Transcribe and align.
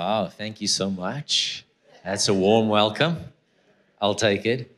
Wow, 0.00 0.28
thank 0.28 0.62
you 0.62 0.66
so 0.66 0.88
much. 0.88 1.66
That's 2.02 2.26
a 2.28 2.32
warm 2.32 2.70
welcome. 2.70 3.18
I'll 4.00 4.14
take 4.14 4.46
it. 4.46 4.74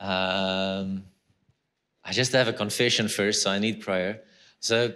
Um, 0.00 1.04
I 2.02 2.12
just 2.12 2.32
have 2.32 2.48
a 2.48 2.54
confession 2.54 3.08
first, 3.08 3.42
so 3.42 3.50
I 3.50 3.58
need 3.58 3.82
prayer. 3.82 4.22
So 4.58 4.94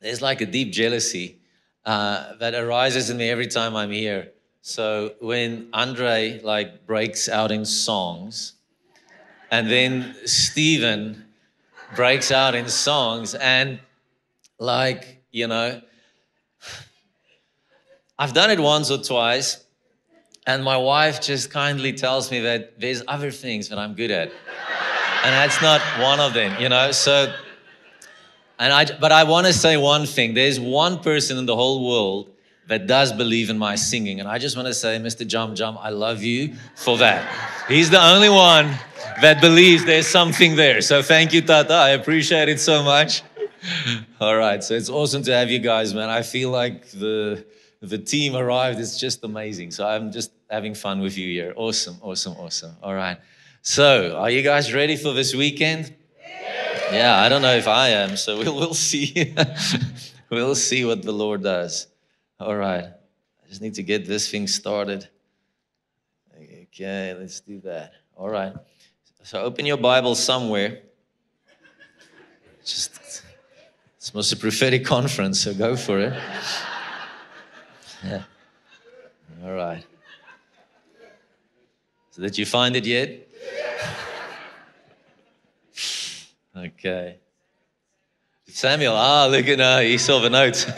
there's 0.00 0.20
like 0.20 0.40
a 0.40 0.46
deep 0.46 0.72
jealousy 0.72 1.38
uh, 1.86 2.34
that 2.40 2.54
arises 2.56 3.08
in 3.08 3.18
me 3.18 3.30
every 3.30 3.46
time 3.46 3.76
I'm 3.76 3.92
here. 3.92 4.32
So 4.62 5.14
when 5.20 5.68
Andre 5.72 6.40
like 6.42 6.86
breaks 6.86 7.28
out 7.28 7.52
in 7.52 7.64
songs, 7.64 8.54
and 9.48 9.70
then 9.70 10.16
Stephen 10.24 11.24
breaks 11.94 12.32
out 12.32 12.56
in 12.56 12.68
songs, 12.68 13.36
and 13.36 13.78
like 14.58 15.22
you 15.30 15.46
know, 15.46 15.82
I've 18.18 18.32
done 18.32 18.50
it 18.50 18.58
once 18.58 18.90
or 18.90 18.98
twice, 18.98 19.64
and 20.46 20.64
my 20.64 20.76
wife 20.76 21.20
just 21.20 21.50
kindly 21.50 21.92
tells 21.92 22.30
me 22.30 22.40
that 22.40 22.80
there's 22.80 23.02
other 23.06 23.30
things 23.30 23.68
that 23.68 23.78
I'm 23.78 23.94
good 23.94 24.10
at, 24.10 24.28
and 25.24 25.32
that's 25.32 25.62
not 25.62 25.80
one 26.00 26.20
of 26.20 26.34
them. 26.34 26.60
You 26.60 26.68
know, 26.68 26.92
so. 26.92 27.32
And 28.60 28.72
I, 28.72 28.86
but 28.98 29.12
I 29.12 29.22
want 29.22 29.46
to 29.46 29.52
say 29.52 29.76
one 29.76 30.04
thing. 30.04 30.34
There's 30.34 30.58
one 30.58 30.98
person 30.98 31.38
in 31.38 31.46
the 31.46 31.54
whole 31.54 31.88
world 31.88 32.28
that 32.68 32.86
does 32.86 33.12
believe 33.12 33.50
in 33.50 33.58
my 33.58 33.74
singing. 33.76 34.20
And 34.20 34.28
I 34.28 34.38
just 34.38 34.56
want 34.56 34.68
to 34.68 34.74
say, 34.74 34.98
Mr. 34.98 35.26
Jum 35.26 35.54
Jum, 35.54 35.78
I 35.80 35.90
love 35.90 36.22
you 36.22 36.54
for 36.74 36.98
that. 36.98 37.24
He's 37.66 37.88
the 37.88 38.02
only 38.02 38.28
one 38.28 38.76
that 39.22 39.40
believes 39.40 39.84
there's 39.84 40.06
something 40.06 40.54
there. 40.54 40.80
So 40.82 41.02
thank 41.02 41.32
you, 41.32 41.40
Tata. 41.40 41.72
I 41.72 41.90
appreciate 41.90 42.48
it 42.48 42.60
so 42.60 42.82
much. 42.82 43.22
All 44.20 44.36
right. 44.36 44.62
So 44.62 44.74
it's 44.74 44.90
awesome 44.90 45.22
to 45.24 45.32
have 45.32 45.50
you 45.50 45.60
guys, 45.60 45.94
man. 45.94 46.10
I 46.10 46.22
feel 46.22 46.50
like 46.50 46.90
the 46.90 47.44
the 47.80 47.98
team 47.98 48.34
arrived. 48.34 48.80
It's 48.80 48.98
just 48.98 49.24
amazing. 49.24 49.70
So 49.70 49.86
I'm 49.86 50.10
just 50.10 50.32
having 50.50 50.74
fun 50.74 51.00
with 51.00 51.16
you 51.16 51.28
here. 51.28 51.52
Awesome, 51.56 51.96
awesome, 52.02 52.34
awesome. 52.34 52.76
All 52.82 52.94
right. 52.94 53.18
So 53.62 54.16
are 54.16 54.30
you 54.30 54.42
guys 54.42 54.72
ready 54.72 54.96
for 54.96 55.12
this 55.12 55.34
weekend? 55.34 55.94
Yeah, 56.90 57.20
I 57.20 57.28
don't 57.28 57.42
know 57.42 57.54
if 57.54 57.68
I 57.68 57.88
am. 57.88 58.16
So 58.16 58.38
we'll, 58.38 58.54
we'll 58.56 58.74
see. 58.74 59.34
we'll 60.30 60.54
see 60.54 60.84
what 60.84 61.02
the 61.02 61.12
Lord 61.12 61.42
does. 61.42 61.86
All 62.40 62.56
right. 62.56 62.84
I 62.84 63.48
just 63.48 63.60
need 63.60 63.74
to 63.74 63.82
get 63.82 64.06
this 64.06 64.30
thing 64.30 64.46
started. 64.46 65.08
Okay, 66.34 67.14
let's 67.18 67.40
do 67.40 67.60
that. 67.60 67.92
All 68.16 68.28
right. 68.28 68.52
So 69.22 69.42
open 69.42 69.66
your 69.66 69.76
Bible 69.76 70.14
somewhere. 70.14 70.82
Just 72.64 73.22
it's 73.96 74.14
most 74.14 74.32
a 74.32 74.36
prophetic 74.36 74.84
conference, 74.84 75.40
so 75.40 75.52
go 75.52 75.76
for 75.76 75.98
it. 75.98 76.14
Yeah. 78.04 78.22
All 79.44 79.52
right. 79.52 79.84
So 82.10 82.22
did 82.22 82.38
you 82.38 82.46
find 82.46 82.76
it 82.76 82.86
yet? 82.86 83.28
Okay. 86.56 87.18
Samuel, 88.48 88.94
ah, 88.96 89.26
look 89.26 89.46
at 89.46 89.58
that. 89.58 89.84
He 89.84 89.98
saw 89.98 90.18
the 90.18 90.30
notes. 90.30 90.66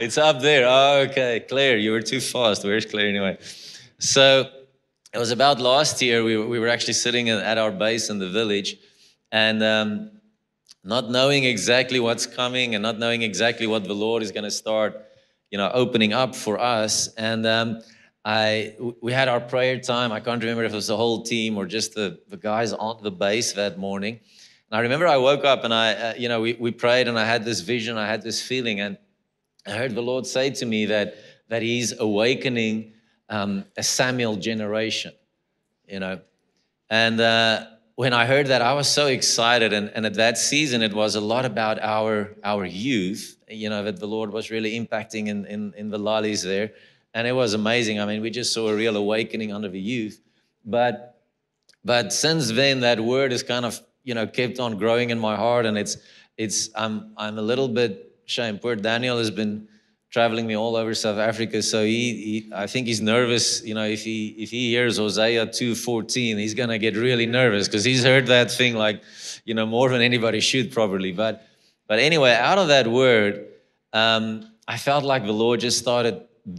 it's 0.00 0.16
up 0.16 0.40
there. 0.40 0.66
Oh, 0.66 1.06
okay. 1.10 1.40
Claire, 1.46 1.76
you 1.76 1.90
were 1.90 2.00
too 2.00 2.20
fast. 2.20 2.64
Where's 2.64 2.86
Claire 2.86 3.08
anyway? 3.08 3.36
So 3.98 4.48
it 5.12 5.18
was 5.18 5.30
about 5.30 5.60
last 5.60 6.00
year. 6.00 6.24
We, 6.24 6.38
we 6.38 6.58
were 6.58 6.68
actually 6.68 6.94
sitting 6.94 7.28
at 7.28 7.58
our 7.58 7.70
base 7.70 8.08
in 8.08 8.18
the 8.18 8.30
village 8.30 8.78
and 9.30 9.62
um, 9.62 10.10
not 10.84 11.10
knowing 11.10 11.44
exactly 11.44 11.98
what's 11.98 12.26
coming 12.26 12.74
and 12.74 12.82
not 12.82 12.98
knowing 12.98 13.22
exactly 13.22 13.66
what 13.66 13.84
the 13.84 13.94
Lord 13.94 14.22
is 14.22 14.30
going 14.30 14.44
to 14.44 14.50
start, 14.50 15.06
you 15.50 15.56
know, 15.56 15.70
opening 15.72 16.12
up 16.12 16.36
for 16.36 16.58
us. 16.58 17.08
And 17.14 17.46
um, 17.46 17.80
I, 18.22 18.76
we 19.00 19.12
had 19.12 19.28
our 19.28 19.40
prayer 19.40 19.80
time. 19.80 20.12
I 20.12 20.20
can't 20.20 20.42
remember 20.42 20.64
if 20.64 20.72
it 20.72 20.76
was 20.76 20.88
the 20.88 20.96
whole 20.96 21.22
team 21.22 21.56
or 21.56 21.64
just 21.64 21.94
the, 21.94 22.20
the 22.28 22.36
guys 22.36 22.74
on 22.74 23.02
the 23.02 23.10
base 23.10 23.54
that 23.54 23.78
morning. 23.78 24.20
And 24.70 24.78
I 24.78 24.80
remember 24.80 25.06
I 25.06 25.16
woke 25.16 25.44
up 25.44 25.64
and 25.64 25.72
I, 25.72 25.92
uh, 25.94 26.14
you 26.18 26.28
know, 26.28 26.42
we, 26.42 26.52
we 26.54 26.70
prayed 26.70 27.08
and 27.08 27.18
I 27.18 27.24
had 27.24 27.44
this 27.46 27.60
vision, 27.60 27.96
I 27.96 28.06
had 28.06 28.22
this 28.22 28.42
feeling, 28.42 28.80
and 28.80 28.98
I 29.66 29.72
heard 29.72 29.94
the 29.94 30.02
Lord 30.02 30.26
say 30.26 30.50
to 30.50 30.66
me 30.66 30.86
that, 30.86 31.16
that 31.48 31.62
He's 31.62 31.98
awakening 31.98 32.92
um, 33.30 33.64
a 33.76 33.82
Samuel 33.82 34.36
generation, 34.36 35.12
you 35.86 36.00
know. 36.00 36.20
And 36.90 37.20
uh, 37.20 37.66
when 37.96 38.12
I 38.12 38.26
heard 38.26 38.48
that, 38.48 38.62
I 38.62 38.72
was 38.74 38.88
so 38.88 39.06
excited. 39.06 39.72
And, 39.72 39.90
and 39.94 40.04
at 40.04 40.14
that 40.14 40.36
season, 40.38 40.82
it 40.82 40.92
was 40.92 41.14
a 41.14 41.20
lot 41.20 41.44
about 41.44 41.78
our, 41.80 42.34
our 42.42 42.64
youth, 42.64 43.36
you 43.48 43.70
know, 43.70 43.84
that 43.84 44.00
the 44.00 44.06
Lord 44.06 44.32
was 44.32 44.50
really 44.50 44.78
impacting 44.78 45.28
in, 45.28 45.46
in, 45.46 45.72
in 45.76 45.90
the 45.90 45.98
lollies 45.98 46.42
there. 46.42 46.72
And 47.14 47.26
it 47.26 47.32
was 47.32 47.54
amazing. 47.54 48.00
I 48.00 48.06
mean, 48.06 48.20
we 48.20 48.30
just 48.30 48.52
saw 48.52 48.68
a 48.68 48.74
real 48.74 48.96
awakening 48.96 49.52
under 49.52 49.68
the 49.68 49.80
youth. 49.80 50.20
But, 50.64 51.20
but 51.84 52.12
since 52.12 52.50
then, 52.50 52.80
that 52.80 52.98
word 53.00 53.32
is 53.32 53.42
kind 53.42 53.64
of 53.64 53.80
you 54.04 54.14
know 54.14 54.26
kept 54.26 54.60
on 54.60 54.78
growing 54.78 55.10
in 55.10 55.18
my 55.18 55.34
heart 55.34 55.66
and 55.66 55.76
it's 55.76 55.96
it's 56.36 56.68
i'm 56.76 57.12
i'm 57.16 57.38
a 57.38 57.42
little 57.42 57.68
bit 57.68 58.14
ashamed 58.26 58.60
poor 58.60 58.76
daniel 58.76 59.18
has 59.18 59.30
been 59.30 59.66
traveling 60.14 60.46
me 60.46 60.56
all 60.56 60.74
over 60.80 60.94
south 60.94 61.18
africa. 61.18 61.58
So 61.62 61.78
he, 61.84 62.04
he 62.26 62.34
i 62.64 62.66
think 62.72 62.86
he's 62.90 63.02
nervous 63.14 63.46
you 63.68 63.74
know 63.78 63.86
if 63.96 64.02
he 64.08 64.18
if 64.44 64.50
he 64.56 64.62
hears 64.74 64.98
hosea 64.98 65.44
2.14 65.46 66.38
he's 66.44 66.54
gonna 66.60 66.78
get 66.86 66.94
really 67.08 67.26
nervous 67.40 67.66
because 67.68 67.84
he's 67.90 68.04
heard 68.10 68.26
that 68.28 68.48
thing 68.60 68.72
like 68.86 69.02
you 69.48 69.54
know 69.58 69.66
more 69.66 69.88
than 69.92 70.02
anybody 70.10 70.40
should 70.40 70.72
probably. 70.78 71.12
But 71.12 71.34
but 71.88 71.98
anyway 71.98 72.32
out 72.50 72.58
of 72.62 72.68
that 72.68 72.86
word 72.86 73.32
um, 73.92 74.24
i 74.74 74.76
felt 74.88 75.04
like 75.12 75.24
the 75.32 75.38
lord 75.44 75.58
just 75.68 75.78
started 75.86 76.14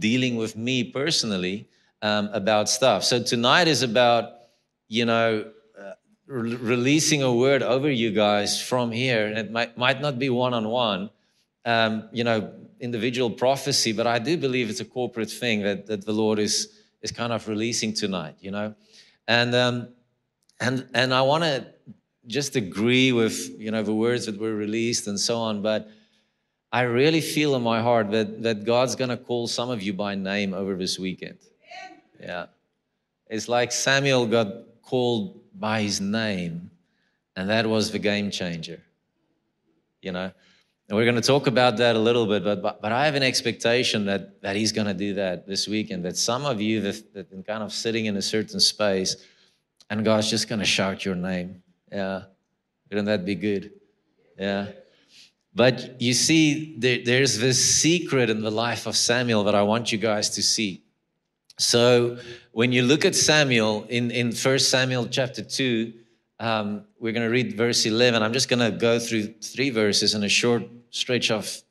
dealing 0.08 0.34
with 0.42 0.52
me 0.56 0.76
personally 1.00 1.56
um, 2.02 2.28
about 2.32 2.68
stuff. 2.68 3.04
So 3.04 3.22
tonight 3.22 3.68
is 3.68 3.82
about 3.82 4.24
you 4.88 5.04
know 5.04 5.28
re- 6.26 6.56
releasing 6.56 7.22
a 7.22 7.32
word 7.32 7.62
over 7.62 7.90
you 7.90 8.10
guys 8.10 8.60
from 8.60 8.90
here, 8.90 9.26
and 9.26 9.38
it 9.38 9.50
might, 9.50 9.76
might 9.78 10.00
not 10.00 10.18
be 10.18 10.28
one 10.28 10.54
on 10.54 10.68
one, 10.68 11.10
you 12.12 12.24
know, 12.24 12.52
individual 12.80 13.30
prophecy, 13.30 13.92
but 13.92 14.06
I 14.06 14.18
do 14.18 14.36
believe 14.36 14.70
it's 14.70 14.80
a 14.80 14.84
corporate 14.84 15.30
thing 15.30 15.62
that, 15.62 15.86
that 15.86 16.04
the 16.04 16.12
Lord 16.12 16.38
is, 16.38 16.80
is 17.02 17.10
kind 17.10 17.32
of 17.32 17.46
releasing 17.48 17.92
tonight, 17.92 18.36
you 18.40 18.50
know. 18.50 18.74
And, 19.28 19.54
um, 19.54 19.88
and, 20.60 20.88
and 20.94 21.12
I 21.12 21.22
want 21.22 21.44
to 21.44 21.66
just 22.26 22.56
agree 22.56 23.12
with, 23.12 23.58
you 23.58 23.70
know, 23.70 23.82
the 23.82 23.94
words 23.94 24.26
that 24.26 24.38
were 24.38 24.54
released 24.54 25.06
and 25.06 25.18
so 25.18 25.38
on, 25.38 25.62
but 25.62 25.88
I 26.72 26.82
really 26.82 27.20
feel 27.20 27.54
in 27.54 27.62
my 27.62 27.80
heart 27.80 28.10
that, 28.10 28.42
that 28.42 28.64
God's 28.64 28.96
going 28.96 29.10
to 29.10 29.16
call 29.16 29.46
some 29.46 29.70
of 29.70 29.82
you 29.82 29.92
by 29.92 30.14
name 30.14 30.52
over 30.52 30.74
this 30.74 30.98
weekend. 30.98 31.38
Yeah. 32.20 32.46
It's 33.28 33.48
like 33.48 33.72
Samuel 33.72 34.26
got 34.26 34.48
called 34.82 35.40
by 35.58 35.82
his 35.82 36.00
name, 36.00 36.70
and 37.34 37.48
that 37.48 37.66
was 37.66 37.90
the 37.90 37.98
game 37.98 38.30
changer. 38.30 38.82
You 40.02 40.12
know, 40.12 40.32
and 40.88 40.96
we're 40.96 41.04
going 41.04 41.16
to 41.16 41.20
talk 41.20 41.48
about 41.48 41.78
that 41.78 41.96
a 41.96 41.98
little 41.98 42.26
bit, 42.26 42.44
but 42.44 42.62
but, 42.62 42.80
but 42.80 42.92
I 42.92 43.06
have 43.06 43.14
an 43.14 43.22
expectation 43.22 44.06
that 44.06 44.40
that 44.42 44.56
he's 44.56 44.72
going 44.72 44.86
to 44.86 44.94
do 44.94 45.14
that 45.14 45.46
this 45.46 45.66
weekend. 45.66 46.04
That 46.04 46.16
some 46.16 46.44
of 46.44 46.60
you 46.60 46.80
that 46.82 47.12
that 47.14 47.30
been 47.30 47.42
kind 47.42 47.62
of 47.62 47.72
sitting 47.72 48.06
in 48.06 48.16
a 48.16 48.22
certain 48.22 48.60
space, 48.60 49.16
and 49.90 50.04
God's 50.04 50.30
just 50.30 50.48
going 50.48 50.60
to 50.60 50.66
shout 50.66 51.04
your 51.04 51.16
name. 51.16 51.62
Yeah, 51.90 52.22
wouldn't 52.88 53.06
that 53.06 53.24
be 53.24 53.34
good? 53.34 53.72
Yeah. 54.38 54.66
But 55.54 56.02
you 56.02 56.12
see, 56.12 56.76
there, 56.78 56.98
there's 57.02 57.38
this 57.38 57.64
secret 57.80 58.28
in 58.28 58.42
the 58.42 58.50
life 58.50 58.86
of 58.86 58.94
Samuel 58.94 59.44
that 59.44 59.54
I 59.54 59.62
want 59.62 59.90
you 59.90 59.96
guys 59.96 60.28
to 60.30 60.42
see. 60.42 60.82
So 61.58 62.18
when 62.52 62.72
you 62.72 62.82
look 62.82 63.06
at 63.06 63.14
Samuel 63.14 63.86
in, 63.88 64.10
in 64.10 64.32
1 64.32 64.58
Samuel 64.58 65.06
chapter 65.06 65.42
2, 65.42 65.94
um, 66.40 66.84
we're 67.00 67.12
going 67.12 67.26
to 67.26 67.32
read 67.32 67.56
verse 67.56 67.86
11. 67.86 68.22
I'm 68.22 68.34
just 68.34 68.50
going 68.50 68.70
to 68.70 68.76
go 68.76 68.98
through 68.98 69.32
three 69.40 69.70
verses 69.70 70.12
in 70.12 70.22
a 70.24 70.28
short 70.28 70.64
stretch 70.90 71.30
of 71.30 71.62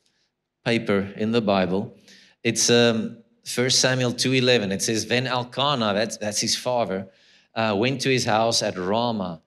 paper 0.64 1.14
in 1.16 1.32
the 1.32 1.42
Bible. 1.42 1.96
It's 2.44 2.70
um, 2.70 3.18
1 3.54 3.70
Samuel 3.70 4.14
2.11. 4.14 4.72
It 4.72 4.82
says, 4.82 5.08
Then 5.08 5.28
Elkanah, 5.28 5.94
that's, 5.94 6.18
that's 6.18 6.40
his 6.40 6.56
father, 6.56 7.08
uh, 7.54 7.76
went 7.78 8.02
to 8.02 8.10
his 8.10 8.26
house 8.26 8.64
at 8.64 8.78
Ramah, 8.78 9.42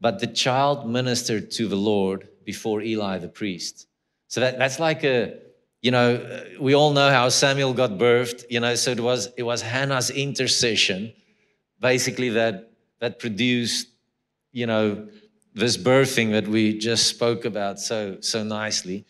but 0.00 0.18
the 0.18 0.26
child 0.26 0.88
ministered 0.88 1.50
to 1.52 1.68
the 1.68 1.76
Lord 1.76 2.28
before 2.44 2.82
Eli 2.82 3.18
the 3.18 3.28
priest. 3.28 3.86
So 4.28 4.40
that, 4.40 4.58
that's 4.58 4.78
like 4.78 5.04
a, 5.04 5.38
you 5.82 5.90
know, 5.90 6.44
we 6.58 6.74
all 6.74 6.92
know 6.92 7.10
how 7.10 7.28
Samuel 7.28 7.72
got 7.72 7.92
birthed, 7.92 8.44
you 8.50 8.60
know, 8.60 8.74
so 8.74 8.90
it 8.90 9.00
was 9.00 9.28
it 9.36 9.44
was 9.44 9.62
Hannah's 9.62 10.10
intercession 10.10 11.12
basically 11.80 12.30
that 12.30 12.72
that 13.00 13.18
produced, 13.18 13.88
you 14.52 14.66
know, 14.66 15.08
this 15.56 15.78
birthing 15.78 16.32
that 16.32 16.46
we 16.46 16.78
just 16.78 17.06
spoke 17.06 17.46
about 17.46 17.80
so 17.80 18.18
so 18.20 18.44
nicely. 18.44 19.06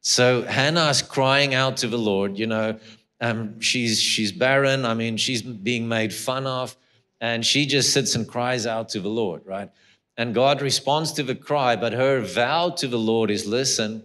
So 0.00 0.42
Hannah's 0.42 1.02
crying 1.02 1.54
out 1.54 1.76
to 1.78 1.88
the 1.88 1.98
Lord, 1.98 2.38
you 2.38 2.46
know, 2.46 2.78
um, 3.20 3.60
she's 3.60 4.00
she's 4.00 4.30
barren, 4.30 4.84
I 4.84 4.94
mean, 4.94 5.16
she's 5.16 5.42
being 5.42 5.88
made 5.88 6.14
fun 6.14 6.46
of, 6.46 6.76
and 7.20 7.44
she 7.44 7.66
just 7.66 7.92
sits 7.92 8.14
and 8.14 8.28
cries 8.28 8.64
out 8.64 8.88
to 8.90 9.00
the 9.00 9.08
Lord, 9.08 9.44
right? 9.44 9.70
And 10.16 10.34
God 10.34 10.62
responds 10.62 11.12
to 11.12 11.24
the 11.24 11.34
cry, 11.34 11.74
but 11.74 11.92
her 11.92 12.20
vow 12.20 12.70
to 12.70 12.86
the 12.86 12.98
Lord 12.98 13.30
is 13.30 13.44
listen, 13.44 14.04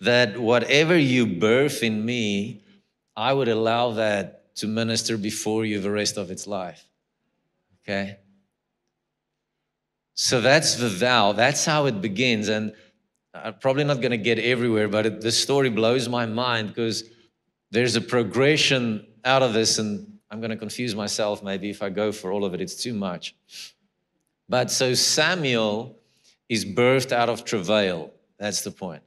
that 0.00 0.38
whatever 0.38 0.96
you 0.98 1.26
birth 1.26 1.82
in 1.82 2.04
me, 2.04 2.62
I 3.14 3.32
would 3.32 3.48
allow 3.48 3.92
that 3.92 4.54
to 4.56 4.66
minister 4.66 5.18
before 5.18 5.66
you 5.66 5.80
the 5.80 5.90
rest 5.90 6.16
of 6.16 6.30
its 6.30 6.46
life. 6.46 6.84
Okay? 7.82 8.18
So 10.16 10.40
that's 10.40 10.76
the 10.76 10.88
vow. 10.88 11.32
That's 11.32 11.66
how 11.66 11.84
it 11.86 12.00
begins. 12.00 12.48
And 12.48 12.72
I'm 13.34 13.54
probably 13.58 13.84
not 13.84 14.00
going 14.00 14.12
to 14.12 14.16
get 14.16 14.38
everywhere, 14.38 14.88
but 14.88 15.06
it, 15.06 15.20
the 15.20 15.30
story 15.30 15.68
blows 15.68 16.08
my 16.08 16.24
mind 16.24 16.68
because 16.68 17.04
there's 17.70 17.96
a 17.96 18.00
progression 18.00 19.06
out 19.24 19.42
of 19.42 19.52
this, 19.52 19.78
and 19.78 20.18
I'm 20.30 20.40
going 20.40 20.50
to 20.50 20.56
confuse 20.56 20.94
myself 20.94 21.42
maybe 21.42 21.68
if 21.68 21.82
I 21.82 21.90
go 21.90 22.12
for 22.12 22.32
all 22.32 22.46
of 22.46 22.54
it. 22.54 22.62
It's 22.62 22.82
too 22.82 22.94
much. 22.94 23.36
But 24.48 24.70
so 24.70 24.94
Samuel 24.94 25.98
is 26.48 26.64
birthed 26.64 27.12
out 27.12 27.28
of 27.28 27.44
travail. 27.44 28.10
That's 28.38 28.62
the 28.62 28.70
point. 28.70 29.02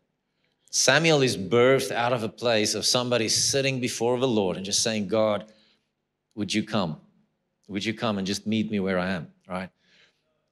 Samuel 0.69 1.23
is 1.23 1.35
birthed 1.35 1.91
out 1.91 2.13
of 2.13 2.21
a 2.21 2.29
place 2.29 2.75
of 2.75 2.85
somebody 2.85 3.29
sitting 3.29 3.79
before 3.79 4.19
the 4.19 4.27
Lord 4.27 4.57
and 4.57 4.65
just 4.65 4.83
saying, 4.83 5.07
God, 5.07 5.51
would 6.35 6.53
you 6.53 6.61
come? 6.61 6.97
Would 7.67 7.83
you 7.83 7.95
come 7.95 8.19
and 8.19 8.27
just 8.27 8.45
meet 8.45 8.69
me 8.69 8.79
where 8.79 8.99
I 8.99 9.09
am? 9.09 9.31
Right? 9.47 9.69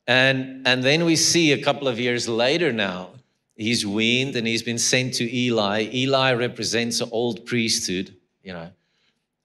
And, 0.07 0.65
and 0.65 0.83
then 0.83 1.03
we 1.03 1.17
see 1.17 1.51
a 1.51 1.61
couple 1.61 1.87
of 1.87 1.99
years 1.99 2.29
later 2.29 2.71
now, 2.71 3.11
he's 3.55 3.85
weaned 3.85 4.35
and 4.35 4.47
he's 4.47 4.63
been 4.63 4.77
sent 4.77 5.15
to 5.15 5.35
Eli. 5.35 5.89
Eli 5.93 6.33
represents 6.33 7.01
an 7.01 7.09
old 7.11 7.45
priesthood, 7.45 8.15
you 8.41 8.53
know. 8.53 8.71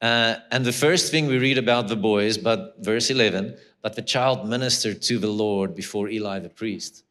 Uh, 0.00 0.36
and 0.50 0.64
the 0.64 0.72
first 0.72 1.10
thing 1.10 1.26
we 1.26 1.38
read 1.38 1.58
about 1.58 1.88
the 1.88 1.96
boys, 1.96 2.38
but 2.38 2.76
verse 2.80 3.10
11, 3.10 3.56
but 3.82 3.94
the 3.94 4.02
child 4.02 4.48
ministered 4.48 5.02
to 5.02 5.18
the 5.18 5.28
Lord 5.28 5.74
before 5.74 6.08
Eli 6.08 6.38
the 6.38 6.48
priest. 6.48 7.04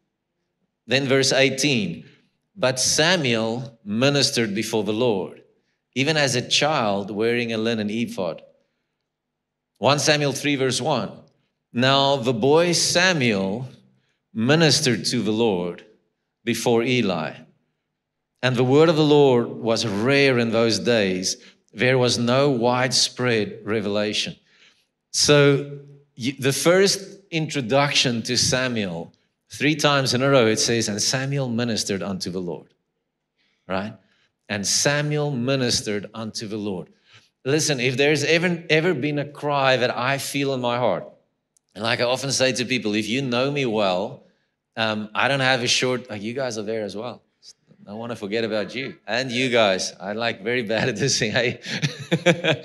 Then 0.87 1.07
verse 1.07 1.31
18, 1.31 2.05
but 2.55 2.79
Samuel 2.79 3.79
ministered 3.83 4.53
before 4.53 4.83
the 4.83 4.93
Lord, 4.93 5.41
even 5.95 6.17
as 6.17 6.35
a 6.35 6.47
child 6.47 7.11
wearing 7.11 7.53
a 7.53 7.57
linen 7.57 7.89
ephod. 7.89 8.41
1 9.77 9.99
Samuel 9.99 10.33
3, 10.33 10.55
verse 10.55 10.81
1. 10.81 11.11
Now 11.73 12.17
the 12.17 12.33
boy 12.33 12.73
Samuel 12.73 13.67
ministered 14.33 15.05
to 15.05 15.21
the 15.21 15.31
Lord 15.31 15.85
before 16.43 16.83
Eli. 16.83 17.33
And 18.43 18.55
the 18.55 18.63
word 18.63 18.89
of 18.89 18.95
the 18.95 19.03
Lord 19.03 19.47
was 19.47 19.85
rare 19.85 20.39
in 20.39 20.51
those 20.51 20.79
days. 20.79 21.37
There 21.73 21.97
was 21.97 22.17
no 22.17 22.49
widespread 22.49 23.59
revelation. 23.63 24.35
So 25.11 25.79
the 26.17 26.53
first 26.53 27.19
introduction 27.29 28.21
to 28.23 28.37
Samuel, 28.37 29.13
three 29.49 29.75
times 29.75 30.13
in 30.13 30.21
a 30.21 30.29
row, 30.29 30.47
it 30.47 30.59
says, 30.59 30.87
And 30.87 31.01
Samuel 31.01 31.49
ministered 31.49 32.01
unto 32.01 32.29
the 32.29 32.41
Lord. 32.41 32.73
Right? 33.67 33.93
And 34.49 34.65
Samuel 34.65 35.31
ministered 35.31 36.09
unto 36.13 36.47
the 36.47 36.57
Lord. 36.57 36.89
Listen, 37.45 37.79
if 37.79 37.95
there's 37.95 38.23
ever, 38.23 38.63
ever 38.69 38.93
been 38.93 39.19
a 39.19 39.25
cry 39.25 39.77
that 39.77 39.95
I 39.95 40.17
feel 40.17 40.53
in 40.53 40.61
my 40.61 40.77
heart, 40.77 41.07
and 41.75 41.83
like 41.83 42.01
I 42.01 42.03
often 42.03 42.31
say 42.31 42.51
to 42.53 42.65
people, 42.65 42.95
if 42.95 43.07
you 43.07 43.21
know 43.21 43.49
me 43.49 43.65
well, 43.65 44.23
um, 44.75 45.09
I 45.13 45.27
don't 45.27 45.39
have 45.39 45.63
a 45.63 45.67
short, 45.67 46.07
oh, 46.09 46.15
you 46.15 46.33
guys 46.33 46.57
are 46.57 46.63
there 46.63 46.83
as 46.83 46.95
well. 46.95 47.21
I 47.87 47.93
want 47.93 48.11
to 48.11 48.15
forget 48.15 48.43
about 48.43 48.75
you 48.75 48.95
and 49.07 49.31
you 49.31 49.49
guys. 49.49 49.93
I'm 49.99 50.15
like 50.15 50.43
very 50.43 50.63
bad 50.63 50.89
at 50.89 50.95
this 50.95 51.17
thing. 51.19 51.31
Hey, 51.31 52.63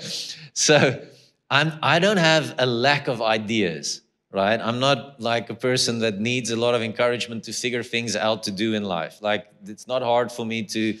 so 0.53 1.01
I'm. 1.49 1.73
I 1.81 1.99
don't 1.99 2.17
have 2.17 2.55
a 2.59 2.65
lack 2.65 3.07
of 3.07 3.21
ideas, 3.21 4.01
right? 4.31 4.59
I'm 4.59 4.79
not 4.79 5.19
like 5.19 5.49
a 5.49 5.55
person 5.55 5.99
that 5.99 6.19
needs 6.19 6.51
a 6.51 6.55
lot 6.55 6.75
of 6.75 6.81
encouragement 6.81 7.45
to 7.45 7.53
figure 7.53 7.83
things 7.83 8.15
out 8.15 8.43
to 8.43 8.51
do 8.51 8.73
in 8.73 8.83
life. 8.83 9.21
Like 9.21 9.47
it's 9.65 9.87
not 9.87 10.01
hard 10.01 10.31
for 10.31 10.45
me 10.45 10.63
to. 10.63 10.97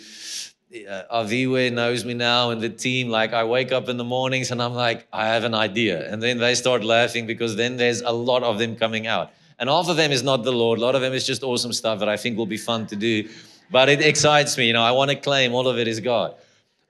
Uh, 0.69 1.03
Aviwe 1.23 1.71
knows 1.71 2.03
me 2.03 2.13
now 2.13 2.49
and 2.49 2.59
the 2.59 2.69
team. 2.69 3.07
Like 3.07 3.31
I 3.31 3.45
wake 3.45 3.71
up 3.71 3.87
in 3.87 3.95
the 3.95 4.03
mornings 4.03 4.51
and 4.51 4.61
I'm 4.61 4.73
like, 4.73 5.07
I 5.13 5.27
have 5.27 5.45
an 5.45 5.53
idea, 5.53 6.11
and 6.11 6.21
then 6.21 6.39
they 6.39 6.55
start 6.55 6.83
laughing 6.83 7.25
because 7.25 7.55
then 7.55 7.77
there's 7.77 8.01
a 8.01 8.11
lot 8.11 8.43
of 8.43 8.59
them 8.59 8.75
coming 8.75 9.07
out. 9.07 9.31
And 9.59 9.69
half 9.69 9.87
of 9.87 9.95
them 9.95 10.11
is 10.11 10.23
not 10.23 10.43
the 10.43 10.51
Lord. 10.51 10.79
A 10.79 10.81
lot 10.81 10.93
of 10.93 11.01
them 11.01 11.13
is 11.13 11.25
just 11.25 11.41
awesome 11.41 11.73
stuff 11.73 11.99
that 11.99 12.09
I 12.09 12.17
think 12.17 12.37
will 12.37 12.45
be 12.45 12.57
fun 12.57 12.85
to 12.87 12.95
do. 12.95 13.29
But 13.71 13.89
it 13.89 14.01
excites 14.01 14.57
me. 14.57 14.67
You 14.67 14.73
know, 14.73 14.83
I 14.83 14.91
want 14.91 15.09
to 15.09 15.15
claim 15.15 15.53
all 15.53 15.67
of 15.67 15.79
it 15.79 15.87
is 15.87 15.99
God. 15.99 16.35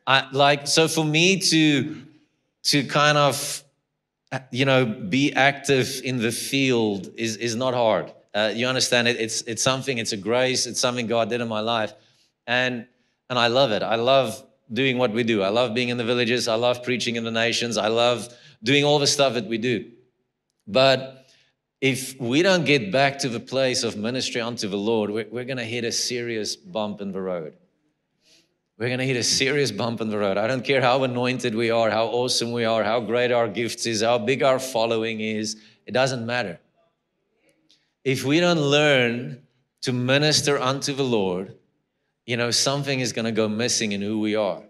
I, 0.05 0.27
like, 0.31 0.67
so 0.67 0.87
for 0.87 1.05
me 1.05 1.39
to, 1.39 2.01
to 2.63 2.83
kind 2.83 3.17
of, 3.17 3.63
you 4.51 4.65
know, 4.65 4.85
be 4.85 5.33
active 5.33 6.01
in 6.03 6.17
the 6.17 6.31
field 6.31 7.09
is, 7.15 7.37
is 7.37 7.55
not 7.55 7.73
hard. 7.73 8.11
Uh, 8.33 8.51
you 8.53 8.67
understand 8.67 9.07
it? 9.07 9.17
It's, 9.17 9.41
it's 9.43 9.63
something, 9.63 9.97
it's 9.97 10.11
a 10.11 10.17
grace. 10.17 10.67
It's 10.67 10.79
something 10.79 11.07
God 11.07 11.29
did 11.29 11.41
in 11.41 11.47
my 11.47 11.61
life. 11.61 11.93
And, 12.47 12.87
and 13.29 13.37
I 13.37 13.47
love 13.47 13.71
it. 13.71 13.83
I 13.83 13.95
love 13.95 14.43
doing 14.71 14.97
what 14.97 15.11
we 15.11 15.23
do. 15.23 15.41
I 15.41 15.49
love 15.49 15.73
being 15.73 15.89
in 15.89 15.97
the 15.97 16.03
villages. 16.03 16.47
I 16.47 16.55
love 16.55 16.83
preaching 16.83 17.15
in 17.15 17.23
the 17.23 17.31
nations. 17.31 17.77
I 17.77 17.87
love 17.87 18.27
doing 18.63 18.83
all 18.83 18.99
the 18.99 19.07
stuff 19.07 19.33
that 19.33 19.45
we 19.45 19.57
do. 19.57 19.91
But 20.67 21.27
if 21.79 22.19
we 22.19 22.41
don't 22.41 22.65
get 22.65 22.91
back 22.91 23.19
to 23.19 23.29
the 23.29 23.39
place 23.39 23.83
of 23.83 23.95
ministry 23.95 24.41
unto 24.41 24.67
the 24.67 24.77
Lord, 24.77 25.09
we're, 25.09 25.27
we're 25.29 25.45
going 25.45 25.57
to 25.57 25.63
hit 25.63 25.83
a 25.83 25.91
serious 25.91 26.55
bump 26.55 27.01
in 27.01 27.11
the 27.11 27.21
road. 27.21 27.53
We're 28.77 28.87
going 28.87 28.99
to 28.99 29.05
hit 29.05 29.17
a 29.17 29.23
serious 29.23 29.71
bump 29.71 30.01
in 30.01 30.09
the 30.09 30.17
road. 30.17 30.37
I 30.37 30.45
don't 30.47 30.63
care 30.63 30.81
how 30.81 31.03
anointed 31.03 31.55
we 31.55 31.71
are, 31.71 31.89
how 31.89 32.07
awesome 32.07 32.51
we 32.51 32.63
are, 32.65 32.83
how 32.83 32.99
great 32.99 33.31
our 33.31 33.47
gifts 33.47 33.85
is, 33.85 34.01
how 34.01 34.19
big 34.19 34.43
our 34.43 34.59
following 34.59 35.19
is. 35.19 35.57
It 35.85 35.93
doesn't 35.93 36.25
matter. 36.25 36.59
If 38.03 38.23
we 38.23 38.39
don't 38.39 38.59
learn 38.59 39.41
to 39.81 39.93
minister 39.93 40.59
unto 40.59 40.93
the 40.93 41.03
Lord, 41.03 41.55
you 42.27 42.37
know, 42.37 42.51
something 42.51 42.99
is 42.99 43.13
going 43.13 43.25
to 43.25 43.31
go 43.31 43.47
missing 43.47 43.93
in 43.93 44.01
who 44.01 44.19
we 44.19 44.35
are. 44.35 44.61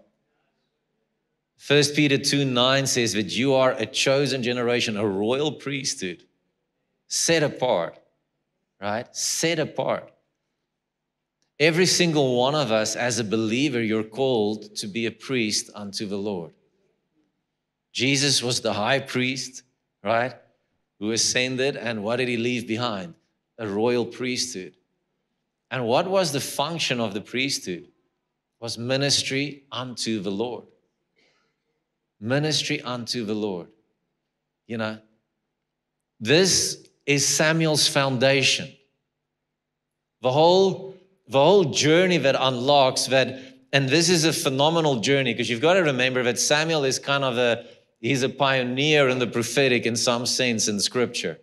First 1.58 1.96
Peter 1.96 2.16
2 2.16 2.44
9 2.44 2.86
says 2.86 3.12
that 3.14 3.36
you 3.36 3.54
are 3.54 3.72
a 3.72 3.84
chosen 3.84 4.42
generation, 4.42 4.96
a 4.96 5.06
royal 5.06 5.52
priesthood 5.52 6.22
set 7.08 7.42
apart, 7.42 7.98
right? 8.80 9.14
Set 9.14 9.58
apart. 9.58 10.10
Every 11.58 11.86
single 11.86 12.36
one 12.36 12.54
of 12.54 12.70
us, 12.70 12.94
as 12.94 13.18
a 13.18 13.24
believer, 13.24 13.82
you're 13.82 14.04
called 14.04 14.76
to 14.76 14.86
be 14.86 15.06
a 15.06 15.10
priest 15.10 15.70
unto 15.74 16.06
the 16.06 16.16
Lord. 16.16 16.52
Jesus 17.92 18.40
was 18.40 18.60
the 18.60 18.74
high 18.74 19.00
priest, 19.00 19.64
right? 20.04 20.36
Who 21.00 21.10
ascended, 21.10 21.76
and 21.76 22.04
what 22.04 22.16
did 22.16 22.28
he 22.28 22.36
leave 22.36 22.68
behind? 22.68 23.14
A 23.58 23.66
royal 23.66 24.06
priesthood. 24.06 24.77
And 25.70 25.84
what 25.84 26.08
was 26.08 26.32
the 26.32 26.40
function 26.40 27.00
of 27.00 27.14
the 27.14 27.20
priesthood? 27.20 27.84
It 27.84 28.60
was 28.60 28.78
ministry 28.78 29.64
unto 29.70 30.20
the 30.20 30.30
Lord. 30.30 30.64
Ministry 32.20 32.80
unto 32.80 33.24
the 33.24 33.34
Lord. 33.34 33.68
You 34.66 34.78
know, 34.78 34.98
this 36.20 36.84
is 37.06 37.26
Samuel's 37.26 37.86
foundation. 37.86 38.72
The 40.20 40.32
whole, 40.32 40.94
the 41.28 41.38
whole 41.38 41.64
journey 41.64 42.18
that 42.18 42.36
unlocks 42.38 43.06
that, 43.06 43.40
and 43.72 43.88
this 43.88 44.08
is 44.08 44.24
a 44.24 44.32
phenomenal 44.32 44.96
journey 44.96 45.32
because 45.32 45.48
you've 45.48 45.60
got 45.60 45.74
to 45.74 45.80
remember 45.80 46.22
that 46.24 46.38
Samuel 46.38 46.84
is 46.84 46.98
kind 46.98 47.22
of 47.22 47.38
a, 47.38 47.64
he's 48.00 48.22
a 48.22 48.28
pioneer 48.28 49.08
in 49.08 49.20
the 49.20 49.26
prophetic 49.26 49.86
in 49.86 49.96
some 49.96 50.26
sense 50.26 50.66
in 50.66 50.80
scripture, 50.80 51.38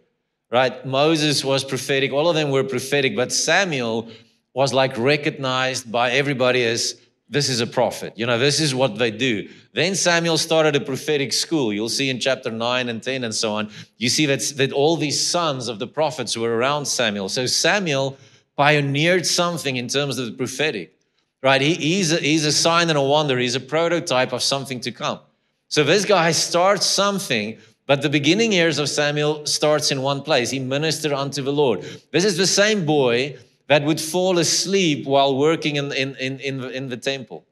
right? 0.52 0.86
Moses 0.86 1.44
was 1.44 1.64
prophetic, 1.64 2.12
all 2.12 2.30
of 2.30 2.36
them 2.36 2.52
were 2.52 2.64
prophetic, 2.64 3.16
but 3.16 3.32
Samuel 3.32 4.10
was 4.54 4.74
like 4.74 4.98
recognized 4.98 5.92
by 5.92 6.12
everybody 6.12 6.64
as 6.64 7.00
this 7.28 7.50
is 7.50 7.60
a 7.60 7.68
prophet. 7.68 8.14
You 8.16 8.26
know, 8.26 8.38
this 8.38 8.60
is 8.60 8.76
what 8.76 8.98
they 8.98 9.10
do. 9.10 9.50
Then 9.74 9.96
Samuel 9.96 10.38
started 10.38 10.76
a 10.76 10.80
prophetic 10.80 11.34
school. 11.34 11.74
You'll 11.74 11.90
see 11.90 12.10
in 12.10 12.20
chapter 12.20 12.52
9 12.52 12.88
and 12.88 13.02
10 13.02 13.24
and 13.24 13.34
so 13.34 13.54
on. 13.54 13.72
You 13.98 14.10
see 14.10 14.28
that, 14.28 14.42
that 14.58 14.72
all 14.72 14.96
these 14.96 15.20
sons 15.20 15.68
of 15.68 15.80
the 15.80 15.88
prophets 15.88 16.38
were 16.38 16.56
around 16.56 16.86
Samuel. 16.86 17.28
So 17.30 17.48
Samuel 17.48 18.18
pioneered 18.56 19.26
something 19.26 19.76
in 19.76 19.88
terms 19.88 20.20
of 20.20 20.28
the 20.28 20.32
prophetic, 20.34 20.96
right? 21.42 21.62
He, 21.62 21.74
he's, 21.74 22.14
a, 22.14 22.18
he's 22.18 22.46
a 22.46 22.52
sign 22.52 22.90
and 22.90 22.98
a 22.98 23.02
wonder. 23.02 23.38
He's 23.40 23.56
a 23.56 23.60
prototype 23.60 24.32
of 24.32 24.44
something 24.44 24.80
to 24.82 24.92
come. 24.92 25.20
So 25.68 25.84
this 25.84 26.06
guy 26.06 26.32
starts 26.32 26.86
something, 26.86 27.58
but 27.88 28.02
the 28.02 28.10
beginning 28.10 28.52
years 28.52 28.80
of 28.80 28.90
Samuel 28.90 29.46
starts 29.46 29.92
in 29.92 30.02
one 30.02 30.22
place. 30.22 30.50
He 30.50 30.60
ministered 30.60 31.14
unto 31.14 31.42
the 31.42 31.54
Lord. 31.54 31.82
This 32.12 32.26
is 32.26 32.38
the 32.38 32.48
same 32.48 32.86
boy 32.86 33.38
that 33.68 33.84
would 33.84 34.02
fall 34.02 34.40
asleep 34.40 35.06
while 35.06 35.38
working 35.38 35.76
in, 35.76 35.92
in, 35.94 36.16
in, 36.16 36.40
in, 36.40 36.62
the, 36.62 36.70
in 36.70 36.90
the 36.90 36.98
temple, 36.98 37.46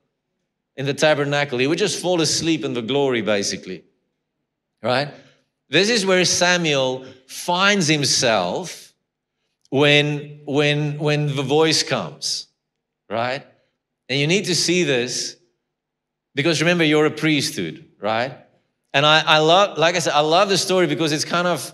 in 0.75 0.85
the 0.85 0.93
tabernacle. 0.93 1.59
He 1.59 1.67
would 1.67 1.77
just 1.77 2.01
fall 2.01 2.21
asleep 2.21 2.65
in 2.65 2.73
the 2.73 2.81
glory, 2.81 3.21
basically. 3.21 3.83
Right? 4.81 5.09
This 5.69 5.89
is 5.89 6.05
where 6.05 6.25
Samuel 6.25 7.05
finds 7.27 7.87
himself 7.87 8.93
when, 9.69 10.41
when, 10.45 10.97
when 10.97 11.35
the 11.35 11.43
voice 11.43 11.83
comes. 11.83 12.47
Right? 13.09 13.45
And 14.09 14.19
you 14.19 14.27
need 14.27 14.45
to 14.45 14.55
see 14.55 14.83
this 14.83 15.37
because 16.35 16.61
remember, 16.61 16.83
you're 16.83 17.05
a 17.05 17.11
priesthood, 17.11 17.85
right? 17.99 18.37
And 18.93 19.05
I, 19.05 19.23
I 19.25 19.38
love, 19.39 19.77
like 19.77 19.95
I 19.95 20.00
said, 20.00 20.13
I 20.13 20.19
love 20.19 20.50
the 20.50 20.57
story 20.57 20.88
because 20.88 21.12
it's 21.12 21.25
kind 21.25 21.47
of, 21.47 21.73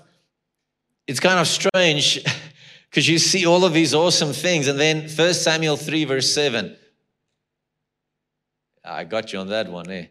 it's 1.06 1.20
kind 1.20 1.40
of 1.40 1.48
strange 1.48 2.24
because 2.90 3.08
you 3.08 3.20
see 3.20 3.46
all 3.46 3.66
of 3.66 3.74
these 3.74 3.94
awesome 3.94 4.32
things. 4.32 4.68
And 4.68 4.80
then 4.80 5.10
1 5.10 5.34
Samuel 5.34 5.76
3, 5.76 6.06
verse 6.06 6.34
7. 6.34 6.76
I 8.86 9.04
got 9.04 9.34
you 9.34 9.40
on 9.40 9.50
that 9.50 9.70
one, 9.70 9.90
eh? 9.92 10.06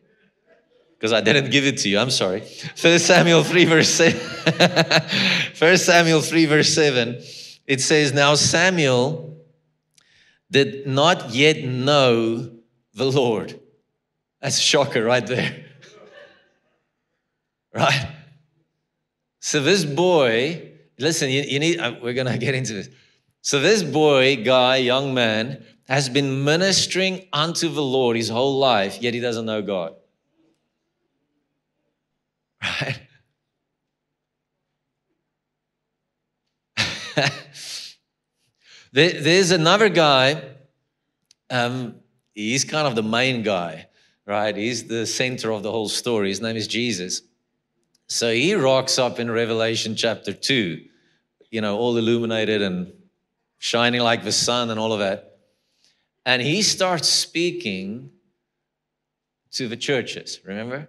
Because 0.98 1.12
I 1.12 1.20
didn't 1.20 1.50
give 1.50 1.64
it 1.64 1.78
to 1.78 1.88
you. 1.88 1.98
I'm 1.98 2.10
sorry. 2.10 2.40
First 2.40 3.06
Samuel 3.06 3.44
3, 3.44 3.64
verse 3.64 3.88
7. 3.88 4.20
First 5.54 5.86
Samuel 5.86 6.20
3, 6.20 6.46
verse 6.46 6.74
7. 6.74 7.22
It 7.66 7.80
says, 7.80 8.12
Now 8.12 8.34
Samuel 8.34 9.36
did 10.50 10.86
not 10.86 11.30
yet 11.30 11.64
know 11.64 12.50
the 12.94 13.10
Lord. 13.10 13.58
That's 14.40 14.58
a 14.58 14.62
shocker 14.62 15.04
right 15.04 15.26
there. 15.26 15.67
Right? 17.74 18.08
So 19.40 19.62
this 19.62 19.84
boy, 19.84 20.72
listen, 20.98 21.30
you, 21.30 21.42
you 21.42 21.58
need, 21.58 21.78
uh, 21.80 21.94
we're 22.02 22.14
going 22.14 22.26
to 22.26 22.38
get 22.38 22.54
into 22.54 22.74
this. 22.74 22.88
So 23.40 23.60
this 23.60 23.82
boy, 23.82 24.42
guy, 24.44 24.76
young 24.76 25.14
man, 25.14 25.64
has 25.86 26.08
been 26.08 26.44
ministering 26.44 27.26
unto 27.32 27.68
the 27.68 27.82
Lord 27.82 28.16
his 28.16 28.28
whole 28.28 28.58
life, 28.58 29.00
yet 29.00 29.14
he 29.14 29.20
doesn't 29.20 29.46
know 29.46 29.62
God. 29.62 29.94
Right? 32.62 33.00
There's 38.92 39.50
another 39.50 39.88
guy, 39.88 40.42
um, 41.50 41.94
he's 42.34 42.64
kind 42.64 42.86
of 42.86 42.94
the 42.96 43.02
main 43.02 43.42
guy, 43.42 43.88
right? 44.26 44.54
He's 44.56 44.84
the 44.84 45.06
center 45.06 45.52
of 45.52 45.62
the 45.62 45.70
whole 45.70 45.88
story. 45.88 46.28
His 46.28 46.40
name 46.40 46.56
is 46.56 46.66
Jesus. 46.66 47.22
So 48.08 48.32
he 48.32 48.54
rocks 48.54 48.98
up 48.98 49.20
in 49.20 49.30
Revelation 49.30 49.94
chapter 49.94 50.32
2, 50.32 50.82
you 51.50 51.60
know, 51.60 51.76
all 51.76 51.94
illuminated 51.96 52.62
and 52.62 52.90
shining 53.58 54.00
like 54.00 54.24
the 54.24 54.32
sun 54.32 54.70
and 54.70 54.80
all 54.80 54.94
of 54.94 55.00
that. 55.00 55.36
And 56.24 56.40
he 56.40 56.62
starts 56.62 57.08
speaking 57.08 58.10
to 59.52 59.68
the 59.68 59.76
churches, 59.76 60.40
remember? 60.44 60.88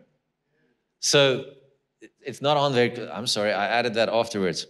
So 1.02 1.46
it's 2.22 2.42
not 2.42 2.56
on 2.56 2.74
there. 2.74 3.10
I'm 3.14 3.28
sorry, 3.28 3.52
I 3.52 3.68
added 3.68 3.96
that 3.96 4.08
afterwards. 4.08 4.66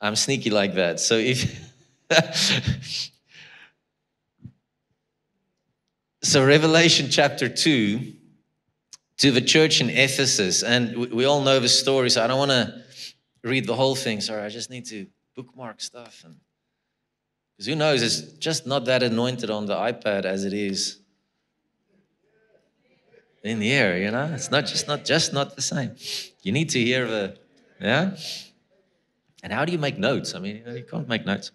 I'm 0.00 0.14
sneaky 0.16 0.50
like 0.50 0.74
that. 0.74 1.00
So 1.00 1.16
if. 1.16 1.70
so, 6.22 6.44
Revelation 6.44 7.08
chapter 7.08 7.48
2 7.48 8.14
to 9.20 9.30
the 9.30 9.40
church 9.40 9.80
in 9.80 9.90
Ephesus, 9.90 10.62
and 10.62 10.96
we, 10.96 11.06
we 11.06 11.24
all 11.26 11.42
know 11.42 11.60
the 11.60 11.68
story, 11.68 12.10
so 12.10 12.24
I 12.24 12.26
don't 12.26 12.38
want 12.38 12.50
to 12.50 12.82
read 13.44 13.66
the 13.66 13.76
whole 13.76 13.94
thing. 13.94 14.20
Sorry, 14.20 14.42
I 14.42 14.48
just 14.48 14.70
need 14.70 14.86
to 14.86 15.06
bookmark 15.36 15.80
stuff. 15.80 16.22
And 16.24 16.36
because 17.56 17.66
who 17.66 17.76
knows, 17.76 18.02
it's 18.02 18.20
just 18.38 18.66
not 18.66 18.86
that 18.86 19.02
anointed 19.02 19.50
on 19.50 19.66
the 19.66 19.74
iPad 19.74 20.24
as 20.24 20.44
it 20.44 20.54
is 20.54 21.00
in 23.42 23.58
the 23.58 23.70
air, 23.72 23.98
you 23.98 24.10
know? 24.10 24.30
It's 24.34 24.50
not 24.50 24.66
just 24.66 24.88
not 24.88 25.04
just 25.04 25.32
not 25.32 25.54
the 25.54 25.62
same. 25.62 25.96
You 26.42 26.52
need 26.52 26.70
to 26.70 26.80
hear 26.80 27.06
the 27.06 27.38
yeah. 27.80 28.16
And 29.42 29.52
how 29.52 29.64
do 29.64 29.72
you 29.72 29.78
make 29.78 29.98
notes? 29.98 30.34
I 30.34 30.38
mean, 30.38 30.62
you 30.66 30.84
can't 30.90 31.08
make 31.08 31.24
notes. 31.24 31.50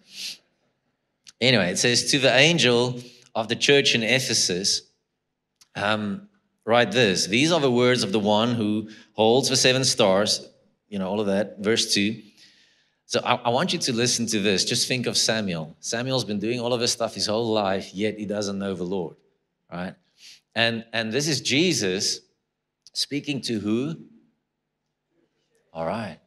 Anyway, 1.40 1.70
it 1.70 1.78
says 1.78 2.10
to 2.10 2.18
the 2.18 2.34
angel 2.34 3.00
of 3.34 3.48
the 3.48 3.56
church 3.56 3.94
in 3.94 4.02
Ephesus, 4.02 4.82
um, 5.76 6.28
write 6.66 6.92
this. 6.92 7.26
These 7.26 7.52
are 7.52 7.60
the 7.60 7.70
words 7.70 8.02
of 8.02 8.12
the 8.12 8.18
one 8.18 8.52
who 8.54 8.90
holds 9.12 9.48
the 9.48 9.56
seven 9.56 9.84
stars. 9.84 10.46
You 10.88 10.98
know 10.98 11.08
all 11.08 11.20
of 11.20 11.28
that. 11.28 11.58
Verse 11.60 11.94
two. 11.94 12.20
So 13.06 13.20
I, 13.24 13.36
I, 13.36 13.48
want 13.50 13.72
you 13.72 13.78
to 13.78 13.92
listen 13.92 14.26
to 14.26 14.40
this. 14.40 14.64
Just 14.64 14.88
think 14.88 15.06
of 15.06 15.16
Samuel. 15.16 15.76
Samuel's 15.78 16.24
been 16.24 16.40
doing 16.40 16.58
all 16.58 16.74
of 16.74 16.80
this 16.80 16.90
stuff 16.90 17.14
his 17.14 17.28
whole 17.28 17.52
life, 17.52 17.94
yet 17.94 18.18
he 18.18 18.26
doesn't 18.26 18.58
know 18.58 18.74
the 18.74 18.82
Lord, 18.82 19.14
right? 19.72 19.94
And 20.56 20.84
and 20.92 21.12
this 21.12 21.28
is 21.28 21.40
Jesus 21.40 22.20
speaking 22.92 23.40
to 23.42 23.60
who? 23.60 23.96
All 25.72 25.86
right. 25.86 26.18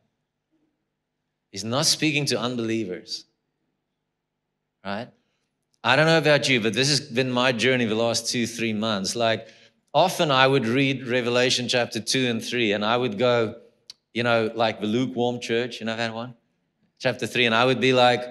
He's 1.52 1.64
not 1.64 1.86
speaking 1.86 2.26
to 2.28 2.40
unbelievers, 2.40 3.26
right? 4.86 5.10
I 5.84 5.96
don't 5.96 6.06
know 6.06 6.18
about 6.18 6.48
you, 6.48 6.62
but 6.62 6.74
this 6.74 6.90
has 6.90 7.00
been 7.00 7.32
my 7.32 7.52
journey 7.52 7.86
the 7.86 7.96
last 7.96 8.30
two, 8.30 8.46
three 8.46 8.74
months. 8.74 9.16
Like, 9.16 9.48
often 9.94 10.32
I 10.32 10.48
would 10.48 10.66
read 10.66 11.08
Revelation 11.08 11.68
chapter 11.68 12.00
two 12.00 12.28
and 12.28 12.44
three, 12.44 12.72
and 12.72 12.84
I 12.84 12.98
would 12.98 13.18
go, 13.18 13.56
you 14.14 14.24
know, 14.24 14.52
like 14.54 14.82
the 14.82 14.88
lukewarm 14.88 15.40
church, 15.40 15.80
you 15.80 15.86
know 15.86 15.98
that 15.98 16.14
one? 16.14 16.36
chapter 17.00 17.26
3 17.26 17.46
and 17.46 17.56
i 17.56 17.66
would 17.66 17.80
be 17.80 17.94
like 17.94 18.22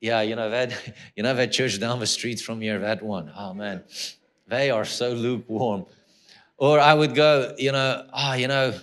yeah 0.00 0.20
you 0.20 0.36
know 0.36 0.50
that 0.50 0.72
you 1.16 1.22
know 1.22 1.34
that 1.34 1.52
church 1.52 1.78
down 1.80 1.98
the 2.00 2.06
street 2.06 2.40
from 2.40 2.60
here 2.60 2.78
that 2.80 3.02
one? 3.02 3.32
Oh 3.36 3.54
man. 3.54 3.84
They 4.48 4.70
are 4.70 4.84
so 4.84 5.12
lukewarm. 5.12 5.86
Or 6.58 6.78
i 6.78 6.92
would 6.92 7.14
go 7.14 7.54
you 7.56 7.72
know 7.72 8.06
oh 8.12 8.34
you 8.34 8.48
know 8.48 8.74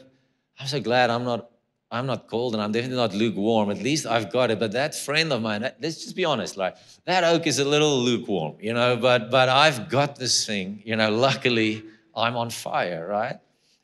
i'm 0.59 0.67
so 0.67 0.79
glad 0.79 1.09
i'm 1.09 1.25
not 1.25 1.51
i'm 1.91 2.05
not 2.05 2.27
cold 2.27 2.53
and 2.53 2.63
i'm 2.63 2.71
definitely 2.71 2.97
not 2.97 3.13
lukewarm. 3.13 3.69
At 3.69 3.81
least 3.81 4.05
i've 4.05 4.31
got 4.31 4.51
it. 4.51 4.59
But 4.59 4.71
that 4.71 4.95
friend 4.95 5.31
of 5.33 5.41
mine 5.41 5.61
let's 5.81 6.03
just 6.03 6.15
be 6.15 6.25
honest 6.25 6.57
like 6.57 6.75
that 7.05 7.23
oak 7.23 7.45
is 7.45 7.59
a 7.59 7.65
little 7.65 7.97
lukewarm 7.99 8.55
you 8.61 8.73
know 8.73 8.95
but 8.95 9.29
but 9.29 9.49
i've 9.49 9.89
got 9.89 10.15
this 10.15 10.45
thing 10.45 10.81
you 10.85 10.95
know 10.95 11.11
luckily 11.11 11.83
i'm 12.15 12.35
on 12.35 12.49
fire 12.49 13.07
right 13.07 13.39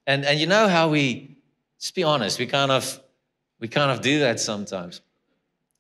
and 0.08 0.26
and 0.26 0.40
you 0.40 0.48
know 0.48 0.68
how 0.68 0.90
we 0.90 1.38
just 1.80 1.96
be 1.96 2.04
honest 2.04 2.40
we 2.40 2.46
kind 2.46 2.72
of 2.72 3.00
we 3.60 3.68
kind 3.68 3.92
of 3.92 4.02
do 4.02 4.20
that 4.20 4.40
sometimes 4.40 5.02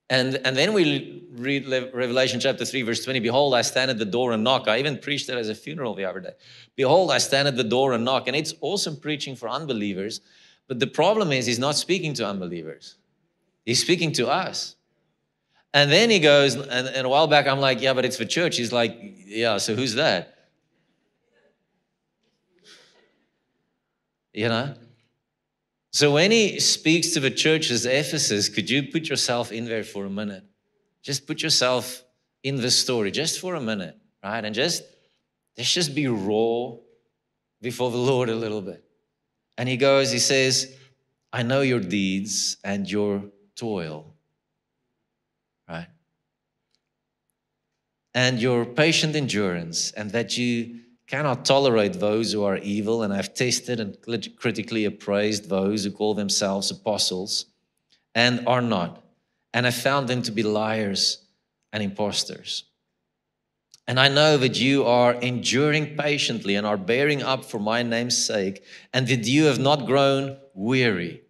and, 0.09 0.35
and 0.45 0.55
then 0.55 0.73
we 0.73 1.23
read 1.31 1.67
Revelation 1.93 2.39
chapter 2.39 2.63
3, 2.63 2.83
verse 2.83 3.03
20 3.03 3.19
Behold, 3.21 3.55
I 3.55 3.61
stand 3.61 3.89
at 3.89 3.97
the 3.97 4.05
door 4.05 4.33
and 4.33 4.43
knock. 4.43 4.67
I 4.67 4.77
even 4.77 4.99
preached 4.99 5.29
it 5.29 5.35
as 5.35 5.49
a 5.49 5.55
funeral 5.55 5.95
the 5.95 6.05
other 6.05 6.19
day. 6.19 6.33
Behold, 6.75 7.11
I 7.11 7.17
stand 7.17 7.47
at 7.47 7.57
the 7.57 7.63
door 7.63 7.93
and 7.93 8.05
knock. 8.05 8.27
And 8.27 8.35
it's 8.35 8.53
awesome 8.61 8.97
preaching 8.97 9.35
for 9.35 9.49
unbelievers. 9.49 10.21
But 10.67 10.79
the 10.79 10.87
problem 10.87 11.31
is, 11.31 11.45
he's 11.45 11.59
not 11.59 11.75
speaking 11.75 12.13
to 12.15 12.27
unbelievers, 12.27 12.95
he's 13.65 13.81
speaking 13.81 14.11
to 14.13 14.27
us. 14.27 14.75
And 15.73 15.91
then 15.91 16.09
he 16.09 16.19
goes, 16.19 16.55
and, 16.55 16.87
and 16.87 17.05
a 17.05 17.09
while 17.09 17.27
back, 17.27 17.47
I'm 17.47 17.59
like, 17.59 17.81
Yeah, 17.81 17.93
but 17.93 18.05
it's 18.05 18.17
for 18.17 18.25
church. 18.25 18.57
He's 18.57 18.71
like, 18.71 18.95
Yeah, 19.25 19.57
so 19.57 19.75
who's 19.75 19.95
that? 19.95 20.34
You 24.35 24.49
know? 24.49 24.75
So 25.93 26.11
when 26.11 26.29
he 26.29 26.59
speaks 26.59 27.11
to 27.11 27.21
the 27.21 27.31
churches, 27.31 27.85
Ephesus, 27.85 28.49
could 28.49 28.69
you 28.69 28.83
put 28.83 29.07
yourself 29.07 29.53
in 29.53 29.63
there 29.63 29.85
for 29.85 30.05
a 30.05 30.09
minute? 30.09 30.43
Just 31.01 31.25
put 31.25 31.41
yourself 31.41 32.03
in 32.43 32.57
the 32.57 32.69
story 32.69 33.11
just 33.11 33.39
for 33.39 33.55
a 33.55 33.61
minute, 33.61 33.97
right? 34.21 34.43
And 34.43 34.53
just 34.53 34.83
let's 35.57 35.73
just 35.73 35.95
be 35.95 36.07
raw 36.07 36.75
before 37.61 37.91
the 37.91 37.97
Lord 37.97 38.27
a 38.27 38.35
little 38.35 38.61
bit. 38.61 38.83
And 39.57 39.69
he 39.69 39.77
goes, 39.77 40.11
he 40.11 40.19
says, 40.19 40.75
I 41.31 41.43
know 41.43 41.61
your 41.61 41.79
deeds 41.79 42.57
and 42.61 42.91
your 42.91 43.23
toil, 43.55 44.13
right? 45.69 45.87
And 48.13 48.41
your 48.41 48.65
patient 48.65 49.15
endurance, 49.15 49.91
and 49.91 50.11
that 50.11 50.37
you 50.37 50.81
cannot 51.07 51.45
tolerate 51.45 51.93
those 51.93 52.31
who 52.31 52.43
are 52.43 52.57
evil, 52.57 53.03
and 53.03 53.13
I've 53.13 53.33
tested 53.33 53.79
and 53.79 53.97
critically 54.37 54.85
appraised 54.85 55.49
those 55.49 55.83
who 55.83 55.91
call 55.91 56.13
themselves 56.13 56.71
apostles 56.71 57.45
and 58.15 58.47
are 58.47 58.61
not, 58.61 59.03
and 59.53 59.67
I 59.67 59.71
found 59.71 60.07
them 60.07 60.21
to 60.23 60.31
be 60.31 60.43
liars 60.43 61.19
and 61.71 61.83
impostors. 61.83 62.63
And 63.87 63.99
I 63.99 64.07
know 64.07 64.37
that 64.37 64.59
you 64.59 64.85
are 64.85 65.13
enduring 65.13 65.95
patiently 65.95 66.55
and 66.55 66.65
are 66.65 66.77
bearing 66.77 67.21
up 67.21 67.45
for 67.45 67.59
my 67.59 67.83
name's 67.83 68.17
sake, 68.17 68.63
and 68.93 69.07
that 69.07 69.27
you 69.27 69.45
have 69.45 69.59
not 69.59 69.85
grown 69.85 70.37
weary. 70.55 71.21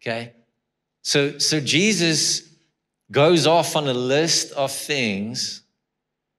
Okay? 0.00 0.32
So, 1.02 1.38
so 1.38 1.60
Jesus 1.60 2.48
goes 3.10 3.46
off 3.46 3.76
on 3.76 3.88
a 3.88 3.94
list 3.94 4.52
of 4.52 4.72
things, 4.72 5.62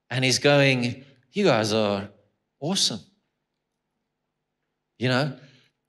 and 0.10 0.26
he's 0.26 0.40
going, 0.40 1.04
You 1.34 1.46
guys 1.46 1.72
are 1.72 2.10
Awesome. 2.60 3.00
You 4.98 5.10
know, 5.10 5.38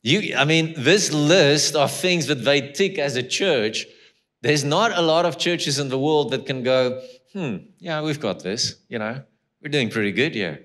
you, 0.03 0.37
I 0.37 0.45
mean, 0.45 0.75
this 0.77 1.13
list 1.13 1.75
of 1.75 1.91
things 1.91 2.27
that 2.27 2.45
they 2.45 2.73
tick 2.73 2.99
as 2.99 3.17
a 3.17 3.23
church, 3.23 3.87
there's 4.43 4.65
not 4.65 4.97
a 4.97 5.03
lot 5.03 5.27
of 5.27 5.39
churches 5.39 5.79
in 5.79 5.89
the 5.89 5.99
world 5.99 6.31
that 6.31 6.47
can 6.47 6.63
go, 6.63 7.03
hmm, 7.33 7.57
yeah, 7.79 8.01
we've 8.03 8.21
got 8.21 8.43
this, 8.43 8.77
you 8.89 8.99
know, 8.99 9.23
we're 9.63 9.71
doing 9.71 9.91
pretty 9.91 10.13
good 10.13 10.35
here. 10.35 10.61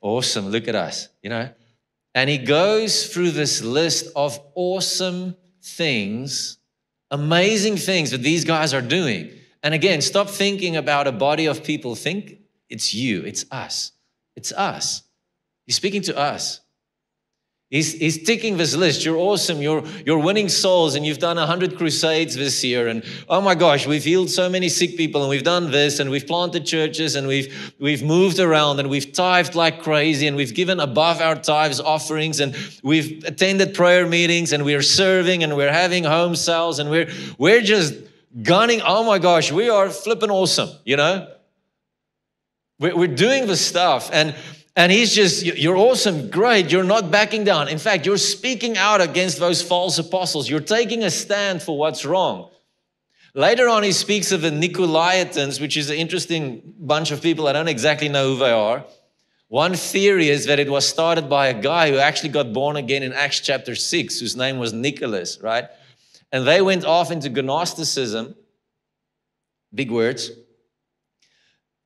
Awesome, 0.00 0.48
look 0.48 0.66
at 0.66 0.74
us, 0.74 1.08
you 1.22 1.30
know. 1.30 1.48
And 2.14 2.28
he 2.28 2.38
goes 2.38 3.06
through 3.06 3.30
this 3.30 3.62
list 3.62 4.08
of 4.14 4.38
awesome 4.54 5.36
things, 5.62 6.58
amazing 7.10 7.76
things 7.76 8.10
that 8.10 8.22
these 8.22 8.44
guys 8.44 8.74
are 8.74 8.82
doing. 8.82 9.30
And 9.62 9.72
again, 9.72 10.00
stop 10.00 10.28
thinking 10.28 10.76
about 10.76 11.06
a 11.06 11.12
body 11.12 11.46
of 11.46 11.64
people. 11.64 11.94
Think 11.94 12.38
it's 12.68 12.92
you, 12.92 13.22
it's 13.22 13.46
us. 13.50 13.92
It's 14.36 14.52
us. 14.52 15.03
He's 15.66 15.76
speaking 15.76 16.02
to 16.02 16.16
us. 16.16 16.60
He's, 17.70 17.92
he's 17.94 18.22
ticking 18.22 18.56
this 18.56 18.76
list. 18.76 19.04
You're 19.04 19.16
awesome. 19.16 19.60
You're, 19.60 19.82
you're 20.06 20.20
winning 20.20 20.48
souls, 20.48 20.94
and 20.94 21.04
you've 21.04 21.18
done 21.18 21.38
100 21.38 21.76
crusades 21.76 22.36
this 22.36 22.62
year. 22.62 22.86
And 22.86 23.02
oh 23.28 23.40
my 23.40 23.56
gosh, 23.56 23.84
we've 23.84 24.04
healed 24.04 24.30
so 24.30 24.48
many 24.48 24.68
sick 24.68 24.96
people, 24.96 25.22
and 25.22 25.30
we've 25.30 25.42
done 25.42 25.72
this, 25.72 25.98
and 25.98 26.08
we've 26.08 26.26
planted 26.26 26.66
churches, 26.66 27.16
and 27.16 27.26
we've, 27.26 27.74
we've 27.80 28.02
moved 28.02 28.38
around, 28.38 28.78
and 28.78 28.88
we've 28.88 29.12
tithed 29.12 29.56
like 29.56 29.82
crazy, 29.82 30.28
and 30.28 30.36
we've 30.36 30.54
given 30.54 30.78
above 30.78 31.20
our 31.20 31.34
tithes 31.34 31.80
offerings, 31.80 32.38
and 32.38 32.54
we've 32.84 33.24
attended 33.24 33.74
prayer 33.74 34.06
meetings, 34.06 34.52
and 34.52 34.64
we're 34.64 34.82
serving, 34.82 35.42
and 35.42 35.56
we're 35.56 35.72
having 35.72 36.04
home 36.04 36.36
sales, 36.36 36.78
and 36.78 36.90
we're, 36.90 37.10
we're 37.38 37.62
just 37.62 37.94
gunning. 38.42 38.82
Oh 38.84 39.02
my 39.02 39.18
gosh, 39.18 39.50
we 39.50 39.68
are 39.68 39.90
flipping 39.90 40.30
awesome, 40.30 40.68
you 40.84 40.96
know? 40.96 41.26
We're, 42.78 42.96
we're 42.96 43.08
doing 43.08 43.46
the 43.46 43.56
stuff. 43.56 44.10
And 44.12 44.36
and 44.76 44.90
he's 44.90 45.14
just, 45.14 45.44
you're 45.44 45.76
awesome, 45.76 46.30
great. 46.30 46.72
You're 46.72 46.82
not 46.82 47.10
backing 47.10 47.44
down. 47.44 47.68
In 47.68 47.78
fact, 47.78 48.06
you're 48.06 48.16
speaking 48.16 48.76
out 48.76 49.00
against 49.00 49.38
those 49.38 49.62
false 49.62 49.98
apostles. 49.98 50.48
You're 50.48 50.60
taking 50.60 51.04
a 51.04 51.10
stand 51.10 51.62
for 51.62 51.78
what's 51.78 52.04
wrong. 52.04 52.50
Later 53.34 53.68
on, 53.68 53.82
he 53.82 53.92
speaks 53.92 54.32
of 54.32 54.42
the 54.42 54.50
Nicolaitans, 54.50 55.60
which 55.60 55.76
is 55.76 55.90
an 55.90 55.96
interesting 55.96 56.74
bunch 56.78 57.12
of 57.12 57.22
people. 57.22 57.46
I 57.46 57.52
don't 57.52 57.68
exactly 57.68 58.08
know 58.08 58.34
who 58.34 58.38
they 58.38 58.52
are. 58.52 58.84
One 59.48 59.74
theory 59.74 60.28
is 60.28 60.46
that 60.46 60.58
it 60.58 60.68
was 60.68 60.88
started 60.88 61.28
by 61.28 61.48
a 61.48 61.60
guy 61.60 61.90
who 61.90 61.98
actually 61.98 62.30
got 62.30 62.52
born 62.52 62.76
again 62.76 63.04
in 63.04 63.12
Acts 63.12 63.40
chapter 63.40 63.76
6, 63.76 64.18
whose 64.18 64.36
name 64.36 64.58
was 64.58 64.72
Nicholas, 64.72 65.38
right? 65.40 65.66
And 66.32 66.44
they 66.44 66.60
went 66.60 66.84
off 66.84 67.12
into 67.12 67.30
Gnosticism. 67.30 68.34
Big 69.72 69.92
words. 69.92 70.32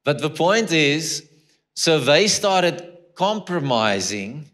But 0.04 0.22
the 0.22 0.30
point 0.30 0.72
is, 0.72 1.27
so 1.78 2.00
they 2.00 2.26
started 2.26 2.82
compromising. 3.14 4.50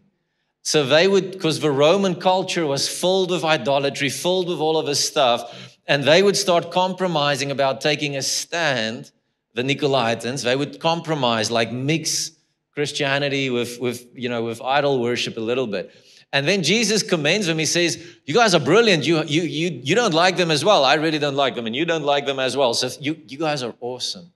So 0.61 0.85
they 0.85 1.07
would, 1.07 1.31
because 1.31 1.59
the 1.59 1.71
Roman 1.71 2.13
culture 2.13 2.67
was 2.67 2.87
filled 2.87 3.31
with 3.31 3.43
idolatry, 3.43 4.09
filled 4.09 4.47
with 4.47 4.59
all 4.59 4.77
of 4.77 4.85
this 4.85 5.03
stuff, 5.03 5.79
and 5.87 6.03
they 6.03 6.21
would 6.21 6.37
start 6.37 6.69
compromising 6.69 7.49
about 7.49 7.81
taking 7.81 8.15
a 8.15 8.21
stand. 8.21 9.09
The 9.55 9.63
Nicolaitans, 9.63 10.43
they 10.43 10.55
would 10.55 10.79
compromise, 10.79 11.49
like 11.49 11.71
mix 11.71 12.29
Christianity 12.75 13.49
with, 13.49 13.79
with, 13.79 14.05
you 14.13 14.29
know, 14.29 14.43
with 14.43 14.61
idol 14.61 15.01
worship 15.01 15.35
a 15.35 15.39
little 15.39 15.65
bit. 15.65 15.91
And 16.31 16.47
then 16.47 16.61
Jesus 16.61 17.01
commends 17.01 17.47
them. 17.47 17.57
He 17.57 17.65
says, 17.65 17.97
You 18.25 18.35
guys 18.35 18.53
are 18.53 18.59
brilliant. 18.59 19.03
You, 19.03 19.23
you, 19.23 19.41
you, 19.41 19.81
you 19.83 19.95
don't 19.95 20.13
like 20.13 20.37
them 20.37 20.51
as 20.51 20.63
well. 20.63 20.85
I 20.85 20.93
really 20.93 21.17
don't 21.17 21.35
like 21.35 21.55
them, 21.55 21.65
and 21.65 21.75
you 21.75 21.85
don't 21.85 22.03
like 22.03 22.27
them 22.27 22.37
as 22.37 22.55
well. 22.55 22.75
So 22.75 22.87
you, 23.01 23.19
you 23.25 23.39
guys 23.39 23.63
are 23.63 23.73
awesome. 23.81 24.31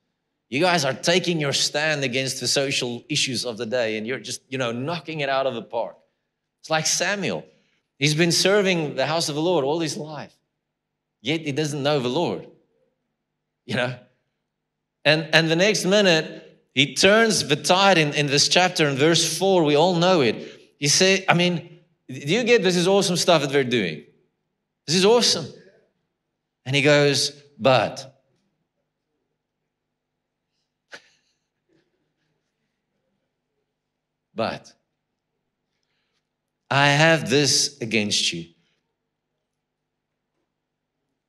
You 0.49 0.59
guys 0.59 0.83
are 0.83 0.93
taking 0.93 1.39
your 1.39 1.53
stand 1.53 2.03
against 2.03 2.39
the 2.39 2.47
social 2.47 3.03
issues 3.07 3.45
of 3.45 3.57
the 3.57 3.67
day 3.67 3.97
and 3.97 4.07
you're 4.07 4.19
just, 4.19 4.41
you 4.49 4.57
know, 4.57 4.71
knocking 4.71 5.19
it 5.19 5.29
out 5.29 5.45
of 5.45 5.53
the 5.53 5.61
park. 5.61 5.95
It's 6.59 6.71
like 6.71 6.87
Samuel. 6.87 7.45
He's 7.99 8.15
been 8.15 8.31
serving 8.31 8.95
the 8.95 9.05
house 9.05 9.29
of 9.29 9.35
the 9.35 9.41
Lord 9.41 9.63
all 9.63 9.79
his 9.79 9.95
life, 9.95 10.33
yet 11.21 11.41
he 11.41 11.51
doesn't 11.51 11.83
know 11.83 11.99
the 11.99 12.09
Lord. 12.09 12.47
You 13.65 13.75
know? 13.75 13.95
And, 15.05 15.27
and 15.33 15.51
the 15.51 15.55
next 15.55 15.85
minute, 15.85 16.45
he 16.73 16.95
turns 16.95 17.47
the 17.47 17.55
tide 17.55 17.97
in, 17.97 18.13
in 18.13 18.27
this 18.27 18.47
chapter 18.47 18.87
in 18.87 18.95
verse 18.95 19.37
4. 19.37 19.63
We 19.63 19.75
all 19.75 19.95
know 19.95 20.21
it. 20.21 20.75
He 20.79 20.87
say, 20.87 21.25
I 21.27 21.33
mean, 21.33 21.79
do 22.07 22.15
you 22.15 22.43
get 22.43 22.63
this 22.63 22.75
is 22.75 22.87
awesome 22.87 23.17
stuff 23.17 23.41
that 23.41 23.51
they're 23.51 23.63
doing? 23.63 24.03
This 24.87 24.95
is 24.95 25.05
awesome. 25.05 25.45
And 26.65 26.75
he 26.75 26.81
goes, 26.81 27.31
but 27.59 28.08
But 34.39 34.71
I 36.71 36.91
have 36.91 37.29
this 37.29 37.77
against 37.81 38.31
you 38.31 38.45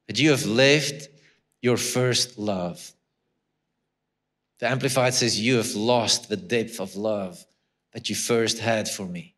that 0.06 0.20
you 0.20 0.30
have 0.30 0.46
left 0.46 1.08
your 1.60 1.76
first 1.76 2.38
love. 2.38 2.92
The 4.60 4.68
Amplified 4.68 5.14
says, 5.14 5.40
You 5.40 5.56
have 5.56 5.74
lost 5.74 6.28
the 6.28 6.36
depth 6.36 6.78
of 6.78 6.94
love 6.94 7.44
that 7.94 8.08
you 8.08 8.14
first 8.14 8.60
had 8.60 8.88
for 8.88 9.06
me. 9.06 9.34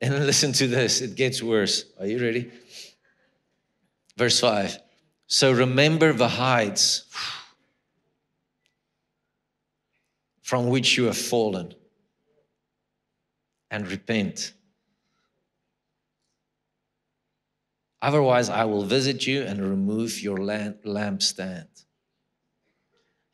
And 0.00 0.14
listen 0.24 0.52
to 0.52 0.68
this, 0.68 1.00
it 1.00 1.16
gets 1.16 1.42
worse. 1.42 1.86
Are 1.98 2.06
you 2.06 2.22
ready? 2.22 2.52
Verse 4.16 4.38
5 4.38 4.78
So 5.26 5.50
remember 5.50 6.12
the 6.12 6.28
heights 6.28 7.02
from 10.40 10.68
which 10.68 10.96
you 10.96 11.06
have 11.06 11.18
fallen 11.18 11.74
and 13.70 13.88
repent. 13.88 14.52
Otherwise, 18.02 18.48
I 18.48 18.64
will 18.64 18.84
visit 18.84 19.26
you 19.26 19.42
and 19.42 19.60
remove 19.60 20.20
your 20.20 20.38
lampstand. 20.38 21.66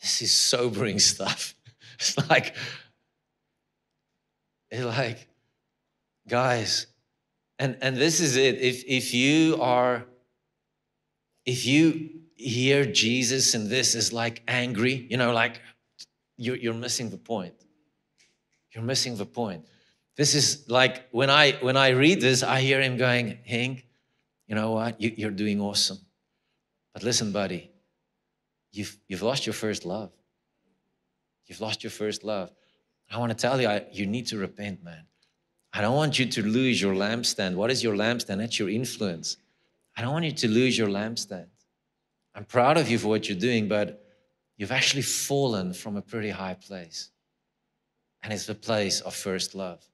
This 0.01 0.23
is 0.23 0.33
sobering 0.33 0.99
stuff. 1.13 1.55
It's 1.95 2.17
like, 2.29 2.55
it's 4.71 4.85
like, 4.85 5.29
guys, 6.29 6.87
and, 7.59 7.79
and 7.81 7.97
this 7.97 8.21
is 8.21 8.37
it. 8.37 8.61
If, 8.61 8.85
if 8.87 9.15
you 9.15 9.61
are, 9.63 10.05
if 11.47 11.65
you 11.65 12.11
hear 12.35 12.85
Jesus 12.85 13.55
and 13.55 13.71
this 13.71 13.95
is 13.95 14.13
like 14.13 14.43
angry, 14.47 15.07
you 15.09 15.17
know, 15.17 15.33
like 15.33 15.61
you're, 16.37 16.57
you're 16.57 16.75
missing 16.75 17.09
the 17.09 17.17
point. 17.17 17.55
You're 18.75 18.85
missing 18.85 19.17
the 19.17 19.25
point. 19.25 19.65
This 20.17 20.35
is 20.35 20.69
like 20.69 21.09
when 21.11 21.29
I 21.29 21.53
when 21.61 21.77
I 21.77 21.91
read 21.91 22.21
this, 22.21 22.43
I 22.43 22.61
hear 22.61 22.81
him 22.81 22.97
going, 22.97 23.39
Henk, 23.49 23.85
you 24.47 24.55
know 24.55 24.73
what? 24.73 25.01
You, 25.01 25.13
you're 25.17 25.31
doing 25.31 25.61
awesome. 25.61 25.99
But 26.95 27.03
listen, 27.03 27.33
buddy, 27.33 27.71
you've 28.73 28.97
you've 29.09 29.23
lost 29.23 29.47
your 29.47 29.53
first 29.53 29.85
love. 29.85 30.11
You've 31.47 31.61
lost 31.61 31.85
your 31.85 31.91
first 31.91 32.25
love. 32.25 32.51
I 33.11 33.19
want 33.19 33.31
to 33.31 33.37
tell 33.37 33.61
you, 33.61 33.69
I, 33.69 33.85
you 33.93 34.07
need 34.07 34.27
to 34.29 34.39
repent, 34.39 34.83
man. 34.83 35.05
I 35.73 35.81
don't 35.81 35.95
want 35.95 36.19
you 36.19 36.27
to 36.27 36.43
lose 36.43 36.81
your 36.81 36.95
lampstand. 36.95 37.55
What 37.55 37.71
is 37.71 37.83
your 37.83 37.95
lampstand? 37.95 38.39
That's 38.39 38.59
your 38.59 38.71
influence. 38.71 39.37
I 39.97 40.03
don't 40.03 40.13
want 40.13 40.25
you 40.25 40.33
to 40.33 40.49
lose 40.49 40.77
your 40.77 40.89
lampstand. 40.89 41.47
I'm 42.35 42.45
proud 42.45 42.79
of 42.79 42.91
you 42.91 42.99
for 42.99 43.09
what 43.09 43.29
you're 43.29 43.39
doing, 43.39 43.69
but 43.69 44.03
you've 44.57 44.73
actually 44.73 45.03
fallen 45.03 45.73
from 45.73 45.97
a 45.97 46.03
pretty 46.03 46.31
high 46.31 46.55
place. 46.55 47.11
And 48.23 48.33
it's 48.33 48.47
the 48.47 48.55
place 48.55 49.01
of 49.03 49.15
first 49.15 49.55
love. 49.55 49.87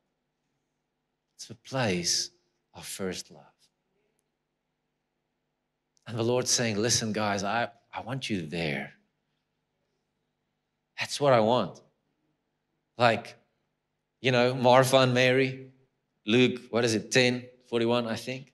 A 1.51 1.55
place 1.55 2.31
of 2.75 2.87
first 2.87 3.31
love. 3.31 3.43
And 6.07 6.19
the 6.19 6.23
Lord's 6.23 6.51
saying, 6.51 6.79
Listen, 6.79 7.13
guys, 7.13 7.45
I, 7.45 7.69
I 7.93 8.01
want 8.01 8.31
you 8.31 8.47
there. 8.47 8.95
That's 10.99 11.21
what 11.21 11.33
I 11.33 11.41
want. 11.41 11.81
Like, 12.97 13.37
you 14.21 14.31
know, 14.31 14.55
Martha 14.55 14.99
and 14.99 15.13
Mary, 15.13 15.71
Luke, 16.27 16.61
what 16.71 16.85
is 16.85 16.95
it, 16.95 17.11
10, 17.11 17.45
41, 17.69 18.07
I 18.07 18.17
think. 18.17 18.53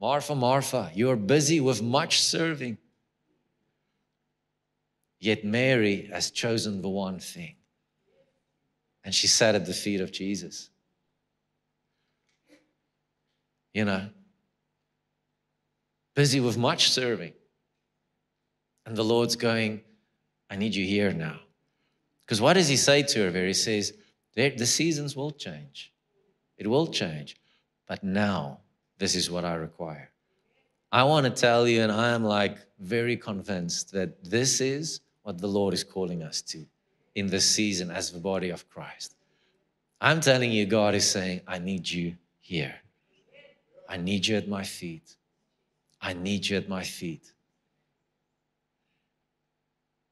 Martha, 0.00 0.34
Martha, 0.34 0.90
you 0.94 1.10
are 1.10 1.16
busy 1.16 1.60
with 1.60 1.82
much 1.82 2.20
serving. 2.20 2.78
Yet 5.18 5.44
Mary 5.44 6.08
has 6.12 6.30
chosen 6.30 6.82
the 6.82 6.88
one 6.88 7.18
thing. 7.18 7.56
And 9.04 9.14
she 9.14 9.26
sat 9.26 9.54
at 9.54 9.66
the 9.66 9.72
feet 9.72 10.00
of 10.00 10.12
Jesus 10.12 10.70
you 13.78 13.84
know, 13.84 14.08
busy 16.16 16.40
with 16.40 16.58
much 16.58 16.90
serving. 16.90 17.32
And 18.84 18.96
the 18.96 19.04
Lord's 19.04 19.36
going, 19.36 19.82
I 20.50 20.56
need 20.56 20.74
you 20.74 20.84
here 20.84 21.12
now. 21.12 21.38
Because 22.24 22.40
what 22.40 22.54
does 22.54 22.66
he 22.66 22.76
say 22.76 23.04
to 23.04 23.20
her 23.20 23.30
there? 23.30 23.46
He 23.46 23.54
says, 23.54 23.92
the 24.34 24.66
seasons 24.66 25.14
will 25.14 25.30
change. 25.30 25.92
It 26.56 26.66
will 26.66 26.88
change. 26.88 27.36
But 27.86 28.02
now, 28.02 28.58
this 28.98 29.14
is 29.14 29.30
what 29.30 29.44
I 29.44 29.54
require. 29.54 30.10
I 30.90 31.04
want 31.04 31.26
to 31.26 31.30
tell 31.30 31.68
you, 31.68 31.82
and 31.82 31.92
I 31.92 32.08
am 32.08 32.24
like 32.24 32.58
very 32.80 33.16
convinced 33.16 33.92
that 33.92 34.24
this 34.24 34.60
is 34.60 35.02
what 35.22 35.38
the 35.38 35.46
Lord 35.46 35.72
is 35.72 35.84
calling 35.84 36.24
us 36.24 36.42
to 36.50 36.66
in 37.14 37.28
this 37.28 37.48
season 37.48 37.92
as 37.92 38.10
the 38.10 38.18
body 38.18 38.50
of 38.50 38.68
Christ. 38.68 39.14
I'm 40.00 40.20
telling 40.20 40.50
you, 40.50 40.66
God 40.66 40.96
is 40.96 41.08
saying, 41.08 41.42
I 41.46 41.60
need 41.60 41.88
you 41.88 42.16
here. 42.40 42.74
I 43.88 43.96
need 43.96 44.26
you 44.26 44.36
at 44.36 44.48
my 44.48 44.64
feet. 44.64 45.16
I 46.00 46.12
need 46.12 46.48
you 46.48 46.56
at 46.56 46.68
my 46.68 46.84
feet. 46.84 47.32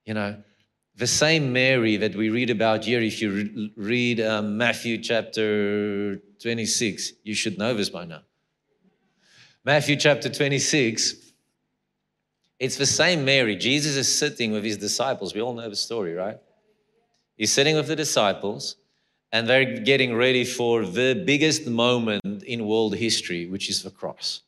You 0.04 0.14
know, 0.14 0.42
the 0.96 1.06
same 1.06 1.52
Mary 1.52 1.96
that 1.98 2.16
we 2.16 2.30
read 2.30 2.48
about 2.48 2.84
here, 2.84 3.00
if 3.00 3.20
you 3.20 3.32
re- 3.32 3.72
read 3.76 4.20
um, 4.20 4.56
Matthew 4.56 4.98
chapter 4.98 6.16
26, 6.40 7.12
you 7.22 7.34
should 7.34 7.58
know 7.58 7.74
this 7.74 7.90
by 7.90 8.06
now. 8.06 8.22
Matthew 9.64 9.96
chapter 9.96 10.30
26, 10.30 11.16
it's 12.58 12.76
the 12.76 12.86
same 12.86 13.24
Mary. 13.24 13.56
Jesus 13.56 13.96
is 13.96 14.18
sitting 14.18 14.52
with 14.52 14.64
his 14.64 14.78
disciples. 14.78 15.34
We 15.34 15.42
all 15.42 15.52
know 15.52 15.68
the 15.68 15.76
story, 15.76 16.14
right? 16.14 16.38
He's 17.36 17.52
sitting 17.52 17.76
with 17.76 17.88
the 17.88 17.96
disciples, 17.96 18.76
and 19.32 19.48
they're 19.48 19.80
getting 19.80 20.14
ready 20.14 20.44
for 20.44 20.84
the 20.84 21.22
biggest 21.26 21.66
moment 21.66 22.42
in 22.44 22.66
world 22.66 22.94
history, 22.94 23.46
which 23.46 23.68
is 23.68 23.82
the 23.82 23.90
cross. 23.90 24.42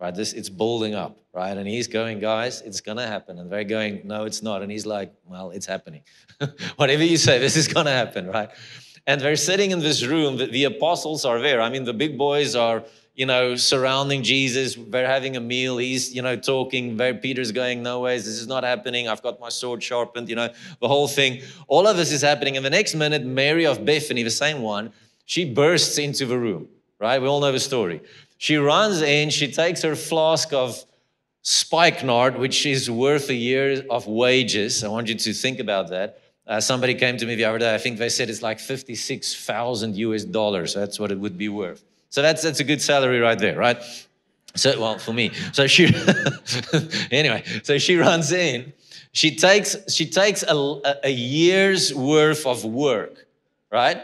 Right? 0.00 0.14
This 0.14 0.34
it's 0.34 0.50
building 0.50 0.94
up, 0.94 1.16
right? 1.32 1.56
And 1.56 1.66
he's 1.66 1.86
going, 1.88 2.20
guys, 2.20 2.60
it's 2.60 2.80
gonna 2.82 3.06
happen. 3.06 3.38
And 3.38 3.50
they're 3.50 3.64
going, 3.64 4.02
no, 4.04 4.24
it's 4.24 4.42
not. 4.42 4.62
And 4.62 4.70
he's 4.70 4.84
like, 4.84 5.14
well, 5.24 5.50
it's 5.50 5.64
happening. 5.64 6.02
Whatever 6.76 7.02
you 7.02 7.16
say, 7.16 7.38
this 7.38 7.56
is 7.56 7.66
gonna 7.66 7.92
happen, 7.92 8.26
right? 8.26 8.50
And 9.06 9.20
they're 9.20 9.36
sitting 9.36 9.70
in 9.70 9.80
this 9.80 10.04
room. 10.04 10.36
The, 10.36 10.46
the 10.46 10.64
apostles 10.64 11.24
are 11.24 11.40
there. 11.40 11.62
I 11.62 11.70
mean, 11.70 11.84
the 11.84 11.94
big 11.94 12.18
boys 12.18 12.54
are 12.54 12.84
you 13.16 13.24
know, 13.24 13.56
surrounding 13.56 14.22
Jesus. 14.22 14.76
They're 14.76 15.06
having 15.06 15.36
a 15.36 15.40
meal. 15.40 15.78
He's, 15.78 16.14
you 16.14 16.20
know, 16.20 16.36
talking. 16.36 16.98
Peter's 17.20 17.50
going, 17.50 17.82
no 17.82 18.00
ways, 18.00 18.26
this 18.26 18.38
is 18.38 18.46
not 18.46 18.62
happening. 18.62 19.08
I've 19.08 19.22
got 19.22 19.40
my 19.40 19.48
sword 19.48 19.82
sharpened, 19.82 20.28
you 20.28 20.36
know, 20.36 20.50
the 20.80 20.86
whole 20.86 21.08
thing. 21.08 21.40
All 21.66 21.86
of 21.86 21.96
this 21.96 22.12
is 22.12 22.20
happening. 22.20 22.56
And 22.56 22.64
the 22.64 22.70
next 22.70 22.94
minute, 22.94 23.24
Mary 23.24 23.64
of 23.64 23.84
Bethany, 23.86 24.22
the 24.22 24.30
same 24.30 24.60
one, 24.60 24.92
she 25.24 25.50
bursts 25.50 25.96
into 25.96 26.26
the 26.26 26.38
room, 26.38 26.68
right? 27.00 27.20
We 27.20 27.26
all 27.26 27.40
know 27.40 27.52
the 27.52 27.58
story. 27.58 28.02
She 28.36 28.56
runs 28.56 29.00
in, 29.00 29.30
she 29.30 29.50
takes 29.50 29.80
her 29.80 29.96
flask 29.96 30.52
of 30.52 30.84
spikenard, 31.40 32.36
which 32.36 32.66
is 32.66 32.90
worth 32.90 33.30
a 33.30 33.34
year 33.34 33.82
of 33.88 34.06
wages. 34.06 34.84
I 34.84 34.88
want 34.88 35.08
you 35.08 35.14
to 35.14 35.32
think 35.32 35.58
about 35.58 35.88
that. 35.88 36.20
Uh, 36.46 36.60
somebody 36.60 36.94
came 36.94 37.16
to 37.16 37.24
me 37.24 37.34
the 37.34 37.46
other 37.46 37.58
day. 37.58 37.74
I 37.74 37.78
think 37.78 37.98
they 37.98 38.10
said 38.10 38.28
it's 38.28 38.42
like 38.42 38.60
56,000 38.60 39.96
US 39.96 40.24
dollars. 40.24 40.74
That's 40.74 41.00
what 41.00 41.10
it 41.10 41.18
would 41.18 41.38
be 41.38 41.48
worth. 41.48 41.82
So 42.10 42.22
that's 42.22 42.42
that's 42.42 42.60
a 42.60 42.64
good 42.64 42.80
salary 42.80 43.20
right 43.20 43.38
there, 43.38 43.56
right? 43.56 43.82
So 44.54 44.80
well 44.80 44.98
for 44.98 45.12
me. 45.12 45.32
So 45.52 45.66
she 45.66 45.86
anyway, 47.10 47.44
so 47.62 47.78
she 47.78 47.96
runs 47.96 48.32
in. 48.32 48.72
She 49.12 49.36
takes 49.36 49.76
she 49.92 50.06
takes 50.06 50.42
a, 50.42 50.98
a 51.04 51.10
year's 51.10 51.94
worth 51.94 52.46
of 52.46 52.64
work, 52.64 53.26
right? 53.70 54.02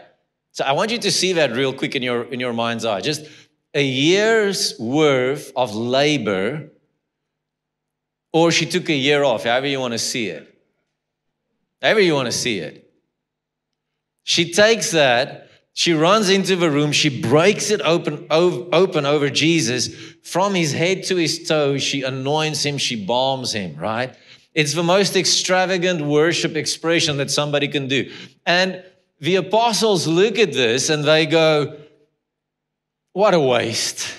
So 0.53 0.65
I 0.65 0.73
want 0.73 0.91
you 0.91 0.99
to 0.99 1.11
see 1.11 1.35
that 1.35 1.53
real 1.53 1.73
quick 1.73 1.95
in 1.95 2.03
your 2.03 2.25
in 2.25 2.41
your 2.41 2.53
mind's 2.53 2.85
eye. 2.85 3.01
Just 3.01 3.27
a 3.75 3.83
year's 3.83 4.79
worth 4.79 5.53
of 5.57 5.75
labor, 5.75 6.71
or 8.33 8.51
she 8.51 8.67
took 8.67 8.89
a 8.91 8.95
year 8.95 9.23
off, 9.25 9.45
however 9.45 9.67
you 9.67 9.81
want 9.81 9.93
to 9.93 9.99
see 9.99 10.29
it. 10.29 10.49
However 11.81 12.01
you 12.01 12.15
want 12.15 12.27
to 12.27 12.33
see 12.33 12.59
it. 12.59 12.91
She 14.25 14.53
takes 14.53 14.93
that 14.93 15.49
she 15.75 15.95
runs 15.95 16.29
into 16.29 16.55
the 16.57 16.71
room. 16.71 16.93
She 16.93 17.23
breaks 17.23 17.71
it 17.71 17.81
open, 17.83 18.27
open 18.31 19.07
over 19.07 19.31
Jesus. 19.31 19.89
From 20.23 20.55
his 20.55 20.73
head 20.73 21.05
to 21.05 21.17
his 21.17 21.49
toes, 21.49 21.83
she 21.83 22.03
anoints 22.03 22.65
him, 22.65 22.77
she 22.77 23.07
balms 23.07 23.53
him, 23.53 23.77
right? 23.77 24.15
It's 24.55 24.75
the 24.75 24.83
most 24.83 25.17
extravagant 25.17 26.03
worship 26.03 26.57
expression 26.57 27.17
that 27.17 27.31
somebody 27.31 27.69
can 27.69 27.89
do. 27.89 28.13
And 28.45 28.85
the 29.19 29.37
apostles 29.37 30.07
look 30.07 30.39
at 30.39 30.53
this 30.53 30.91
and 30.91 31.05
they 31.05 31.25
go, 31.25 31.79
What 33.13 33.33
a 33.33 33.41
waste. 33.41 34.15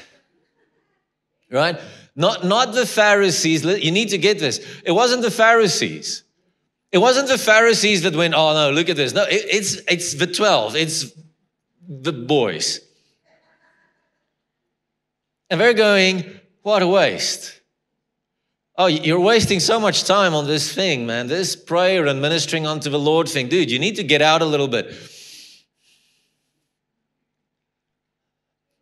Right? 1.51 1.79
Not, 2.15 2.43
not 2.43 2.73
the 2.73 2.85
Pharisees. 2.85 3.63
You 3.63 3.91
need 3.91 4.09
to 4.09 4.17
get 4.17 4.39
this. 4.39 4.65
It 4.83 4.91
wasn't 4.91 5.21
the 5.21 5.29
Pharisees. 5.29 6.23
It 6.91 6.97
wasn't 6.97 7.27
the 7.27 7.37
Pharisees 7.37 8.01
that 8.03 8.15
went, 8.15 8.33
Oh 8.33 8.53
no, 8.53 8.71
look 8.71 8.89
at 8.89 8.95
this. 8.95 9.13
No, 9.13 9.23
it, 9.23 9.45
it's, 9.51 9.75
it's 9.87 10.15
the 10.15 10.25
12. 10.25 10.75
It's 10.75 11.11
the 11.87 12.13
boys. 12.13 12.79
And 15.49 15.59
they're 15.59 15.73
going, 15.73 16.39
What 16.61 16.81
a 16.81 16.87
waste. 16.87 17.59
Oh, 18.75 18.87
you're 18.87 19.19
wasting 19.19 19.59
so 19.59 19.79
much 19.79 20.03
time 20.03 20.33
on 20.33 20.47
this 20.47 20.73
thing, 20.73 21.05
man. 21.05 21.27
This 21.27 21.55
prayer 21.55 22.07
and 22.07 22.19
ministering 22.19 22.65
unto 22.65 22.89
the 22.89 22.97
Lord 22.97 23.29
thing. 23.29 23.47
Dude, 23.47 23.69
you 23.69 23.77
need 23.77 23.97
to 23.97 24.03
get 24.03 24.21
out 24.21 24.41
a 24.41 24.45
little 24.45 24.67
bit. 24.67 24.95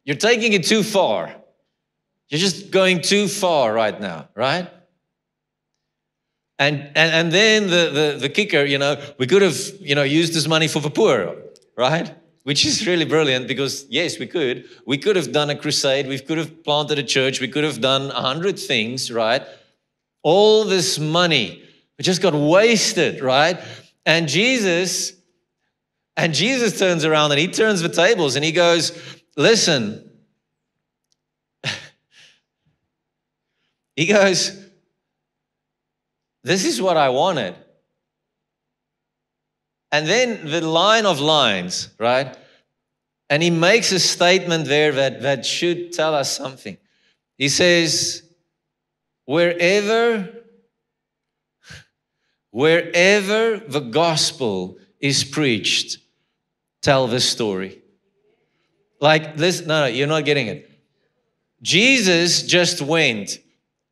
You're 0.05 0.15
taking 0.15 0.53
it 0.53 0.63
too 0.63 0.83
far. 0.83 1.35
You're 2.29 2.39
just 2.39 2.71
going 2.71 3.01
too 3.01 3.27
far 3.27 3.73
right 3.73 3.99
now, 3.99 4.29
right? 4.33 4.69
And, 6.57 6.79
and, 6.95 6.95
and 6.95 7.31
then 7.31 7.63
the, 7.67 7.89
the, 7.91 8.17
the 8.21 8.29
kicker, 8.29 8.63
you 8.63 8.77
know, 8.77 9.01
we 9.17 9.27
could 9.27 9.41
have, 9.41 9.57
you 9.79 9.95
know, 9.95 10.03
used 10.03 10.33
this 10.33 10.47
money 10.47 10.69
for 10.69 10.79
the 10.79 10.89
poor, 10.89 11.35
right? 11.75 12.15
Which 12.43 12.65
is 12.65 12.87
really 12.87 13.05
brilliant 13.05 13.47
because 13.47 13.85
yes, 13.89 14.19
we 14.19 14.27
could. 14.27 14.65
We 14.85 14.97
could 14.97 15.15
have 15.15 15.31
done 15.31 15.49
a 15.49 15.55
crusade. 15.55 16.07
We 16.07 16.19
could 16.19 16.37
have 16.37 16.63
planted 16.63 16.99
a 16.99 17.03
church. 17.03 17.39
We 17.39 17.47
could 17.47 17.63
have 17.63 17.81
done 17.81 18.11
a 18.11 18.21
hundred 18.21 18.57
things, 18.57 19.11
right? 19.11 19.43
All 20.23 20.65
this 20.65 20.99
money 20.99 21.63
it 22.01 22.03
just 22.03 22.23
got 22.23 22.33
wasted, 22.33 23.21
right? 23.21 23.59
And 24.07 24.27
Jesus, 24.27 25.13
and 26.17 26.33
Jesus 26.33 26.79
turns 26.79 27.05
around 27.05 27.29
and 27.29 27.39
he 27.39 27.47
turns 27.47 27.79
the 27.79 27.89
tables 27.89 28.35
and 28.35 28.43
he 28.43 28.51
goes, 28.51 28.99
listen. 29.37 30.09
he 33.95 34.07
goes, 34.07 34.65
this 36.43 36.65
is 36.65 36.81
what 36.81 36.97
I 36.97 37.09
wanted. 37.09 37.53
And 39.91 40.07
then 40.07 40.45
the 40.45 40.61
line 40.61 41.05
of 41.05 41.19
lines, 41.19 41.89
right? 41.99 42.37
And 43.29 43.43
he 43.43 43.49
makes 43.49 43.91
a 43.91 43.99
statement 43.99 44.65
there 44.65 44.91
that, 44.93 45.21
that 45.21 45.45
should 45.45 45.91
tell 45.91 46.15
us 46.15 46.35
something. 46.35 46.77
He 47.37 47.49
says, 47.49 48.23
wherever, 49.25 50.29
wherever 52.51 53.57
the 53.57 53.79
gospel 53.79 54.77
is 54.99 55.23
preached, 55.23 55.97
tell 56.81 57.07
the 57.07 57.19
story. 57.19 57.81
Like 58.99 59.35
this, 59.35 59.65
no, 59.65 59.81
no, 59.81 59.85
you're 59.87 60.07
not 60.07 60.25
getting 60.25 60.47
it. 60.47 60.69
Jesus 61.61 62.43
just 62.43 62.81
went 62.81 63.39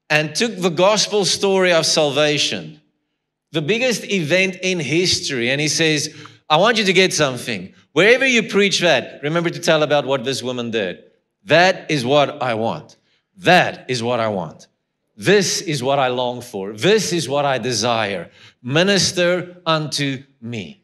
and 0.09 0.35
took 0.35 0.55
the 0.57 0.69
gospel 0.69 1.25
story 1.25 1.71
of 1.71 1.85
salvation 1.85 2.78
the 3.51 3.61
biggest 3.61 4.03
event 4.05 4.57
in 4.61 4.79
history. 4.79 5.49
And 5.49 5.59
he 5.59 5.67
says, 5.67 6.15
I 6.49 6.57
want 6.57 6.77
you 6.77 6.85
to 6.85 6.93
get 6.93 7.13
something. 7.13 7.73
Wherever 7.93 8.25
you 8.25 8.43
preach 8.43 8.79
that, 8.81 9.21
remember 9.23 9.49
to 9.49 9.59
tell 9.59 9.83
about 9.83 10.05
what 10.05 10.23
this 10.23 10.43
woman 10.43 10.71
did. 10.71 11.03
That 11.45 11.89
is 11.89 12.05
what 12.05 12.41
I 12.41 12.53
want. 12.53 12.97
That 13.37 13.89
is 13.89 14.03
what 14.03 14.19
I 14.19 14.27
want. 14.27 14.67
This 15.15 15.61
is 15.61 15.83
what 15.83 15.99
I 15.99 16.07
long 16.07 16.41
for. 16.41 16.73
This 16.73 17.11
is 17.11 17.27
what 17.27 17.45
I 17.45 17.57
desire. 17.57 18.31
Minister 18.61 19.61
unto 19.65 20.23
me. 20.41 20.81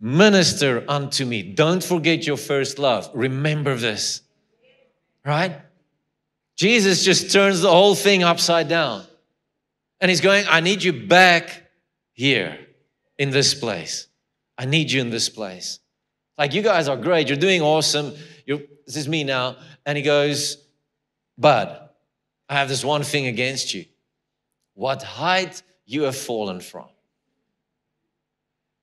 Minister 0.00 0.84
unto 0.88 1.24
me. 1.24 1.42
Don't 1.42 1.82
forget 1.82 2.26
your 2.26 2.36
first 2.36 2.78
love. 2.78 3.10
Remember 3.14 3.76
this. 3.76 4.22
Right? 5.24 5.60
Jesus 6.56 7.04
just 7.04 7.32
turns 7.32 7.60
the 7.60 7.70
whole 7.70 7.94
thing 7.94 8.24
upside 8.24 8.68
down. 8.68 9.04
And 10.00 10.08
he's 10.08 10.20
going, 10.20 10.44
I 10.48 10.60
need 10.60 10.82
you 10.82 10.92
back 10.92 11.64
here 12.12 12.58
in 13.18 13.30
this 13.30 13.54
place. 13.54 14.06
I 14.56 14.64
need 14.64 14.90
you 14.90 15.00
in 15.00 15.10
this 15.10 15.28
place. 15.28 15.80
Like, 16.36 16.54
you 16.54 16.62
guys 16.62 16.88
are 16.88 16.96
great. 16.96 17.28
You're 17.28 17.36
doing 17.36 17.62
awesome. 17.62 18.14
You're, 18.46 18.60
this 18.86 18.96
is 18.96 19.08
me 19.08 19.24
now. 19.24 19.56
And 19.84 19.96
he 19.96 20.02
goes, 20.02 20.56
Bud, 21.36 21.80
I 22.48 22.54
have 22.54 22.68
this 22.68 22.84
one 22.84 23.02
thing 23.02 23.26
against 23.26 23.74
you. 23.74 23.84
What 24.74 25.02
height 25.02 25.62
you 25.84 26.02
have 26.02 26.16
fallen 26.16 26.60
from. 26.60 26.86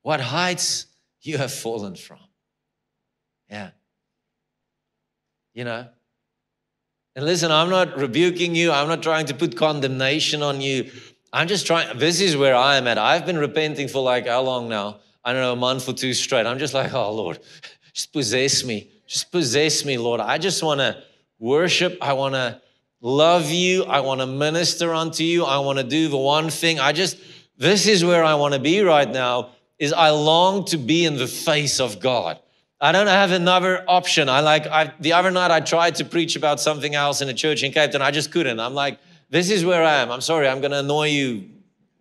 What 0.02 0.20
heights 0.20 0.88
you 1.22 1.38
have 1.38 1.52
fallen 1.52 1.96
from. 1.96 2.20
Yeah. 3.50 3.72
You 5.54 5.64
know, 5.64 5.88
and 7.16 7.26
listen, 7.26 7.52
I'm 7.52 7.70
not 7.70 7.98
rebuking 7.98 8.56
you. 8.56 8.72
I'm 8.72 8.88
not 8.88 9.02
trying 9.02 9.26
to 9.28 9.34
put 9.34 9.56
condemnation 9.56 10.44
on 10.44 10.60
you. 10.62 10.92
I'm 11.32 11.48
just 11.48 11.66
trying, 11.66 11.98
this 11.98 12.22
is 12.22 12.36
where 12.36 12.56
I 12.56 12.78
am 12.78 12.88
at. 12.88 12.98
I've 12.98 13.26
been 13.26 13.38
repenting 13.38 13.88
for 13.88 14.02
like 14.02 14.28
how 14.28 14.42
long 14.42 14.70
now? 14.70 15.00
I 15.24 15.34
don't 15.34 15.42
know, 15.42 15.54
a 15.54 15.56
month 15.56 15.88
or 15.90 15.94
two 15.94 16.14
straight. 16.14 16.46
I'm 16.46 16.60
just 16.60 16.74
like, 16.74 16.94
oh 16.94 17.12
Lord, 17.14 17.40
just 17.94 18.14
possess 18.14 18.64
me. 18.64 18.90
Just 19.08 19.32
possess 19.32 19.86
me, 19.86 19.98
Lord. 19.98 20.20
I 20.20 20.38
just 20.38 20.62
want 20.62 20.80
to 20.80 21.02
worship. 21.40 21.98
I 22.02 22.14
want 22.14 22.36
to 22.36 22.62
love 23.02 23.50
you. 23.50 23.84
I 23.86 24.02
want 24.02 24.22
to 24.22 24.28
minister 24.28 24.94
unto 24.94 25.24
you. 25.24 25.46
I 25.46 25.60
want 25.60 25.80
to 25.80 25.84
do 25.84 26.10
the 26.10 26.18
one 26.18 26.50
thing. 26.50 26.80
I 26.80 26.92
just, 26.92 27.18
this 27.58 27.88
is 27.88 28.04
where 28.04 28.24
I 28.24 28.36
want 28.36 28.54
to 28.54 28.60
be 28.60 28.82
right 28.82 29.10
now, 29.10 29.52
is 29.80 29.94
I 29.94 30.10
long 30.10 30.66
to 30.66 30.78
be 30.78 31.06
in 31.06 31.18
the 31.18 31.28
face 31.28 31.80
of 31.80 32.00
God. 32.00 32.40
I 32.82 32.92
don't 32.92 33.08
have 33.08 33.32
another 33.32 33.84
option. 33.88 34.28
I 34.28 34.42
like, 34.42 34.68
I, 34.68 34.94
the 35.00 35.14
other 35.14 35.32
night 35.32 35.50
I 35.50 35.62
tried 35.62 35.96
to 35.96 36.06
preach 36.06 36.36
about 36.36 36.60
something 36.60 36.94
else 36.94 37.22
in 37.22 37.30
a 37.30 37.34
church 37.34 37.64
in 37.64 37.72
Cape 37.72 37.92
Town. 37.92 38.02
I 38.02 38.12
just 38.12 38.32
couldn't. 38.32 38.60
I'm 38.60 38.74
like, 38.74 39.00
this 39.30 39.50
is 39.50 39.64
where 39.64 39.84
I 39.84 39.96
am. 39.96 40.12
I'm 40.12 40.22
sorry, 40.22 40.48
I'm 40.48 40.60
going 40.60 40.72
to 40.72 40.80
annoy 40.80 41.08
you 41.08 41.50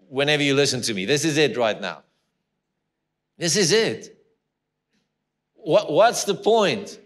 whenever 0.08 0.42
you 0.42 0.54
listen 0.54 0.82
to 0.82 0.94
me. 0.94 1.04
This 1.04 1.24
is 1.24 1.38
it 1.38 1.56
right 1.56 1.80
now. 1.80 2.02
This 3.38 3.56
is 3.56 3.72
it. 3.72 4.16
What, 5.54 5.90
what's 5.90 6.24
the 6.24 6.34
point? 6.34 6.98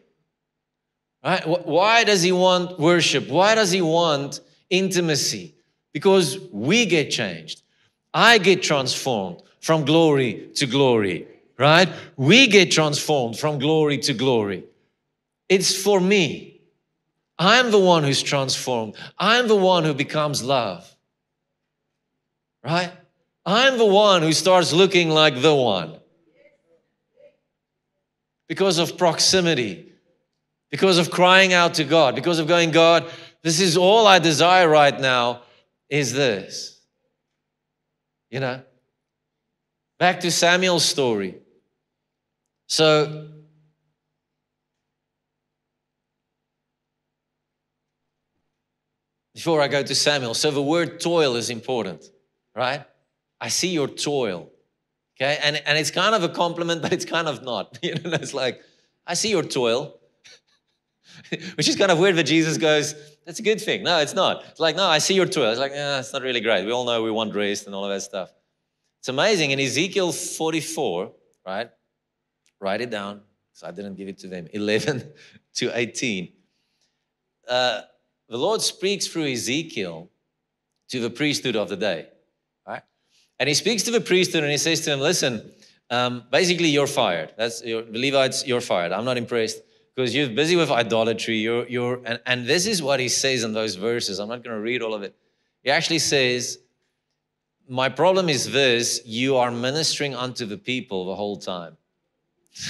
Right? 1.23 1.47
Why 1.47 2.05
does 2.05 2.23
he 2.23 2.33
want 2.33 2.79
worship? 2.79 3.29
Why 3.29 3.55
does 3.55 3.71
he 3.71 3.83
want 3.83 4.41
intimacy? 4.71 5.55
Because 5.93 6.39
we 6.53 6.87
get 6.87 7.11
changed. 7.11 7.63
I 8.15 8.39
get 8.39 8.63
transformed 8.63 9.43
from 9.61 9.85
glory 9.85 10.51
to 10.55 10.67
glory 10.67 11.27
right? 11.59 11.89
We 12.17 12.47
get 12.47 12.71
transformed 12.71 13.39
from 13.39 13.59
glory 13.59 13.99
to 13.99 14.15
glory. 14.15 14.65
It's 15.49 15.81
for 15.81 16.01
me. 16.01 16.61
I'm 17.39 17.71
the 17.71 17.79
one 17.79 18.05
who's 18.05 18.23
transformed. 18.23 18.95
I'm 19.19 19.49
the 19.49 19.57
one 19.57 19.85
who 19.85 19.95
becomes 19.95 20.43
love. 20.43 20.95
Right? 22.65 22.93
I'm 23.47 23.79
the 23.79 23.87
one 23.87 24.23
who 24.23 24.33
starts 24.33 24.73
looking 24.73 25.11
like 25.11 25.41
the 25.41 25.55
one. 25.55 25.97
Because 28.49 28.79
of 28.79 28.97
proximity, 28.97 29.93
because 30.71 30.99
of 30.99 31.11
crying 31.11 31.53
out 31.53 31.75
to 31.75 31.85
God, 31.85 32.15
because 32.15 32.39
of 32.39 32.47
going, 32.47 32.71
God, 32.71 33.11
this 33.43 33.61
is 33.61 33.77
all 33.77 34.07
I 34.07 34.19
desire 34.19 34.69
right 34.69 34.99
now 34.99 35.43
is 35.89 36.13
this. 36.13 36.81
You 38.31 38.41
know? 38.41 38.63
Back 39.99 40.21
to 40.21 40.31
Samuel's 40.31 40.85
story. 40.85 41.37
So, 42.69 43.27
before 49.35 49.63
I 49.63 49.69
go 49.69 49.83
to 49.83 49.95
Samuel, 49.95 50.35
so 50.35 50.51
the 50.51 50.63
word 50.63 51.01
toil 51.01 51.37
is 51.37 51.49
important, 51.49 52.05
right? 52.55 52.85
I 53.41 53.49
see 53.49 53.69
your 53.69 53.89
toil. 53.89 54.51
Okay, 55.17 55.39
and, 55.43 55.57
and 55.65 55.79
it's 55.79 55.91
kind 55.91 56.15
of 56.15 56.23
a 56.23 56.29
compliment, 56.29 56.83
but 56.83 56.93
it's 56.93 57.07
kind 57.07 57.27
of 57.27 57.43
not. 57.43 57.79
You 57.83 57.95
know, 57.95 58.13
it's 58.13 58.35
like, 58.35 58.61
I 59.07 59.15
see 59.15 59.31
your 59.31 59.43
toil. 59.43 59.99
Which 61.57 61.69
is 61.69 61.77
kind 61.77 61.91
of 61.91 61.99
weird 61.99 62.17
that 62.17 62.25
Jesus 62.25 62.59
goes, 62.59 62.95
that's 63.25 63.39
a 63.39 63.43
good 63.43 63.63
thing. 63.63 63.83
No, 63.83 63.99
it's 63.99 64.15
not. 64.15 64.45
It's 64.51 64.61
like, 64.61 64.77
no, 64.77 64.85
I 64.85 64.99
see 64.99 65.15
your 65.15 65.27
toil. 65.27 65.51
It's 65.51 65.59
like, 65.59 65.73
yeah, 65.73 66.01
it's 66.01 66.13
not 66.13 66.21
really 66.21 66.43
great. 66.43 66.67
We 66.67 66.73
all 66.73 66.85
know 66.85 67.03
we 67.03 67.11
want 67.11 67.35
rest 67.35 67.65
and 67.65 67.75
all 67.75 67.85
of 67.85 67.91
that 67.91 68.03
stuff. 68.03 68.31
It's 69.01 69.09
amazing. 69.09 69.53
In 69.53 69.59
Ezekiel 69.59 70.13
44, 70.13 71.13
right? 71.47 71.71
Write 72.61 72.81
it 72.81 72.91
down. 72.91 73.23
So 73.53 73.67
I 73.67 73.71
didn't 73.71 73.95
give 73.95 74.09
it 74.09 74.19
to 74.19 74.29
them. 74.29 74.49
11 74.53 75.13
to 75.55 75.71
18. 75.77 76.33
Uh, 77.49 77.83
the 78.29 78.37
Lord 78.37 78.61
speaks 78.61 79.07
through 79.07 79.33
Ezekiel 79.33 80.11
to 80.89 81.01
the 81.01 81.11
priesthood 81.11 81.57
of 81.57 81.69
the 81.69 81.77
day, 81.77 82.09
right? 82.67 82.83
And 83.39 83.49
he 83.49 83.55
speaks 83.55 83.83
to 83.85 83.91
the 83.91 84.01
priesthood 84.01 84.43
and 84.43 84.53
he 84.53 84.59
says 84.59 84.81
to 84.81 84.91
them, 84.91 85.01
listen, 85.01 85.51
um, 85.91 86.25
basically 86.31 86.69
you're 86.69 86.87
fired. 86.87 87.33
That's 87.37 87.65
your, 87.65 87.83
the 87.83 87.99
Levites, 87.99 88.47
you're 88.47 88.61
fired. 88.61 88.93
I'm 88.93 89.05
not 89.05 89.17
impressed 89.17 89.61
because 89.95 90.15
you're 90.15 90.29
busy 90.29 90.57
with 90.57 90.71
idolatry. 90.71 91.39
You're, 91.39 91.67
you're, 91.67 92.01
and, 92.05 92.21
and 92.27 92.47
this 92.47 92.67
is 92.67 92.83
what 92.83 93.01
he 93.01 93.09
says 93.09 93.43
in 93.43 93.53
those 93.53 93.75
verses. 93.77 94.19
I'm 94.19 94.29
not 94.29 94.45
going 94.45 94.57
to 94.57 94.63
read 94.63 94.83
all 94.83 94.95
of 94.95 95.03
it. 95.03 95.17
He 95.63 95.71
actually 95.71 95.99
says, 95.99 96.59
My 97.69 97.89
problem 97.89 98.29
is 98.29 98.53
this 98.53 99.01
you 99.05 99.37
are 99.37 99.51
ministering 99.51 100.15
unto 100.15 100.45
the 100.45 100.59
people 100.59 101.07
the 101.07 101.15
whole 101.15 101.37
time. 101.37 101.77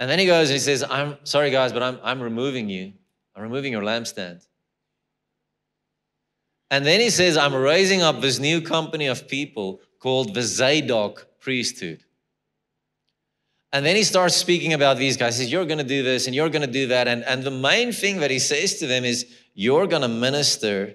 and 0.00 0.10
then 0.10 0.18
he 0.18 0.26
goes 0.26 0.50
and 0.50 0.54
he 0.54 0.60
says, 0.60 0.84
I'm 0.88 1.16
sorry, 1.24 1.50
guys, 1.50 1.72
but 1.72 1.82
I'm, 1.82 1.98
I'm 2.02 2.20
removing 2.20 2.68
you. 2.68 2.92
I'm 3.34 3.42
removing 3.42 3.72
your 3.72 3.82
lampstand. 3.82 4.46
And 6.70 6.84
then 6.84 7.00
he 7.00 7.10
says, 7.10 7.36
I'm 7.36 7.54
raising 7.54 8.02
up 8.02 8.20
this 8.20 8.38
new 8.38 8.60
company 8.60 9.06
of 9.06 9.26
people 9.26 9.80
called 10.00 10.34
the 10.34 10.42
Zadok 10.42 11.26
priesthood. 11.40 12.04
And 13.72 13.84
then 13.84 13.96
he 13.96 14.02
starts 14.02 14.34
speaking 14.34 14.72
about 14.72 14.96
these 14.96 15.16
guys. 15.16 15.36
He 15.36 15.44
says, 15.44 15.52
You're 15.52 15.66
going 15.66 15.78
to 15.78 15.84
do 15.84 16.02
this 16.02 16.26
and 16.26 16.34
you're 16.34 16.48
going 16.48 16.62
to 16.62 16.72
do 16.72 16.88
that. 16.88 17.06
And, 17.06 17.22
and 17.24 17.42
the 17.42 17.50
main 17.50 17.92
thing 17.92 18.20
that 18.20 18.30
he 18.30 18.38
says 18.38 18.78
to 18.78 18.86
them 18.86 19.04
is, 19.04 19.26
You're 19.54 19.86
going 19.86 20.02
to 20.02 20.08
minister 20.08 20.94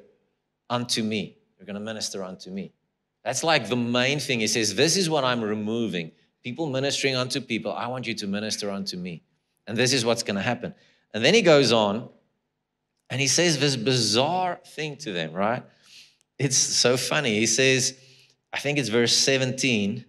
unto 0.69 1.03
me. 1.03 1.37
You're 1.57 1.65
going 1.65 1.75
to 1.75 1.79
minister 1.79 2.23
unto 2.23 2.49
me. 2.49 2.73
That's 3.23 3.43
like 3.43 3.69
the 3.69 3.75
main 3.75 4.19
thing. 4.19 4.39
He 4.39 4.47
says, 4.47 4.75
This 4.75 4.97
is 4.97 5.09
what 5.09 5.23
I'm 5.23 5.41
removing. 5.41 6.11
People 6.43 6.67
ministering 6.67 7.15
unto 7.15 7.39
people. 7.39 7.71
I 7.71 7.87
want 7.87 8.05
you 8.05 8.13
to 8.15 8.27
minister 8.27 8.69
unto 8.69 8.97
me. 8.97 9.23
And 9.65 9.77
this 9.77 9.93
is 9.93 10.03
what's 10.03 10.23
going 10.23 10.35
to 10.35 10.41
happen. 10.41 10.75
And 11.13 11.23
then 11.23 11.33
he 11.33 11.41
goes 11.41 11.71
on 11.71 12.09
and 13.09 13.21
he 13.21 13.27
says 13.27 13.59
this 13.59 13.75
bizarre 13.75 14.59
thing 14.65 14.97
to 14.97 15.13
them, 15.13 15.33
right? 15.33 15.63
It's 16.37 16.57
so 16.57 16.97
funny. 16.97 17.39
He 17.39 17.45
says, 17.45 17.97
I 18.51 18.59
think 18.59 18.77
it's 18.77 18.89
verse 18.89 19.15
17. 19.15 20.03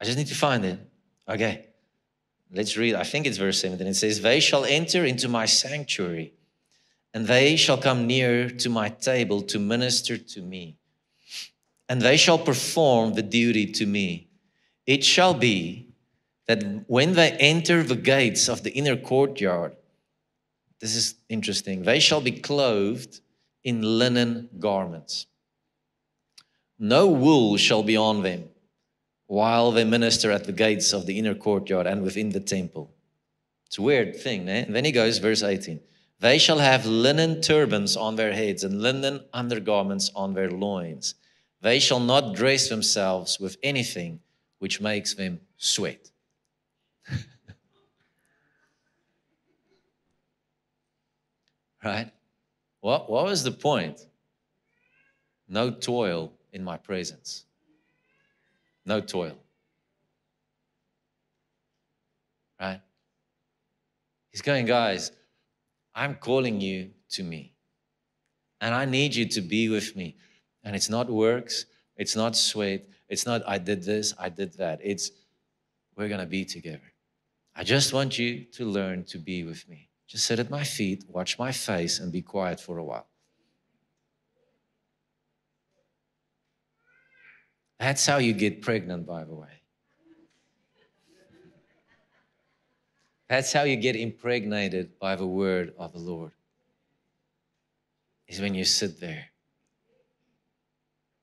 I 0.00 0.04
just 0.04 0.18
need 0.18 0.26
to 0.26 0.34
find 0.34 0.64
it. 0.64 0.78
Okay. 1.28 1.66
Let's 2.52 2.76
read. 2.76 2.94
I 2.94 3.04
think 3.04 3.26
it's 3.26 3.38
verse 3.38 3.60
17. 3.60 3.86
It 3.86 3.94
says, 3.94 4.20
They 4.20 4.40
shall 4.40 4.64
enter 4.64 5.04
into 5.04 5.28
my 5.28 5.46
sanctuary, 5.46 6.34
and 7.14 7.26
they 7.26 7.56
shall 7.56 7.78
come 7.78 8.06
near 8.06 8.48
to 8.48 8.68
my 8.68 8.88
table 8.88 9.42
to 9.42 9.58
minister 9.58 10.16
to 10.16 10.40
me, 10.40 10.76
and 11.88 12.00
they 12.00 12.16
shall 12.16 12.38
perform 12.38 13.14
the 13.14 13.22
duty 13.22 13.66
to 13.66 13.86
me. 13.86 14.28
It 14.86 15.04
shall 15.04 15.34
be 15.34 15.88
that 16.46 16.84
when 16.86 17.12
they 17.12 17.32
enter 17.32 17.82
the 17.82 17.96
gates 17.96 18.48
of 18.48 18.62
the 18.62 18.72
inner 18.72 18.96
courtyard, 18.96 19.76
this 20.80 20.96
is 20.96 21.14
interesting. 21.28 21.82
They 21.82 22.00
shall 22.00 22.20
be 22.20 22.32
clothed 22.32 23.20
in 23.62 23.98
linen 23.98 24.48
garments. 24.58 25.26
No 26.78 27.06
wool 27.06 27.56
shall 27.56 27.84
be 27.84 27.96
on 27.96 28.22
them 28.22 28.48
while 29.26 29.70
they 29.70 29.84
minister 29.84 30.32
at 30.32 30.44
the 30.44 30.52
gates 30.52 30.92
of 30.92 31.06
the 31.06 31.18
inner 31.18 31.34
courtyard 31.34 31.86
and 31.86 32.02
within 32.02 32.30
the 32.30 32.40
temple. 32.40 32.92
It's 33.66 33.78
a 33.78 33.82
weird 33.82 34.16
thing. 34.16 34.48
Eh? 34.48 34.64
And 34.64 34.74
then 34.74 34.84
he 34.84 34.92
goes, 34.92 35.18
verse 35.18 35.42
18. 35.42 35.80
They 36.22 36.38
shall 36.38 36.58
have 36.58 36.86
linen 36.86 37.40
turbans 37.40 37.96
on 37.96 38.14
their 38.14 38.32
heads 38.32 38.62
and 38.62 38.80
linen 38.80 39.24
undergarments 39.32 40.08
on 40.14 40.34
their 40.34 40.52
loins. 40.52 41.16
They 41.62 41.80
shall 41.80 41.98
not 41.98 42.36
dress 42.36 42.68
themselves 42.68 43.40
with 43.40 43.56
anything 43.60 44.20
which 44.60 44.80
makes 44.80 45.14
them 45.14 45.40
sweat. 45.56 46.10
Right? 51.84 52.12
What, 52.80 53.10
what 53.10 53.24
was 53.24 53.42
the 53.42 53.50
point? 53.50 54.06
No 55.48 55.72
toil 55.72 56.32
in 56.52 56.62
my 56.62 56.76
presence. 56.76 57.44
No 58.86 59.00
toil. 59.00 59.36
Right? 62.60 62.80
He's 64.30 64.42
going, 64.42 64.64
guys, 64.66 65.10
I'm 65.94 66.14
calling 66.14 66.60
you 66.60 66.90
to 67.10 67.22
me. 67.22 67.52
And 68.60 68.74
I 68.74 68.84
need 68.84 69.14
you 69.14 69.26
to 69.28 69.40
be 69.40 69.68
with 69.68 69.96
me. 69.96 70.16
And 70.64 70.76
it's 70.76 70.88
not 70.88 71.10
works, 71.10 71.66
it's 71.96 72.16
not 72.16 72.36
sweat, 72.36 72.86
it's 73.08 73.26
not 73.26 73.42
I 73.46 73.58
did 73.58 73.82
this, 73.82 74.14
I 74.18 74.28
did 74.28 74.54
that. 74.54 74.80
It's 74.82 75.10
we're 75.96 76.08
going 76.08 76.20
to 76.20 76.26
be 76.26 76.44
together. 76.44 76.92
I 77.54 77.64
just 77.64 77.92
want 77.92 78.18
you 78.18 78.44
to 78.52 78.64
learn 78.64 79.04
to 79.04 79.18
be 79.18 79.44
with 79.44 79.68
me. 79.68 79.88
Just 80.06 80.26
sit 80.26 80.38
at 80.38 80.50
my 80.50 80.64
feet, 80.64 81.04
watch 81.08 81.38
my 81.38 81.52
face, 81.52 81.98
and 81.98 82.10
be 82.10 82.22
quiet 82.22 82.60
for 82.60 82.78
a 82.78 82.84
while. 82.84 83.06
That's 87.78 88.06
how 88.06 88.18
you 88.18 88.32
get 88.32 88.62
pregnant, 88.62 89.06
by 89.06 89.24
the 89.24 89.34
way. 89.34 89.61
That's 93.32 93.50
how 93.50 93.62
you 93.62 93.76
get 93.76 93.96
impregnated 93.96 94.98
by 94.98 95.16
the 95.16 95.26
word 95.26 95.72
of 95.78 95.94
the 95.94 95.98
Lord. 95.98 96.32
Is 98.28 98.42
when 98.42 98.54
you 98.54 98.66
sit 98.66 99.00
there. 99.00 99.24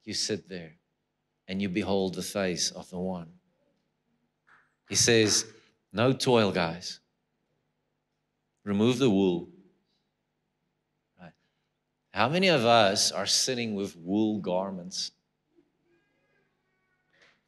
You 0.05 0.15
sit 0.15 0.49
there 0.49 0.71
and 1.47 1.61
you 1.61 1.69
behold 1.69 2.15
the 2.15 2.23
face 2.23 2.71
of 2.71 2.89
the 2.89 2.97
one. 2.97 3.27
He 4.89 4.95
says, 4.95 5.45
No 5.93 6.11
toil, 6.11 6.51
guys. 6.51 6.99
Remove 8.63 8.97
the 8.97 9.11
wool. 9.11 9.49
Right. 11.21 11.33
How 12.11 12.27
many 12.27 12.47
of 12.47 12.65
us 12.65 13.11
are 13.11 13.27
sitting 13.27 13.75
with 13.75 13.95
wool 13.95 14.39
garments? 14.39 15.11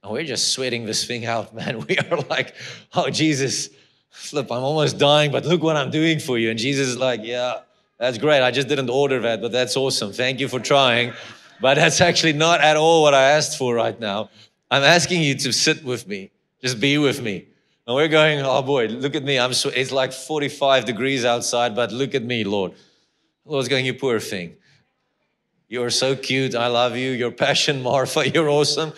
And 0.04 0.12
we're 0.12 0.24
just 0.24 0.54
sweating 0.54 0.86
this 0.86 1.08
thing 1.08 1.26
out, 1.26 1.52
man. 1.56 1.84
We 1.88 1.98
are 1.98 2.18
like, 2.30 2.54
oh, 2.94 3.10
Jesus, 3.10 3.72
flip, 4.12 4.52
I'm 4.52 4.64
almost 4.64 5.00
dying, 5.00 5.32
but 5.32 5.46
look 5.46 5.64
what 5.64 5.76
I'm 5.76 5.90
doing 5.90 6.20
for 6.20 6.38
you. 6.38 6.52
And 6.52 6.60
Jesus 6.60 6.90
is 6.90 6.98
like, 6.98 7.22
yeah, 7.24 7.62
that's 7.98 8.18
great. 8.18 8.42
I 8.42 8.52
just 8.52 8.68
didn't 8.68 8.90
order 8.90 9.20
that, 9.22 9.42
but 9.42 9.52
that's 9.52 9.76
awesome. 9.76 10.14
Thank 10.14 10.40
you 10.40 10.48
for 10.48 10.60
trying. 10.60 11.14
But 11.60 11.76
that's 11.76 12.02
actually 12.02 12.34
not 12.34 12.62
at 12.62 12.78
all 12.78 13.04
what 13.04 13.14
I 13.14 13.32
asked 13.32 13.58
for 13.58 13.76
right 13.76 14.00
now. 14.00 14.30
I'm 14.70 14.84
asking 14.84 15.22
you 15.22 15.36
to 15.36 15.52
sit 15.52 15.84
with 15.84 16.08
me, 16.08 16.32
just 16.62 16.80
be 16.80 16.98
with 16.98 17.22
me. 17.22 17.48
And 17.88 17.96
we're 17.96 18.08
going, 18.08 18.40
oh 18.40 18.62
boy, 18.62 18.88
look 18.88 19.16
at 19.16 19.24
me. 19.24 19.38
I'm 19.40 19.54
so, 19.54 19.70
it's 19.70 19.92
like 19.92 20.14
45 20.14 20.86
degrees 20.86 21.26
outside, 21.26 21.76
but 21.76 21.92
look 21.92 22.16
at 22.16 22.24
me, 22.24 22.44
Lord. 22.44 22.74
Lord's 23.46 23.68
going, 23.68 23.86
you 23.86 23.94
poor 23.94 24.20
thing. 24.20 24.56
You're 25.68 25.90
so 25.90 26.16
cute. 26.16 26.54
I 26.54 26.68
love 26.68 26.98
you. 26.98 27.12
Your 27.12 27.32
passion, 27.32 27.82
Martha. 27.84 28.30
You're 28.30 28.50
awesome. 28.50 28.94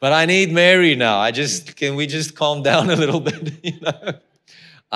But 0.00 0.12
I 0.12 0.26
need 0.26 0.52
Mary 0.52 0.94
now. 0.94 1.18
I 1.18 1.30
just, 1.30 1.76
can 1.76 1.94
we 1.94 2.06
just 2.06 2.34
calm 2.34 2.62
down 2.62 2.90
a 2.90 2.96
little 2.96 3.20
bit? 3.28 3.64
you 3.64 3.80
know? 3.80 4.14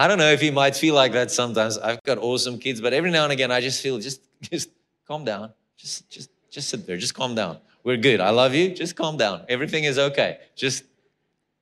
I 0.00 0.08
don't 0.08 0.16
know 0.16 0.32
if 0.32 0.40
he 0.40 0.50
might 0.50 0.74
feel 0.74 0.94
like 0.94 1.12
that 1.12 1.30
sometimes. 1.30 1.76
I've 1.76 2.02
got 2.04 2.16
awesome 2.16 2.58
kids, 2.58 2.80
but 2.80 2.94
every 2.94 3.10
now 3.10 3.24
and 3.24 3.32
again 3.34 3.50
I 3.50 3.60
just 3.60 3.82
feel 3.82 3.98
just 3.98 4.22
just 4.40 4.70
calm 5.06 5.26
down. 5.26 5.52
Just 5.76 6.08
just 6.08 6.30
just 6.50 6.70
sit 6.70 6.86
there. 6.86 6.96
Just 6.96 7.14
calm 7.14 7.34
down. 7.34 7.58
We're 7.84 7.98
good. 7.98 8.18
I 8.18 8.30
love 8.30 8.54
you. 8.54 8.74
Just 8.74 8.96
calm 8.96 9.18
down. 9.18 9.44
Everything 9.50 9.84
is 9.84 9.98
okay. 9.98 10.38
Just 10.56 10.84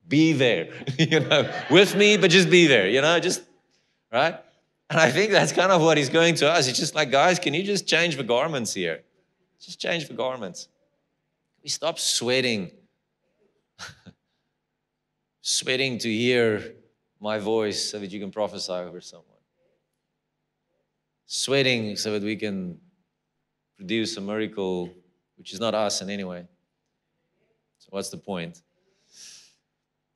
be 0.07 0.35
there. 0.35 0.69
you 0.99 1.19
know, 1.19 1.53
with 1.69 1.97
me, 1.97 2.17
but 2.17 2.31
just 2.31 2.49
be 2.49 2.69
there, 2.69 2.89
you 2.89 3.01
know, 3.01 3.19
just 3.19 3.43
right? 4.13 4.37
And 4.89 5.01
I 5.01 5.11
think 5.11 5.33
that's 5.33 5.51
kind 5.51 5.73
of 5.73 5.83
what 5.83 5.97
he's 5.99 6.09
going 6.09 6.37
to 6.37 6.49
us. 6.49 6.69
It's 6.69 6.79
just 6.79 6.95
like, 6.95 7.11
guys, 7.11 7.41
can 7.41 7.55
you 7.55 7.65
just 7.65 7.89
change 7.89 8.17
the 8.17 8.23
garments 8.23 8.73
here? 8.73 9.03
Just 9.61 9.81
change 9.81 10.07
the 10.07 10.15
garments. 10.15 10.69
We 11.65 11.71
stop 11.71 11.99
sweating. 11.99 12.71
sweating 15.43 15.99
to 15.99 16.09
hear 16.09 16.78
my 17.21 17.39
voice 17.39 17.91
so 17.91 17.99
that 17.99 18.11
you 18.11 18.21
can 18.21 18.31
prophesy 18.31 18.73
over 18.73 19.01
someone. 19.01 19.27
Sweating 21.27 21.97
so 21.97 22.13
that 22.13 22.23
we 22.23 22.37
can 22.37 22.79
produce 23.77 24.17
a 24.17 24.21
miracle, 24.21 24.91
which 25.37 25.53
is 25.53 25.61
not 25.61 25.75
us 25.75 26.01
in 26.01 26.11
any 26.11 26.25
way. 26.25 26.47
So, 27.79 27.89
what's 27.91 28.09
the 28.09 28.17
point? 28.17 28.63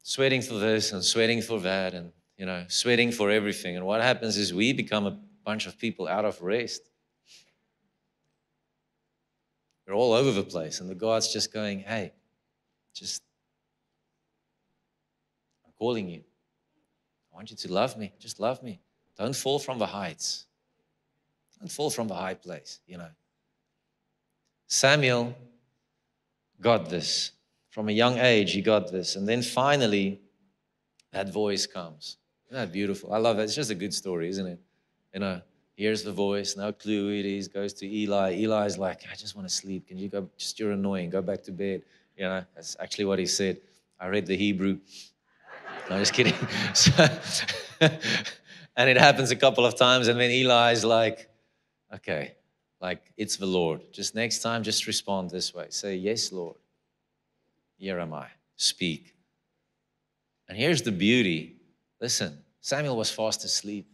Sweating 0.03 0.43
for 0.43 0.55
this 0.55 0.93
and 0.93 1.05
sweating 1.05 1.43
for 1.43 1.61
that, 1.61 1.95
and 1.95 2.12
you 2.37 2.47
know, 2.47 2.65
sweating 2.69 3.12
for 3.12 3.31
everything. 3.31 3.77
And 3.77 3.87
what 3.87 4.01
happens 4.01 4.37
is 4.37 4.53
we 4.53 4.73
become 4.73 5.07
a 5.07 5.19
bunch 5.45 5.67
of 5.67 5.79
people 5.79 6.09
out 6.09 6.25
of 6.25 6.41
rest. 6.43 6.83
We're 9.87 9.95
all 9.95 10.12
over 10.12 10.31
the 10.31 10.43
place, 10.43 10.81
and 10.81 10.88
the 10.88 10.95
God's 10.95 11.33
just 11.33 11.53
going, 11.53 11.81
hey, 11.81 12.12
just, 12.95 13.23
I'm 15.67 15.73
calling 15.79 16.09
you. 16.09 16.23
I 17.33 17.37
want 17.37 17.51
you 17.51 17.57
to 17.57 17.73
love 17.73 17.97
me. 17.97 18.12
Just 18.18 18.40
love 18.40 18.62
me. 18.62 18.81
Don't 19.16 19.35
fall 19.35 19.59
from 19.59 19.79
the 19.79 19.87
heights. 19.87 20.47
Don't 21.59 21.71
fall 21.71 21.90
from 21.90 22.09
the 22.09 22.14
high 22.14 22.35
place, 22.35 22.81
you 22.87 22.99
know. 22.99 23.11
Samuel 24.66 25.35
got 26.61 26.88
this. 26.88 27.33
From 27.71 27.88
a 27.88 27.92
young 27.92 28.18
age, 28.18 28.53
he 28.53 28.61
got 28.61 28.90
this. 28.90 29.16
And 29.16 29.27
then 29.29 29.42
finally, 29.42 30.21
that 31.12 31.33
voice 31.33 31.66
comes. 31.66 32.16
Isn't 32.47 32.57
that 32.57 32.73
beautiful? 32.73 33.12
I 33.12 33.18
love 33.18 33.38
it. 33.38 33.45
It's 33.45 33.55
just 33.55 33.71
a 33.71 33.75
good 33.75 33.95
story, 33.95 34.29
isn't 34.29 34.47
it? 34.47 34.59
You 35.14 35.21
know, 35.21 35.40
hears 35.75 36.03
the 36.03 36.12
voice, 36.12 36.57
no 36.57 36.73
clue 36.73 37.09
who 37.09 37.14
it 37.14 37.27
is, 37.27 37.49
goes 37.49 37.73
to 37.75 37.87
Eli. 37.87 38.42
Eli's 38.42 38.77
like, 38.77 39.05
I 39.11 39.14
just 39.14 39.37
want 39.37 39.49
to 39.49 39.55
sleep. 39.55 39.88
Can 39.88 39.99
you 39.99 40.09
go? 40.09 40.29
Just 40.37 40.59
you're 40.59 40.73
annoying. 40.73 41.11
Go 41.11 41.23
back 41.23 41.42
to 41.45 41.53
bed. 41.53 41.83
You 42.16 42.25
know, 42.25 42.45
that's 42.55 42.77
actually 42.79 43.07
what 43.07 43.18
he 43.18 43.27
said. 43.27 43.59
I 43.99 44.09
read 44.09 44.27
the 44.27 44.37
Hebrew. 44.37 44.79
No, 45.90 45.99
just 45.99 46.12
kidding. 46.12 46.35
So, 46.75 47.09
and 48.77 48.88
it 48.88 48.97
happens 48.97 49.31
a 49.31 49.37
couple 49.37 49.66
of 49.66 49.77
times, 49.77 50.09
and 50.09 50.18
then 50.18 50.31
Eli's 50.31 50.85
like, 50.85 51.29
okay, 51.92 52.35
like 52.81 53.12
it's 53.16 53.37
the 53.37 53.47
Lord. 53.47 53.81
Just 53.92 54.14
next 54.14 54.40
time, 54.40 54.62
just 54.62 54.87
respond 54.87 55.31
this 55.31 55.53
way. 55.53 55.66
Say, 55.71 55.97
Yes, 55.97 56.33
Lord. 56.33 56.57
Here 57.77 57.99
am 57.99 58.12
I. 58.14 58.29
Speak. 58.57 59.14
And 60.49 60.57
here's 60.57 60.83
the 60.83 60.92
beauty. 60.92 61.57
Listen, 62.01 62.38
Samuel 62.61 62.97
was 62.97 63.11
fast 63.11 63.45
asleep. 63.45 63.88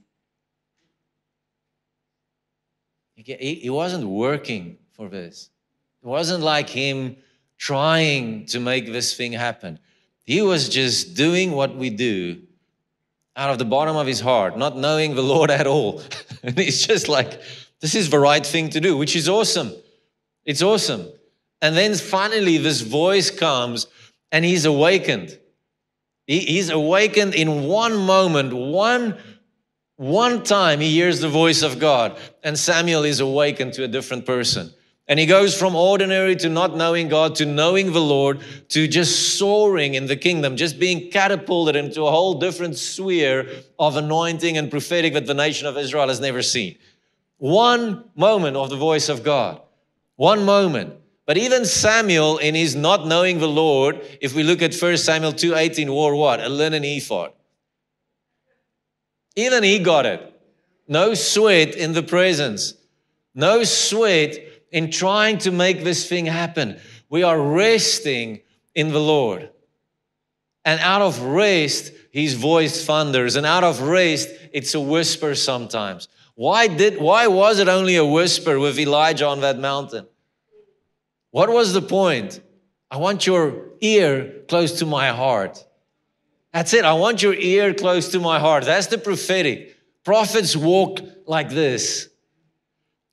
He 3.14 3.68
wasn't 3.70 4.04
working 4.04 4.78
for 4.92 5.08
this. 5.08 5.50
It 6.02 6.06
wasn't 6.06 6.44
like 6.44 6.68
him 6.68 7.16
trying 7.56 8.46
to 8.46 8.60
make 8.60 8.86
this 8.92 9.16
thing 9.16 9.32
happen. 9.32 9.78
He 10.28 10.42
was 10.42 10.68
just 10.68 11.14
doing 11.14 11.52
what 11.52 11.74
we 11.74 11.88
do 11.88 12.42
out 13.34 13.48
of 13.48 13.56
the 13.56 13.64
bottom 13.64 13.96
of 13.96 14.06
his 14.06 14.20
heart, 14.20 14.58
not 14.58 14.76
knowing 14.76 15.14
the 15.14 15.22
Lord 15.22 15.50
at 15.50 15.66
all. 15.66 16.02
and 16.42 16.58
he's 16.58 16.86
just 16.86 17.08
like, 17.08 17.40
this 17.80 17.94
is 17.94 18.10
the 18.10 18.18
right 18.18 18.44
thing 18.44 18.68
to 18.70 18.78
do, 18.78 18.94
which 18.94 19.16
is 19.16 19.26
awesome. 19.26 19.72
It's 20.44 20.60
awesome. 20.60 21.08
And 21.62 21.74
then 21.74 21.94
finally, 21.94 22.58
this 22.58 22.82
voice 22.82 23.30
comes 23.30 23.86
and 24.30 24.44
he's 24.44 24.66
awakened. 24.66 25.38
he's 26.26 26.68
awakened 26.68 27.34
in 27.34 27.62
one 27.62 27.96
moment, 27.96 28.52
one 28.52 29.16
one 29.96 30.42
time 30.42 30.80
he 30.80 30.90
hears 30.90 31.20
the 31.20 31.30
voice 31.30 31.62
of 31.62 31.78
God, 31.78 32.18
and 32.44 32.58
Samuel 32.58 33.04
is 33.04 33.20
awakened 33.20 33.72
to 33.72 33.84
a 33.84 33.88
different 33.88 34.26
person. 34.26 34.74
And 35.08 35.18
he 35.18 35.24
goes 35.24 35.58
from 35.58 35.74
ordinary 35.74 36.36
to 36.36 36.50
not 36.50 36.76
knowing 36.76 37.08
God 37.08 37.34
to 37.36 37.46
knowing 37.46 37.92
the 37.92 38.00
Lord 38.00 38.40
to 38.68 38.86
just 38.86 39.38
soaring 39.38 39.94
in 39.94 40.06
the 40.06 40.16
kingdom, 40.16 40.56
just 40.56 40.78
being 40.78 41.10
catapulted 41.10 41.76
into 41.76 42.02
a 42.04 42.10
whole 42.10 42.34
different 42.34 42.76
sphere 42.76 43.48
of 43.78 43.96
anointing 43.96 44.58
and 44.58 44.70
prophetic 44.70 45.14
that 45.14 45.26
the 45.26 45.32
nation 45.32 45.66
of 45.66 45.78
Israel 45.78 46.08
has 46.08 46.20
never 46.20 46.42
seen. 46.42 46.76
One 47.38 48.04
moment 48.16 48.58
of 48.58 48.68
the 48.68 48.76
voice 48.76 49.08
of 49.08 49.24
God. 49.24 49.62
One 50.16 50.44
moment. 50.44 50.94
But 51.24 51.38
even 51.38 51.64
Samuel, 51.64 52.38
in 52.38 52.54
his 52.54 52.74
not 52.74 53.06
knowing 53.06 53.38
the 53.38 53.48
Lord, 53.48 54.00
if 54.20 54.34
we 54.34 54.42
look 54.42 54.60
at 54.60 54.74
1 54.74 54.96
Samuel 54.98 55.32
2:18, 55.32 55.90
wore 55.90 56.14
what? 56.14 56.40
A 56.40 56.48
linen 56.48 56.84
ephod. 56.84 57.32
Even 59.36 59.62
he 59.62 59.78
got 59.78 60.04
it. 60.04 60.20
No 60.86 61.14
sweat 61.14 61.74
in 61.74 61.92
the 61.92 62.02
presence. 62.02 62.74
No 63.34 63.62
sweat 63.62 64.36
in 64.70 64.90
trying 64.90 65.38
to 65.38 65.50
make 65.50 65.84
this 65.84 66.08
thing 66.08 66.26
happen. 66.26 66.80
We 67.08 67.22
are 67.22 67.40
resting 67.40 68.40
in 68.74 68.92
the 68.92 69.00
Lord. 69.00 69.50
And 70.64 70.80
out 70.80 71.02
of 71.02 71.22
rest, 71.22 71.92
his 72.10 72.34
voice 72.34 72.84
thunders. 72.84 73.36
And 73.36 73.46
out 73.46 73.64
of 73.64 73.80
rest, 73.82 74.28
it's 74.52 74.74
a 74.74 74.80
whisper 74.80 75.34
sometimes. 75.34 76.08
Why 76.34 76.68
did 76.68 77.00
why 77.00 77.26
was 77.26 77.58
it 77.58 77.68
only 77.68 77.96
a 77.96 78.04
whisper 78.04 78.58
with 78.58 78.78
Elijah 78.78 79.26
on 79.26 79.40
that 79.40 79.58
mountain? 79.58 80.06
What 81.30 81.50
was 81.50 81.72
the 81.72 81.82
point? 81.82 82.40
I 82.90 82.98
want 82.98 83.26
your 83.26 83.70
ear 83.80 84.42
close 84.48 84.78
to 84.78 84.86
my 84.86 85.08
heart. 85.08 85.64
That's 86.52 86.72
it. 86.74 86.84
I 86.84 86.94
want 86.94 87.22
your 87.22 87.34
ear 87.34 87.74
close 87.74 88.10
to 88.12 88.20
my 88.20 88.38
heart. 88.38 88.64
That's 88.64 88.86
the 88.86 88.98
prophetic. 88.98 89.76
Prophets 90.04 90.56
walk 90.56 91.00
like 91.26 91.50
this. 91.50 92.07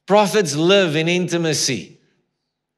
Prophets 0.06 0.56
live 0.56 0.96
in 0.96 1.08
intimacy. 1.08 2.00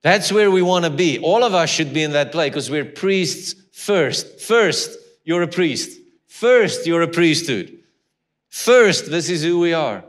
That's 0.02 0.32
where 0.32 0.50
we 0.50 0.62
want 0.62 0.86
to 0.86 0.92
be. 0.92 1.20
All 1.20 1.44
of 1.44 1.54
us 1.54 1.70
should 1.70 1.94
be 1.94 2.04
in 2.04 2.12
that 2.12 2.32
place 2.32 2.50
because 2.50 2.70
we're 2.70 2.86
priests 2.86 3.56
first. 3.74 4.40
First, 4.40 4.98
you're 5.24 5.42
a 5.42 5.48
priest. 5.48 6.00
First, 6.28 6.88
you're 6.88 7.02
a 7.02 7.08
priesthood. 7.08 7.80
First, 8.48 9.12
this 9.12 9.30
is 9.30 9.44
who 9.44 9.60
we 9.60 9.74
are. 9.74 10.04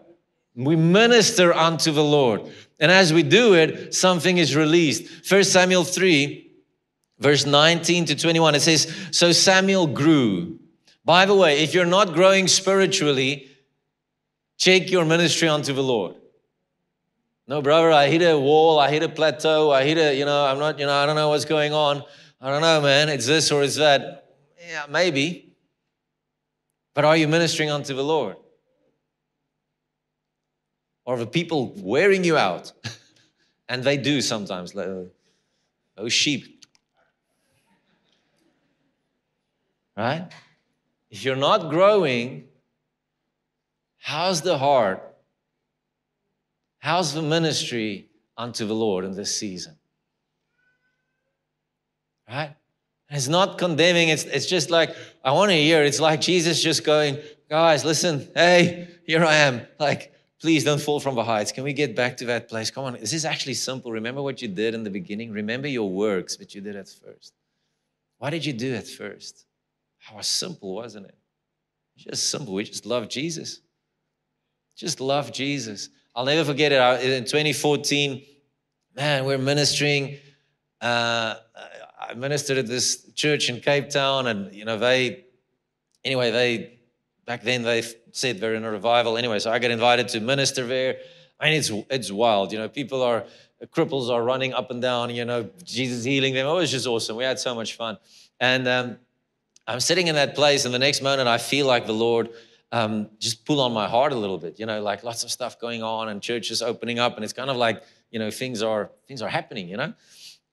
We 0.54 0.76
minister 0.76 1.52
unto 1.52 1.90
the 1.90 2.04
Lord. 2.04 2.42
And 2.80 2.92
as 2.92 3.12
we 3.12 3.22
do 3.22 3.54
it, 3.54 3.94
something 3.94 4.38
is 4.38 4.54
released. 4.54 5.26
First 5.26 5.52
Samuel 5.52 5.84
3, 5.84 6.50
verse 7.18 7.46
19 7.46 8.04
to 8.06 8.14
21, 8.14 8.54
it 8.54 8.60
says, 8.60 8.94
So 9.10 9.32
Samuel 9.32 9.86
grew. 9.86 10.58
By 11.04 11.26
the 11.26 11.34
way, 11.34 11.62
if 11.62 11.74
you're 11.74 11.86
not 11.86 12.12
growing 12.12 12.46
spiritually, 12.46 13.48
check 14.56 14.90
your 14.90 15.04
ministry 15.04 15.48
unto 15.48 15.72
the 15.72 15.82
Lord. 15.82 16.14
No, 17.48 17.62
brother, 17.62 17.90
I 17.90 18.08
hit 18.08 18.22
a 18.22 18.38
wall, 18.38 18.78
I 18.78 18.90
hit 18.90 19.02
a 19.02 19.08
plateau, 19.08 19.70
I 19.70 19.82
hit 19.82 19.98
a, 19.98 20.14
you 20.14 20.24
know, 20.24 20.44
I'm 20.44 20.58
not, 20.58 20.78
you 20.78 20.86
know, 20.86 20.92
I 20.92 21.06
don't 21.06 21.16
know 21.16 21.30
what's 21.30 21.46
going 21.46 21.72
on. 21.72 22.04
I 22.40 22.50
don't 22.50 22.60
know, 22.60 22.80
man, 22.80 23.08
it's 23.08 23.26
this 23.26 23.50
or 23.50 23.64
it's 23.64 23.76
that. 23.76 24.36
Yeah, 24.68 24.84
maybe. 24.88 25.56
But 26.94 27.04
are 27.04 27.16
you 27.16 27.26
ministering 27.26 27.70
unto 27.70 27.94
the 27.94 28.04
Lord? 28.04 28.36
Or 31.04 31.16
the 31.16 31.26
people 31.26 31.72
wearing 31.78 32.22
you 32.22 32.36
out? 32.36 32.70
and 33.68 33.82
they 33.82 33.96
do 33.96 34.20
sometimes. 34.20 34.72
Those 34.72 35.08
uh, 35.96 36.02
oh, 36.02 36.08
sheep 36.08 36.58
right? 39.98 40.28
If 41.10 41.24
you're 41.24 41.36
not 41.36 41.70
growing, 41.70 42.44
how's 43.98 44.42
the 44.42 44.56
heart? 44.56 45.07
How's 46.88 47.12
the 47.12 47.20
ministry 47.20 48.08
unto 48.38 48.66
the 48.66 48.74
Lord 48.74 49.04
in 49.04 49.14
this 49.14 49.36
season? 49.36 49.76
Right? 52.26 52.56
It's 53.10 53.28
not 53.28 53.58
condemning, 53.58 54.08
it's, 54.08 54.24
it's 54.24 54.46
just 54.46 54.70
like, 54.70 54.96
I 55.22 55.32
want 55.32 55.50
to 55.50 55.54
hear, 55.54 55.84
it's 55.84 56.00
like 56.00 56.22
Jesus 56.22 56.62
just 56.62 56.84
going, 56.84 57.18
guys, 57.50 57.84
listen, 57.84 58.30
hey, 58.34 58.88
here 59.04 59.22
I 59.22 59.34
am. 59.34 59.66
Like, 59.78 60.14
please 60.40 60.64
don't 60.64 60.80
fall 60.80 60.98
from 60.98 61.14
the 61.14 61.24
heights. 61.24 61.52
Can 61.52 61.62
we 61.62 61.74
get 61.74 61.94
back 61.94 62.16
to 62.16 62.24
that 62.24 62.48
place? 62.48 62.70
Come 62.70 62.84
on, 62.84 62.94
this 62.94 63.12
is 63.12 63.26
actually 63.26 63.52
simple. 63.52 63.92
Remember 63.92 64.22
what 64.22 64.40
you 64.40 64.48
did 64.48 64.74
in 64.74 64.82
the 64.82 64.88
beginning? 64.88 65.30
Remember 65.30 65.68
your 65.68 65.90
works 65.90 66.38
that 66.38 66.54
you 66.54 66.62
did 66.62 66.74
at 66.74 66.88
first. 66.88 67.34
Why 68.16 68.30
did 68.30 68.46
you 68.46 68.54
do 68.54 68.74
at 68.74 68.88
first? 68.88 69.44
How 69.98 70.22
simple, 70.22 70.76
wasn't 70.76 71.04
it? 71.04 71.18
Just 71.98 72.30
simple. 72.30 72.54
We 72.54 72.64
just 72.64 72.86
love 72.86 73.10
Jesus. 73.10 73.60
Just 74.74 75.02
love 75.02 75.32
Jesus. 75.32 75.90
I'll 76.18 76.24
never 76.24 76.44
forget 76.44 76.72
it. 76.72 77.12
In 77.12 77.22
2014, 77.26 78.24
man, 78.96 79.24
we're 79.24 79.38
ministering. 79.38 80.18
Uh, 80.80 81.36
I 81.96 82.14
ministered 82.14 82.58
at 82.58 82.66
this 82.66 83.08
church 83.14 83.48
in 83.48 83.60
Cape 83.60 83.88
Town, 83.88 84.26
and 84.26 84.52
you 84.52 84.64
know 84.64 84.76
they, 84.78 85.26
anyway, 86.04 86.32
they 86.32 86.80
back 87.24 87.42
then 87.42 87.62
they 87.62 87.84
said 88.10 88.40
they're 88.40 88.56
in 88.56 88.64
a 88.64 88.70
revival. 88.72 89.16
Anyway, 89.16 89.38
so 89.38 89.52
I 89.52 89.60
got 89.60 89.70
invited 89.70 90.08
to 90.08 90.18
minister 90.18 90.66
there. 90.66 90.96
I 91.38 91.50
mean, 91.50 91.54
it's 91.56 91.70
it's 91.88 92.10
wild. 92.10 92.50
You 92.50 92.58
know, 92.58 92.68
people 92.68 93.00
are 93.00 93.24
cripples 93.66 94.10
are 94.10 94.24
running 94.24 94.52
up 94.52 94.72
and 94.72 94.82
down. 94.82 95.10
You 95.10 95.24
know, 95.24 95.48
Jesus 95.62 96.02
healing 96.02 96.34
them. 96.34 96.48
It 96.48 96.52
was 96.52 96.72
just 96.72 96.88
awesome. 96.88 97.14
We 97.14 97.22
had 97.22 97.38
so 97.38 97.54
much 97.54 97.76
fun, 97.76 97.96
and 98.40 98.66
um, 98.66 98.98
I'm 99.68 99.78
sitting 99.78 100.08
in 100.08 100.16
that 100.16 100.34
place, 100.34 100.64
and 100.64 100.74
the 100.74 100.80
next 100.80 101.00
moment 101.00 101.28
I 101.28 101.38
feel 101.38 101.68
like 101.68 101.86
the 101.86 101.94
Lord 101.94 102.30
um, 102.72 103.10
just 103.18 103.44
pull 103.44 103.60
on 103.60 103.72
my 103.72 103.88
heart 103.88 104.12
a 104.12 104.16
little 104.16 104.38
bit. 104.38 104.58
You 104.58 104.66
know, 104.66 104.82
like 104.82 105.04
lots 105.04 105.24
of 105.24 105.30
stuff 105.30 105.58
going 105.58 105.82
on, 105.82 106.08
and 106.08 106.22
churches 106.22 106.62
opening 106.62 106.98
up, 106.98 107.16
and 107.16 107.24
it's 107.24 107.32
kind 107.32 107.50
of 107.50 107.56
like 107.56 107.82
you 108.10 108.18
know 108.18 108.30
things 108.30 108.62
are 108.62 108.90
things 109.06 109.22
are 109.22 109.28
happening. 109.28 109.68
You 109.68 109.76
know, 109.78 109.94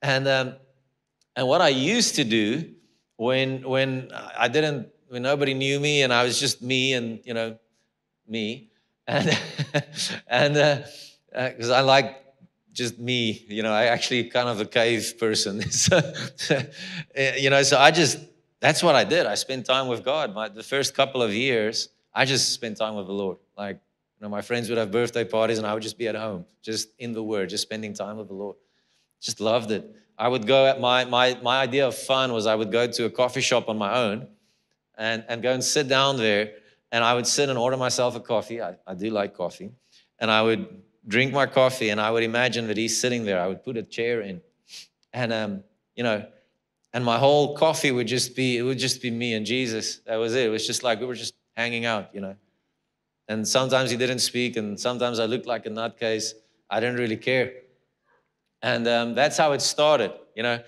and 0.01 0.27
um, 0.27 0.55
and 1.35 1.47
what 1.47 1.61
I 1.61 1.69
used 1.69 2.15
to 2.15 2.23
do 2.23 2.71
when 3.17 3.67
when 3.67 4.11
I 4.37 4.47
didn't 4.47 4.89
when 5.07 5.21
nobody 5.21 5.53
knew 5.53 5.79
me 5.79 6.03
and 6.03 6.13
I 6.13 6.23
was 6.23 6.39
just 6.39 6.61
me 6.61 6.93
and 6.93 7.19
you 7.23 7.33
know 7.33 7.57
me 8.27 8.69
and 9.07 9.37
and 10.27 10.53
because 11.33 11.69
uh, 11.69 11.73
uh, 11.73 11.77
I 11.77 11.81
like 11.81 12.21
just 12.73 12.99
me 12.99 13.45
you 13.47 13.63
know 13.63 13.71
I 13.71 13.85
actually 13.85 14.25
kind 14.25 14.49
of 14.49 14.59
a 14.59 14.65
cave 14.65 15.15
person 15.19 15.61
so, 15.71 16.01
you 17.37 17.49
know 17.49 17.63
so 17.63 17.77
I 17.77 17.91
just 17.91 18.19
that's 18.59 18.81
what 18.81 18.95
I 18.95 19.03
did 19.03 19.25
I 19.25 19.35
spent 19.35 19.65
time 19.65 19.87
with 19.87 20.03
God 20.03 20.33
my, 20.33 20.49
the 20.49 20.63
first 20.63 20.95
couple 20.95 21.21
of 21.21 21.33
years 21.33 21.89
I 22.15 22.25
just 22.25 22.53
spent 22.53 22.77
time 22.77 22.95
with 22.95 23.05
the 23.05 23.13
Lord 23.13 23.37
like 23.57 23.75
you 23.75 24.23
know 24.23 24.29
my 24.29 24.41
friends 24.41 24.69
would 24.69 24.79
have 24.79 24.89
birthday 24.89 25.23
parties 25.23 25.59
and 25.59 25.67
I 25.67 25.73
would 25.73 25.83
just 25.83 25.97
be 25.97 26.07
at 26.07 26.15
home 26.15 26.45
just 26.63 26.89
in 26.97 27.11
the 27.11 27.21
Word 27.21 27.49
just 27.49 27.63
spending 27.63 27.93
time 27.93 28.17
with 28.17 28.27
the 28.27 28.33
Lord 28.33 28.55
just 29.21 29.39
loved 29.39 29.71
it 29.71 29.95
I 30.17 30.27
would 30.27 30.47
go 30.47 30.65
at 30.65 30.79
my 30.79 31.05
my 31.05 31.37
my 31.43 31.61
idea 31.61 31.87
of 31.87 31.95
fun 31.95 32.31
was 32.31 32.45
I 32.45 32.55
would 32.55 32.71
go 32.71 32.87
to 32.87 33.05
a 33.05 33.09
coffee 33.09 33.41
shop 33.41 33.69
on 33.69 33.77
my 33.77 33.95
own 33.95 34.27
and, 34.97 35.23
and 35.27 35.41
go 35.41 35.53
and 35.53 35.63
sit 35.63 35.87
down 35.87 36.17
there. 36.17 36.53
And 36.91 37.03
I 37.03 37.13
would 37.13 37.27
sit 37.27 37.49
and 37.49 37.57
order 37.57 37.77
myself 37.77 38.15
a 38.15 38.19
coffee. 38.19 38.61
I, 38.61 38.75
I 38.87 38.93
do 38.93 39.09
like 39.09 39.35
coffee. 39.35 39.71
And 40.19 40.31
I 40.31 40.41
would 40.41 40.81
drink 41.07 41.33
my 41.33 41.45
coffee 41.45 41.89
and 41.89 41.99
I 41.99 42.09
would 42.11 42.23
imagine 42.23 42.67
that 42.67 42.77
he's 42.77 42.99
sitting 42.99 43.25
there. 43.25 43.39
I 43.39 43.47
would 43.47 43.63
put 43.63 43.75
a 43.77 43.83
chair 43.83 44.21
in. 44.21 44.41
And, 45.13 45.33
um, 45.33 45.63
you 45.95 46.03
know, 46.03 46.25
and 46.93 47.03
my 47.03 47.17
whole 47.17 47.57
coffee 47.57 47.91
would 47.91 48.07
just 48.07 48.35
be, 48.35 48.57
it 48.57 48.61
would 48.61 48.79
just 48.79 49.01
be 49.01 49.11
me 49.11 49.33
and 49.33 49.45
Jesus. 49.45 49.97
That 50.05 50.15
was 50.15 50.35
it. 50.35 50.45
It 50.45 50.49
was 50.49 50.65
just 50.65 50.83
like 50.83 50.99
we 50.99 51.05
were 51.05 51.15
just 51.15 51.33
hanging 51.55 51.85
out, 51.85 52.13
you 52.13 52.21
know. 52.21 52.35
And 53.27 53.47
sometimes 53.47 53.89
he 53.89 53.97
didn't 53.97 54.19
speak, 54.19 54.55
and 54.57 54.79
sometimes 54.79 55.19
I 55.19 55.25
looked 55.25 55.47
like 55.47 55.65
a 55.65 55.69
nutcase. 55.69 56.33
I 56.69 56.79
didn't 56.79 56.97
really 56.97 57.17
care. 57.17 57.53
And 58.61 58.87
um, 58.87 59.15
that's 59.15 59.37
how 59.37 59.51
it 59.53 59.61
started, 59.61 60.11
you 60.35 60.43
know. 60.43 60.59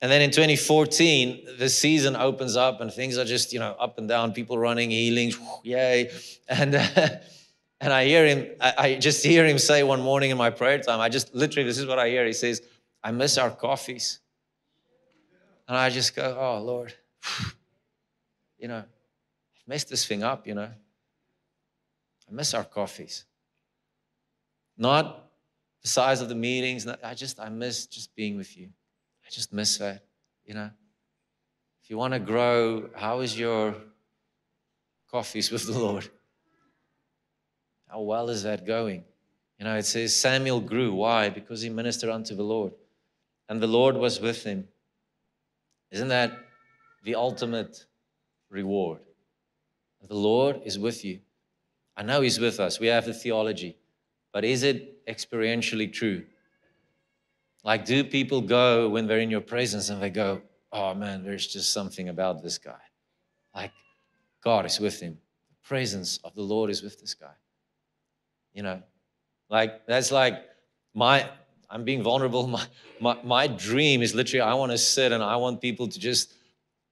And 0.00 0.12
then 0.12 0.22
in 0.22 0.30
2014, 0.30 1.56
the 1.58 1.68
season 1.68 2.14
opens 2.14 2.56
up 2.56 2.80
and 2.80 2.92
things 2.92 3.18
are 3.18 3.24
just, 3.24 3.52
you 3.52 3.58
know, 3.58 3.74
up 3.80 3.98
and 3.98 4.08
down, 4.08 4.32
people 4.32 4.56
running, 4.56 4.90
healings, 4.90 5.38
yay. 5.64 6.10
And, 6.48 6.76
uh, 6.76 6.86
and 7.80 7.92
I 7.92 8.04
hear 8.04 8.24
him, 8.26 8.46
I, 8.60 8.74
I 8.78 8.94
just 8.94 9.24
hear 9.24 9.44
him 9.44 9.58
say 9.58 9.82
one 9.82 10.00
morning 10.00 10.30
in 10.30 10.36
my 10.36 10.50
prayer 10.50 10.78
time, 10.78 11.00
I 11.00 11.08
just 11.08 11.34
literally, 11.34 11.66
this 11.66 11.78
is 11.78 11.86
what 11.86 11.98
I 11.98 12.08
hear. 12.08 12.24
He 12.24 12.32
says, 12.32 12.62
I 13.02 13.10
miss 13.10 13.38
our 13.38 13.50
coffees. 13.50 14.20
And 15.66 15.76
I 15.76 15.90
just 15.90 16.14
go, 16.14 16.36
oh, 16.38 16.62
Lord, 16.62 16.94
you 18.58 18.68
know, 18.68 18.84
Messed 19.68 19.90
this 19.90 20.06
thing 20.06 20.22
up, 20.22 20.46
you 20.46 20.54
know. 20.54 20.70
I 22.28 22.32
miss 22.32 22.54
our 22.54 22.64
coffees. 22.64 23.26
Not 24.78 25.30
the 25.82 25.88
size 25.88 26.22
of 26.22 26.30
the 26.30 26.34
meetings. 26.34 26.86
I 26.86 27.12
just, 27.12 27.38
I 27.38 27.50
miss 27.50 27.86
just 27.86 28.14
being 28.16 28.38
with 28.38 28.56
you. 28.56 28.70
I 29.26 29.30
just 29.30 29.52
miss 29.52 29.76
that, 29.76 30.04
you 30.46 30.54
know. 30.54 30.70
If 31.82 31.90
you 31.90 31.98
want 31.98 32.14
to 32.14 32.18
grow, 32.18 32.88
how 32.94 33.20
is 33.20 33.38
your 33.38 33.74
coffees 35.10 35.50
with 35.50 35.66
the 35.66 35.78
Lord? 35.78 36.08
How 37.88 38.00
well 38.00 38.30
is 38.30 38.44
that 38.44 38.66
going? 38.66 39.04
You 39.58 39.66
know, 39.66 39.76
it 39.76 39.84
says 39.84 40.14
Samuel 40.16 40.60
grew. 40.60 40.94
Why? 40.94 41.28
Because 41.28 41.60
he 41.60 41.68
ministered 41.68 42.10
unto 42.10 42.34
the 42.34 42.42
Lord. 42.42 42.72
And 43.50 43.60
the 43.60 43.66
Lord 43.66 43.96
was 43.96 44.18
with 44.18 44.44
him. 44.44 44.68
Isn't 45.90 46.08
that 46.08 46.32
the 47.04 47.16
ultimate 47.16 47.84
reward? 48.48 49.00
The 50.06 50.14
Lord 50.14 50.60
is 50.64 50.78
with 50.78 51.04
you. 51.04 51.20
I 51.96 52.02
know 52.02 52.20
He's 52.20 52.38
with 52.38 52.60
us. 52.60 52.78
We 52.78 52.86
have 52.86 53.04
the 53.04 53.14
theology. 53.14 53.76
But 54.32 54.44
is 54.44 54.62
it 54.62 55.04
experientially 55.06 55.92
true? 55.92 56.24
Like, 57.64 57.84
do 57.84 58.04
people 58.04 58.40
go 58.40 58.88
when 58.88 59.06
they're 59.06 59.20
in 59.20 59.30
your 59.30 59.40
presence 59.40 59.88
and 59.88 60.02
they 60.02 60.10
go, 60.10 60.42
oh 60.72 60.94
man, 60.94 61.24
there's 61.24 61.46
just 61.46 61.72
something 61.72 62.08
about 62.08 62.42
this 62.42 62.58
guy? 62.58 62.80
Like, 63.54 63.72
God 64.42 64.66
is 64.66 64.78
with 64.78 65.00
him. 65.00 65.18
The 65.48 65.68
presence 65.68 66.18
of 66.24 66.34
the 66.34 66.42
Lord 66.42 66.70
is 66.70 66.82
with 66.82 67.00
this 67.00 67.14
guy. 67.14 67.34
You 68.52 68.62
know, 68.62 68.82
like, 69.50 69.86
that's 69.86 70.12
like 70.12 70.44
my, 70.94 71.28
I'm 71.68 71.84
being 71.84 72.02
vulnerable. 72.02 72.46
My, 72.46 72.64
my, 73.00 73.18
my 73.22 73.46
dream 73.46 74.02
is 74.02 74.14
literally, 74.14 74.40
I 74.40 74.54
want 74.54 74.72
to 74.72 74.78
sit 74.78 75.12
and 75.12 75.22
I 75.22 75.36
want 75.36 75.60
people 75.60 75.86
to 75.86 75.98
just, 75.98 76.32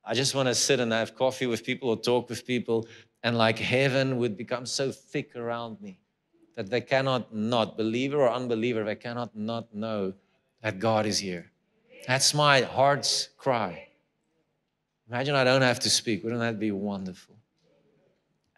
I 0.09 0.15
just 0.15 0.37
want 0.37 0.47
to 0.47 0.55
sit 0.55 0.79
and 0.79 0.93
have 0.93 1.17
coffee 1.17 1.47
with 1.47 1.65
people 1.65 1.91
or 1.91 1.97
talk 1.97 2.29
with 2.29 2.47
people, 2.47 2.87
and 3.25 3.37
like 3.37 3.59
heaven 3.59 4.19
would 4.19 4.37
become 4.37 4.65
so 4.65 4.93
thick 4.93 5.35
around 5.35 5.81
me 5.81 5.99
that 6.55 6.71
they 6.71 6.81
cannot 6.81 7.35
not, 7.35 7.77
believer 7.77 8.19
or 8.19 8.31
unbeliever, 8.31 8.85
they 8.85 8.95
cannot 8.95 9.37
not 9.37 9.75
know 9.75 10.15
that 10.63 10.79
God 10.79 11.07
is 11.07 11.19
here. 11.19 11.51
That's 12.07 12.33
my 12.33 12.61
heart's 12.61 13.31
cry. 13.37 13.89
Imagine 15.11 15.35
I 15.35 15.43
don't 15.43 15.63
have 15.63 15.81
to 15.81 15.91
speak. 15.91 16.23
Wouldn't 16.23 16.41
that 16.41 16.61
be 16.61 16.71
wonderful? 16.71 17.35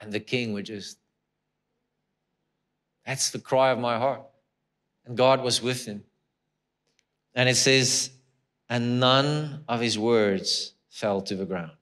And 0.01 0.13
the 0.13 0.21
king 0.21 0.53
would 0.53 0.67
just, 0.67 0.99
that's 3.07 3.31
the 3.31 3.39
cry 3.39 3.71
of 3.71 3.79
my 3.79 3.99
heart. 3.99 4.23
And 5.07 5.17
God 5.17 5.43
was 5.43 5.63
with 5.63 5.87
him. 5.87 6.05
And 7.35 7.49
it 7.49 7.57
says, 7.57 8.11
and 8.69 9.01
none 9.01 9.65
of 9.67 9.81
his 9.81 9.99
words 9.99 10.75
fell 10.91 11.21
to 11.23 11.37
the 11.37 11.45
ground. 11.45 11.73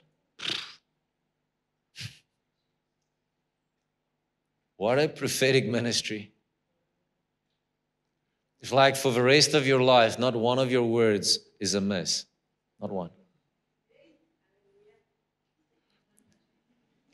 What 4.77 4.99
a 4.99 5.07
prophetic 5.07 5.67
ministry. 5.67 6.31
It's 8.59 8.71
like 8.71 8.95
for 8.95 9.11
the 9.11 9.21
rest 9.23 9.53
of 9.53 9.65
your 9.65 9.81
life, 9.81 10.19
not 10.19 10.35
one 10.35 10.59
of 10.59 10.71
your 10.71 10.83
words 10.83 11.39
is 11.59 11.73
amiss. 11.73 12.25
Not 12.79 12.91
one. 12.91 13.09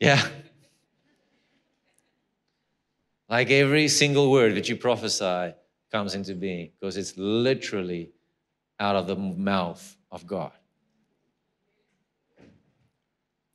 Yeah. 0.00 0.26
Like 3.28 3.50
every 3.50 3.88
single 3.88 4.30
word 4.30 4.54
that 4.56 4.68
you 4.68 4.76
prophesy 4.76 5.54
comes 5.90 6.14
into 6.14 6.34
being 6.34 6.70
because 6.78 6.96
it's 6.96 7.16
literally 7.16 8.10
out 8.78 8.96
of 8.96 9.06
the 9.06 9.16
mouth 9.16 9.96
of 10.10 10.26
God. 10.26 10.52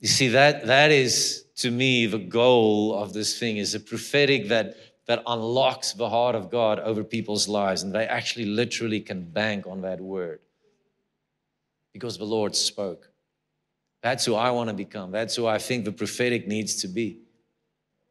You 0.00 0.08
see, 0.08 0.28
that, 0.28 0.66
that 0.66 0.90
is 0.90 1.44
to 1.56 1.70
me 1.70 2.06
the 2.06 2.18
goal 2.18 2.94
of 2.94 3.12
this 3.12 3.38
thing 3.38 3.58
is 3.58 3.74
a 3.74 3.80
prophetic 3.80 4.48
that 4.48 4.76
that 5.10 5.24
unlocks 5.26 5.92
the 5.92 6.08
heart 6.08 6.36
of 6.36 6.52
God 6.52 6.78
over 6.78 7.02
people's 7.02 7.48
lives. 7.48 7.82
And 7.82 7.92
they 7.92 8.06
actually 8.06 8.44
literally 8.44 9.00
can 9.00 9.24
bank 9.24 9.66
on 9.66 9.80
that 9.80 10.00
word 10.00 10.38
because 11.92 12.16
the 12.16 12.24
Lord 12.24 12.54
spoke. 12.54 13.10
That's 14.04 14.24
who 14.24 14.36
I 14.36 14.52
want 14.52 14.68
to 14.68 14.74
become. 14.74 15.10
That's 15.10 15.34
who 15.34 15.48
I 15.48 15.58
think 15.58 15.84
the 15.84 15.90
prophetic 15.90 16.46
needs 16.46 16.76
to 16.82 16.86
be. 16.86 17.18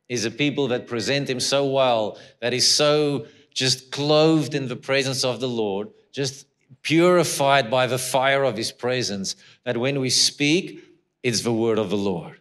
Is 0.10 0.26
a 0.26 0.32
people 0.32 0.68
that 0.68 0.88
present 0.88 1.30
Him 1.30 1.40
so 1.40 1.68
well, 1.68 2.18
that 2.42 2.54
is 2.54 2.70
so 2.70 3.28
just 3.54 3.92
clothed 3.92 4.54
in 4.54 4.68
the 4.68 4.76
presence 4.76 5.24
of 5.24 5.40
the 5.40 5.48
Lord, 5.48 5.88
just 6.12 6.48
purified 6.82 7.72
by 7.72 7.88
the 7.88 7.98
fire 7.98 8.44
of 8.44 8.58
His 8.58 8.74
presence, 8.74 9.38
that 9.64 9.78
when 9.78 10.02
we 10.02 10.10
speak, 10.10 10.84
it's 11.24 11.42
the 11.42 11.54
word 11.54 11.78
of 11.78 11.90
the 11.90 11.98
Lord. 11.98 12.40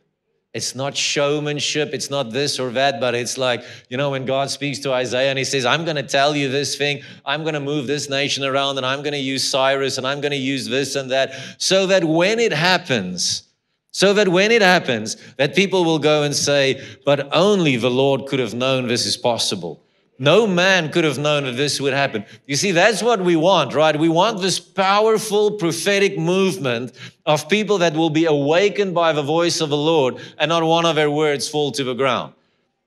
It's 0.54 0.74
not 0.74 0.96
showmanship. 0.96 1.90
It's 1.92 2.10
not 2.10 2.30
this 2.30 2.58
or 2.58 2.70
that, 2.70 3.00
but 3.00 3.14
it's 3.14 3.36
like, 3.36 3.62
you 3.90 3.96
know, 3.96 4.10
when 4.10 4.24
God 4.24 4.50
speaks 4.50 4.78
to 4.80 4.92
Isaiah 4.92 5.28
and 5.30 5.38
he 5.38 5.44
says, 5.44 5.66
I'm 5.66 5.84
going 5.84 5.96
to 5.96 6.02
tell 6.02 6.34
you 6.34 6.48
this 6.48 6.76
thing, 6.76 7.02
I'm 7.24 7.42
going 7.42 7.54
to 7.54 7.60
move 7.60 7.86
this 7.86 8.08
nation 8.08 8.44
around, 8.44 8.78
and 8.78 8.86
I'm 8.86 9.02
going 9.02 9.12
to 9.12 9.18
use 9.18 9.48
Cyrus, 9.48 9.98
and 9.98 10.06
I'm 10.06 10.20
going 10.20 10.32
to 10.32 10.38
use 10.38 10.66
this 10.66 10.96
and 10.96 11.10
that, 11.10 11.32
so 11.58 11.86
that 11.86 12.02
when 12.02 12.38
it 12.40 12.52
happens, 12.52 13.44
so 13.90 14.14
that 14.14 14.28
when 14.28 14.50
it 14.50 14.62
happens, 14.62 15.16
that 15.36 15.54
people 15.54 15.84
will 15.84 15.98
go 15.98 16.22
and 16.22 16.34
say, 16.34 16.82
but 17.04 17.28
only 17.34 17.76
the 17.76 17.90
Lord 17.90 18.26
could 18.26 18.38
have 18.38 18.54
known 18.54 18.88
this 18.88 19.06
is 19.06 19.16
possible. 19.16 19.84
No 20.18 20.46
man 20.46 20.90
could 20.90 21.04
have 21.04 21.18
known 21.18 21.44
that 21.44 21.52
this 21.52 21.80
would 21.80 21.92
happen. 21.92 22.24
You 22.46 22.56
see, 22.56 22.72
that's 22.72 23.02
what 23.02 23.20
we 23.20 23.36
want, 23.36 23.72
right? 23.74 23.96
We 23.96 24.08
want 24.08 24.40
this 24.40 24.58
powerful 24.58 25.52
prophetic 25.52 26.18
movement 26.18 26.92
of 27.24 27.48
people 27.48 27.78
that 27.78 27.94
will 27.94 28.10
be 28.10 28.24
awakened 28.24 28.94
by 28.94 29.12
the 29.12 29.22
voice 29.22 29.60
of 29.60 29.70
the 29.70 29.76
Lord 29.76 30.16
and 30.38 30.48
not 30.48 30.64
one 30.64 30.86
of 30.86 30.96
their 30.96 31.10
words 31.10 31.48
fall 31.48 31.70
to 31.72 31.84
the 31.84 31.94
ground. 31.94 32.34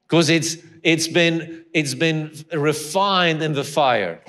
Because 0.07 0.29
it's, 0.29 0.57
it's, 0.83 1.07
been, 1.07 1.63
it's 1.73 1.93
been 1.93 2.33
refined 2.51 3.41
in 3.41 3.53
the 3.53 3.63
fire. 3.63 4.19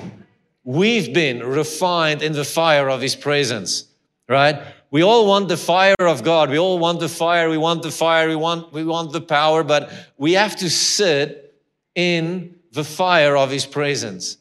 We've 0.62 1.12
been 1.12 1.42
refined 1.42 2.22
in 2.22 2.34
the 2.34 2.44
fire 2.44 2.88
of 2.88 3.00
His 3.00 3.16
presence 3.16 3.86
right? 4.32 4.62
We 4.90 5.02
all 5.02 5.26
want 5.26 5.48
the 5.48 5.56
fire 5.56 5.94
of 6.00 6.24
God. 6.24 6.50
We 6.50 6.58
all 6.58 6.78
want 6.78 7.00
the 7.00 7.08
fire. 7.08 7.48
We 7.48 7.58
want 7.58 7.82
the 7.82 7.90
fire. 7.90 8.28
We 8.28 8.36
want, 8.36 8.72
we 8.72 8.84
want 8.84 9.12
the 9.12 9.20
power, 9.20 9.62
but 9.62 9.90
we 10.18 10.32
have 10.32 10.56
to 10.56 10.70
sit 10.70 11.54
in 11.94 12.56
the 12.72 12.84
fire 12.84 13.36
of 13.36 13.50
His 13.50 13.66
presence. 13.66 14.38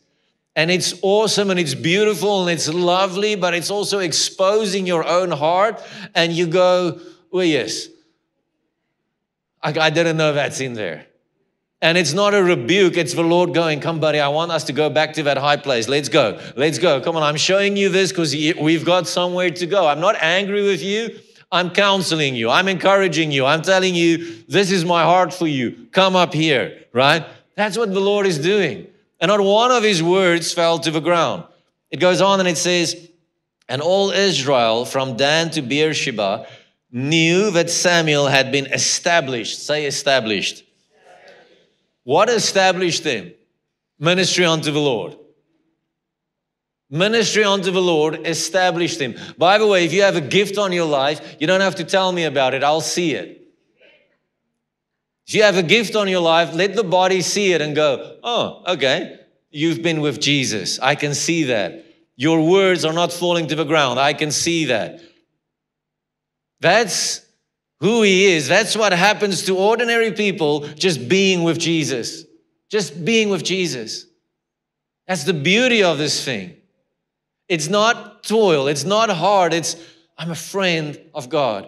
And 0.56 0.70
it's 0.70 0.94
awesome 1.02 1.50
and 1.50 1.60
it's 1.60 1.74
beautiful 1.76 2.42
and 2.42 2.52
it's 2.52 2.68
lovely, 2.68 3.36
but 3.36 3.54
it's 3.54 3.72
also 3.72 4.00
exposing 4.00 4.86
your 4.86 5.08
own 5.08 5.32
heart. 5.32 5.82
And 6.14 6.34
you 6.34 6.46
go, 6.46 7.00
well, 7.32 7.46
yes, 7.46 7.88
I, 9.64 9.70
I 9.80 9.90
didn't 9.90 10.18
know 10.18 10.34
that's 10.34 10.60
in 10.60 10.74
there. 10.74 11.06
And 11.84 11.98
it's 11.98 12.14
not 12.14 12.36
a 12.36 12.44
rebuke, 12.44 12.96
it's 12.96 13.16
the 13.16 13.24
Lord 13.24 13.56
going, 13.56 13.80
Come, 13.80 14.00
buddy, 14.00 14.20
I 14.20 14.28
want 14.28 14.52
us 14.52 14.66
to 14.66 14.74
go 14.74 14.90
back 14.90 15.14
to 15.14 15.24
that 15.24 15.38
high 15.38 15.58
place. 15.58 15.88
Let's 15.88 16.10
go. 16.10 16.40
Let's 16.56 16.78
go. 16.78 17.02
Come 17.02 17.16
on, 17.16 17.24
I'm 17.24 17.38
showing 17.38 17.76
you 17.76 17.90
this 17.90 18.12
because 18.12 18.36
we've 18.36 18.86
got 18.86 19.08
somewhere 19.08 19.50
to 19.50 19.66
go. 19.66 19.88
I'm 19.88 20.00
not 20.00 20.16
angry 20.22 20.62
with 20.62 20.84
you. 20.84 21.20
I'm 21.52 21.72
counseling 21.72 22.36
you. 22.36 22.50
I'm 22.50 22.68
encouraging 22.68 23.32
you. 23.32 23.46
I'm 23.46 23.64
telling 23.64 23.96
you, 23.96 24.44
this 24.48 24.70
is 24.70 24.86
my 24.86 25.04
heart 25.04 25.34
for 25.34 25.48
you. 25.48 25.88
Come 25.92 26.16
up 26.16 26.34
here, 26.34 26.86
right? 26.94 27.26
That's 27.62 27.78
what 27.78 27.94
the 27.94 28.00
Lord 28.00 28.26
is 28.26 28.40
doing. 28.40 28.88
And 29.20 29.30
not 29.30 29.40
one 29.40 29.70
of 29.70 29.84
his 29.84 30.02
words 30.02 30.52
fell 30.52 30.80
to 30.80 30.90
the 30.90 31.00
ground. 31.00 31.44
It 31.92 32.00
goes 32.00 32.20
on 32.20 32.40
and 32.40 32.50
it 32.50 32.58
says, 32.58 32.96
And 33.70 33.84
all 33.84 34.10
Israel 34.10 34.84
from 34.84 35.16
Dan 35.16 35.52
to 35.52 35.62
Beersheba 35.62 36.48
knew 36.92 37.52
that 37.52 37.70
Samuel 37.70 38.26
had 38.26 38.52
been 38.52 38.66
established. 38.66 39.64
Say 39.64 39.86
established 39.86 40.64
what 42.04 42.30
established 42.30 43.04
them? 43.04 43.32
Ministry 44.00 44.44
unto 44.44 44.72
the 44.72 44.80
Lord. 44.80 45.16
Ministry 46.90 47.44
unto 47.44 47.70
the 47.70 47.80
Lord 47.80 48.26
established 48.26 48.98
them. 48.98 49.14
By 49.38 49.60
the 49.60 49.68
way, 49.68 49.86
if 49.86 49.94
you 49.94 50.02
have 50.02 50.16
a 50.16 50.22
gift 50.22 50.58
on 50.58 50.72
your 50.72 50.88
life, 50.88 51.36
you 51.40 51.46
don't 51.46 51.62
have 51.62 51.76
to 51.76 51.84
tell 51.84 52.12
me 52.12 52.24
about 52.24 52.56
it, 52.56 52.64
I'll 52.64 52.82
see 52.82 53.14
it. 53.14 53.41
If 55.28 55.36
you 55.36 55.44
have 55.44 55.58
a 55.58 55.64
gift 55.64 55.96
on 55.96 56.08
your 56.08 56.22
life, 56.22 56.54
let 56.54 56.76
the 56.76 56.84
body 56.84 57.22
see 57.22 57.54
it 57.54 57.62
and 57.62 57.76
go, 57.76 58.18
oh, 58.24 58.64
okay, 58.68 59.20
you've 59.50 59.82
been 59.82 60.02
with 60.02 60.20
Jesus. 60.20 60.80
I 60.80 60.96
can 60.96 61.14
see 61.14 61.44
that. 61.46 61.86
Your 62.16 62.48
words 62.48 62.86
are 62.86 62.94
not 62.94 63.14
falling 63.14 63.48
to 63.48 63.56
the 63.56 63.64
ground. 63.64 64.00
I 64.00 64.14
can 64.14 64.32
see 64.32 64.66
that. 64.66 65.02
That's 66.60 67.26
who 67.80 68.04
he 68.04 68.26
is. 68.26 68.48
That's 68.48 68.76
what 68.76 68.94
happens 68.94 69.44
to 69.46 69.58
ordinary 69.58 70.12
people 70.12 70.68
just 70.68 71.10
being 71.10 71.44
with 71.44 71.58
Jesus. 71.60 72.26
Just 72.70 73.04
being 73.04 73.30
with 73.30 73.44
Jesus. 73.44 74.06
That's 75.08 75.24
the 75.24 75.34
beauty 75.34 75.84
of 75.84 75.98
this 75.98 76.24
thing. 76.24 76.56
It's 77.50 77.68
not 77.68 78.24
toil, 78.24 78.68
it's 78.68 78.86
not 78.86 79.10
hard. 79.10 79.54
It's, 79.54 79.76
I'm 80.18 80.32
a 80.32 80.36
friend 80.36 80.98
of 81.14 81.28
God. 81.28 81.68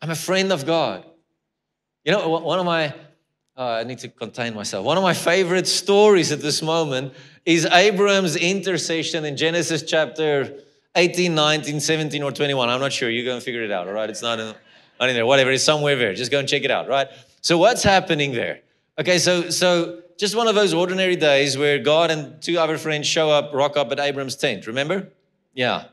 I'm 0.00 0.10
a 0.10 0.14
friend 0.14 0.52
of 0.52 0.64
God. 0.64 1.04
You 2.08 2.14
know, 2.14 2.26
one 2.26 2.58
of 2.58 2.64
my, 2.64 2.86
uh, 3.54 3.62
I 3.62 3.84
need 3.84 3.98
to 3.98 4.08
contain 4.08 4.54
myself. 4.54 4.82
One 4.82 4.96
of 4.96 5.02
my 5.02 5.12
favorite 5.12 5.68
stories 5.68 6.32
at 6.32 6.40
this 6.40 6.62
moment 6.62 7.12
is 7.44 7.66
Abraham's 7.66 8.34
intercession 8.34 9.26
in 9.26 9.36
Genesis 9.36 9.82
chapter 9.82 10.58
18, 10.94 11.34
19, 11.34 11.78
17, 11.78 12.22
or 12.22 12.32
21. 12.32 12.66
I'm 12.66 12.80
not 12.80 12.94
sure. 12.94 13.10
You're 13.10 13.26
going 13.26 13.38
to 13.38 13.44
figure 13.44 13.62
it 13.62 13.70
out, 13.70 13.88
all 13.88 13.92
right? 13.92 14.08
It's 14.08 14.22
not 14.22 14.40
in, 14.40 14.54
not 14.98 15.10
in 15.10 15.16
there, 15.16 15.26
whatever. 15.26 15.50
It's 15.50 15.62
somewhere 15.62 15.96
there. 15.96 16.14
Just 16.14 16.30
go 16.30 16.38
and 16.38 16.48
check 16.48 16.62
it 16.62 16.70
out, 16.70 16.88
right? 16.88 17.08
So, 17.42 17.58
what's 17.58 17.82
happening 17.82 18.32
there? 18.32 18.60
Okay, 18.98 19.18
so, 19.18 19.50
so 19.50 20.00
just 20.18 20.34
one 20.34 20.48
of 20.48 20.54
those 20.54 20.72
ordinary 20.72 21.16
days 21.16 21.58
where 21.58 21.78
God 21.78 22.10
and 22.10 22.40
two 22.40 22.58
other 22.58 22.78
friends 22.78 23.06
show 23.06 23.28
up, 23.28 23.52
rock 23.52 23.76
up 23.76 23.92
at 23.92 24.00
Abram's 24.00 24.34
tent. 24.34 24.66
Remember? 24.66 25.10
Yeah. 25.52 25.88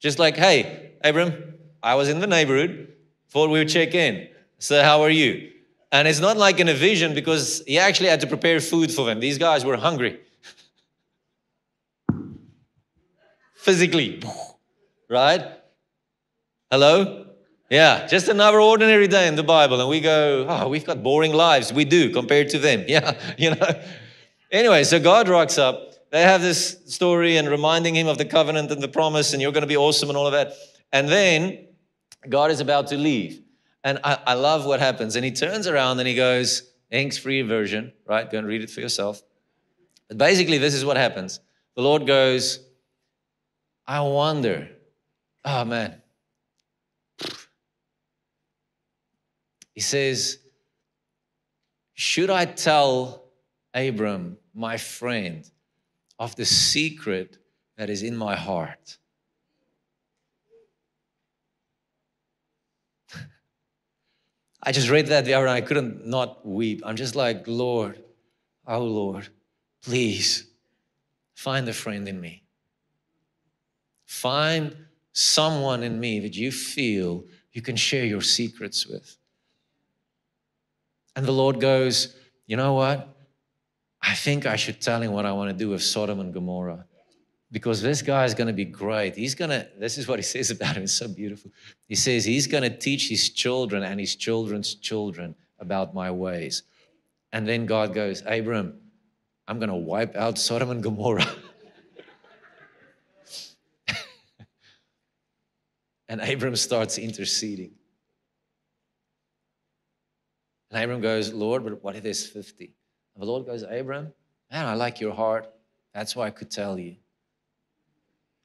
Just 0.00 0.18
like, 0.18 0.36
hey, 0.36 0.90
Abram, 1.04 1.54
I 1.84 1.94
was 1.94 2.08
in 2.08 2.18
the 2.18 2.26
neighborhood, 2.26 2.92
thought 3.28 3.48
we 3.48 3.60
would 3.60 3.68
check 3.68 3.94
in. 3.94 4.26
So, 4.60 4.82
how 4.82 5.00
are 5.02 5.10
you? 5.10 5.50
And 5.90 6.06
it's 6.06 6.20
not 6.20 6.36
like 6.36 6.60
in 6.60 6.68
a 6.68 6.74
vision 6.74 7.14
because 7.14 7.62
he 7.66 7.78
actually 7.78 8.10
had 8.10 8.20
to 8.20 8.26
prepare 8.26 8.60
food 8.60 8.92
for 8.92 9.06
them. 9.06 9.18
These 9.18 9.38
guys 9.38 9.64
were 9.64 9.76
hungry. 9.76 10.20
physically. 13.54 14.22
Right? 15.12 15.44
Hello? 16.70 17.26
Yeah, 17.68 18.06
just 18.06 18.28
another 18.28 18.60
ordinary 18.60 19.08
day 19.08 19.26
in 19.26 19.34
the 19.34 19.42
Bible. 19.42 19.80
And 19.80 19.88
we 19.88 20.00
go, 20.00 20.46
oh, 20.48 20.68
we've 20.68 20.84
got 20.84 21.02
boring 21.02 21.32
lives. 21.32 21.72
We 21.72 21.84
do 21.84 22.12
compared 22.12 22.50
to 22.50 22.60
them. 22.60 22.84
Yeah, 22.88 23.18
you 23.36 23.50
know. 23.56 23.82
Anyway, 24.52 24.84
so 24.84 25.00
God 25.00 25.28
rocks 25.28 25.58
up. 25.58 26.10
They 26.12 26.22
have 26.22 26.42
this 26.42 26.78
story 26.86 27.38
and 27.38 27.48
reminding 27.48 27.96
him 27.96 28.06
of 28.06 28.18
the 28.18 28.24
covenant 28.24 28.70
and 28.70 28.80
the 28.80 28.86
promise, 28.86 29.32
and 29.32 29.42
you're 29.42 29.50
going 29.50 29.62
to 29.62 29.66
be 29.66 29.76
awesome 29.76 30.10
and 30.10 30.16
all 30.16 30.28
of 30.28 30.32
that. 30.32 30.52
And 30.92 31.08
then 31.08 31.66
God 32.28 32.52
is 32.52 32.60
about 32.60 32.86
to 32.88 32.96
leave. 32.96 33.42
And 33.82 33.98
I, 34.04 34.18
I 34.26 34.34
love 34.34 34.66
what 34.66 34.80
happens. 34.80 35.16
And 35.16 35.24
he 35.24 35.30
turns 35.30 35.66
around 35.66 35.98
and 35.98 36.08
he 36.08 36.14
goes, 36.14 36.70
Henk's 36.90 37.18
free 37.18 37.42
version, 37.42 37.92
right? 38.06 38.30
Go 38.30 38.38
and 38.38 38.46
read 38.46 38.62
it 38.62 38.70
for 38.70 38.80
yourself. 38.80 39.22
But 40.08 40.18
basically, 40.18 40.58
this 40.58 40.74
is 40.74 40.84
what 40.84 40.96
happens. 40.96 41.40
The 41.76 41.82
Lord 41.82 42.06
goes, 42.06 42.60
I 43.86 44.00
wonder, 44.00 44.68
oh 45.44 45.64
man. 45.64 46.02
He 49.72 49.80
says, 49.80 50.38
Should 51.94 52.28
I 52.28 52.44
tell 52.44 53.24
Abram, 53.72 54.36
my 54.52 54.76
friend, 54.76 55.48
of 56.18 56.36
the 56.36 56.44
secret 56.44 57.38
that 57.78 57.88
is 57.88 58.02
in 58.02 58.16
my 58.16 58.36
heart? 58.36 58.98
I 64.62 64.72
just 64.72 64.90
read 64.90 65.06
that 65.06 65.24
the 65.24 65.34
other 65.34 65.46
night. 65.46 65.56
I 65.56 65.66
couldn't 65.66 66.06
not 66.06 66.46
weep. 66.46 66.82
I'm 66.84 66.96
just 66.96 67.16
like, 67.16 67.44
Lord, 67.46 68.02
oh 68.66 68.82
Lord, 68.82 69.28
please 69.82 70.46
find 71.34 71.68
a 71.68 71.72
friend 71.72 72.06
in 72.08 72.20
me. 72.20 72.42
Find 74.04 74.76
someone 75.12 75.82
in 75.82 75.98
me 75.98 76.20
that 76.20 76.36
you 76.36 76.52
feel 76.52 77.24
you 77.52 77.62
can 77.62 77.76
share 77.76 78.04
your 78.04 78.20
secrets 78.20 78.86
with. 78.86 79.16
And 81.16 81.24
the 81.26 81.32
Lord 81.32 81.60
goes, 81.60 82.14
You 82.46 82.56
know 82.56 82.74
what? 82.74 83.08
I 84.02 84.14
think 84.14 84.46
I 84.46 84.56
should 84.56 84.80
tell 84.80 85.00
him 85.00 85.12
what 85.12 85.26
I 85.26 85.32
want 85.32 85.50
to 85.50 85.56
do 85.56 85.70
with 85.70 85.82
Sodom 85.82 86.20
and 86.20 86.32
Gomorrah 86.32 86.86
because 87.52 87.82
this 87.82 88.02
guy 88.02 88.24
is 88.24 88.34
going 88.34 88.46
to 88.46 88.52
be 88.52 88.64
great. 88.64 89.16
He's 89.16 89.34
going 89.34 89.50
to, 89.50 89.68
this 89.78 89.98
is 89.98 90.06
what 90.06 90.18
he 90.18 90.22
says 90.34 90.50
about 90.50 90.76
him. 90.76 90.84
It's 90.84 90.92
so 90.92 91.08
beautiful. 91.08 91.50
He 91.88 91.94
says, 91.94 92.24
He's 92.24 92.46
going 92.46 92.62
to 92.62 92.76
teach 92.76 93.08
his 93.08 93.30
children 93.30 93.82
and 93.82 93.98
his 93.98 94.16
children's 94.16 94.74
children 94.74 95.34
about 95.58 95.94
my 95.94 96.10
ways. 96.10 96.62
And 97.32 97.46
then 97.46 97.66
God 97.66 97.94
goes, 97.94 98.22
Abram, 98.26 98.74
I'm 99.46 99.58
going 99.58 99.68
to 99.68 99.74
wipe 99.74 100.16
out 100.16 100.38
Sodom 100.38 100.70
and 100.70 100.82
Gomorrah. 100.82 101.26
And 106.10 106.20
Abram 106.20 106.56
starts 106.56 106.98
interceding. 106.98 107.70
And 110.68 110.82
Abram 110.82 111.00
goes, 111.00 111.32
Lord, 111.32 111.62
but 111.62 111.84
what 111.84 111.94
if 111.94 112.02
there's 112.02 112.26
50? 112.26 112.74
And 113.14 113.22
the 113.22 113.26
Lord 113.26 113.46
goes, 113.46 113.62
Abram, 113.62 114.12
man, 114.50 114.66
I 114.66 114.74
like 114.74 115.00
your 115.00 115.14
heart. 115.14 115.48
That's 115.94 116.16
why 116.16 116.26
I 116.26 116.30
could 116.30 116.50
tell 116.50 116.80
you. 116.80 116.96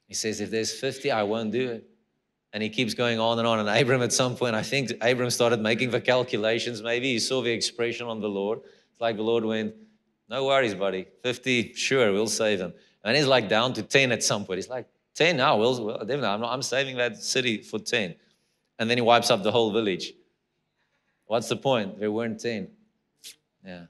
He 0.06 0.14
says, 0.14 0.40
if 0.40 0.50
there's 0.50 0.72
50, 0.72 1.10
I 1.10 1.22
won't 1.22 1.52
do 1.52 1.70
it. 1.70 1.88
And 2.52 2.62
he 2.62 2.70
keeps 2.70 2.94
going 2.94 3.18
on 3.18 3.38
and 3.38 3.46
on. 3.46 3.58
And 3.58 3.68
Abram, 3.68 4.02
at 4.02 4.12
some 4.12 4.36
point, 4.36 4.54
I 4.54 4.62
think 4.62 4.92
Abram 5.00 5.30
started 5.30 5.60
making 5.60 5.90
the 5.90 6.00
calculations. 6.00 6.82
Maybe 6.82 7.12
he 7.12 7.18
saw 7.18 7.42
the 7.42 7.50
expression 7.50 8.06
on 8.06 8.20
the 8.20 8.28
Lord. 8.28 8.60
It's 8.90 9.00
like 9.00 9.16
the 9.16 9.22
Lord 9.22 9.44
went, 9.44 9.74
No 10.28 10.46
worries, 10.46 10.74
buddy. 10.74 11.06
50, 11.22 11.74
sure, 11.74 12.12
we'll 12.12 12.28
save 12.28 12.60
him. 12.60 12.72
And 13.04 13.16
he's 13.16 13.26
like 13.26 13.48
down 13.48 13.72
to 13.74 13.82
10 13.82 14.12
at 14.12 14.22
some 14.22 14.44
point. 14.44 14.58
He's 14.58 14.68
like, 14.68 14.86
10 15.14 15.36
now, 15.36 15.56
well, 15.56 15.98
definitely, 15.98 16.26
I'm, 16.26 16.40
not, 16.40 16.52
I'm 16.52 16.62
saving 16.62 16.96
that 16.96 17.16
city 17.16 17.62
for 17.62 17.78
10. 17.78 18.14
And 18.78 18.88
then 18.88 18.98
he 18.98 19.02
wipes 19.02 19.30
up 19.30 19.42
the 19.42 19.52
whole 19.52 19.72
village. 19.72 20.12
What's 21.26 21.48
the 21.48 21.56
point? 21.56 21.98
There 21.98 22.12
weren't 22.12 22.40
10. 22.40 22.68
Yeah. 23.64 23.86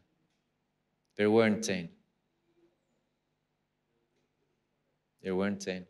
There 1.16 1.30
weren't 1.30 1.62
10. 1.62 1.88
There 5.22 5.34
weren't 5.34 5.60
10. 5.60 5.86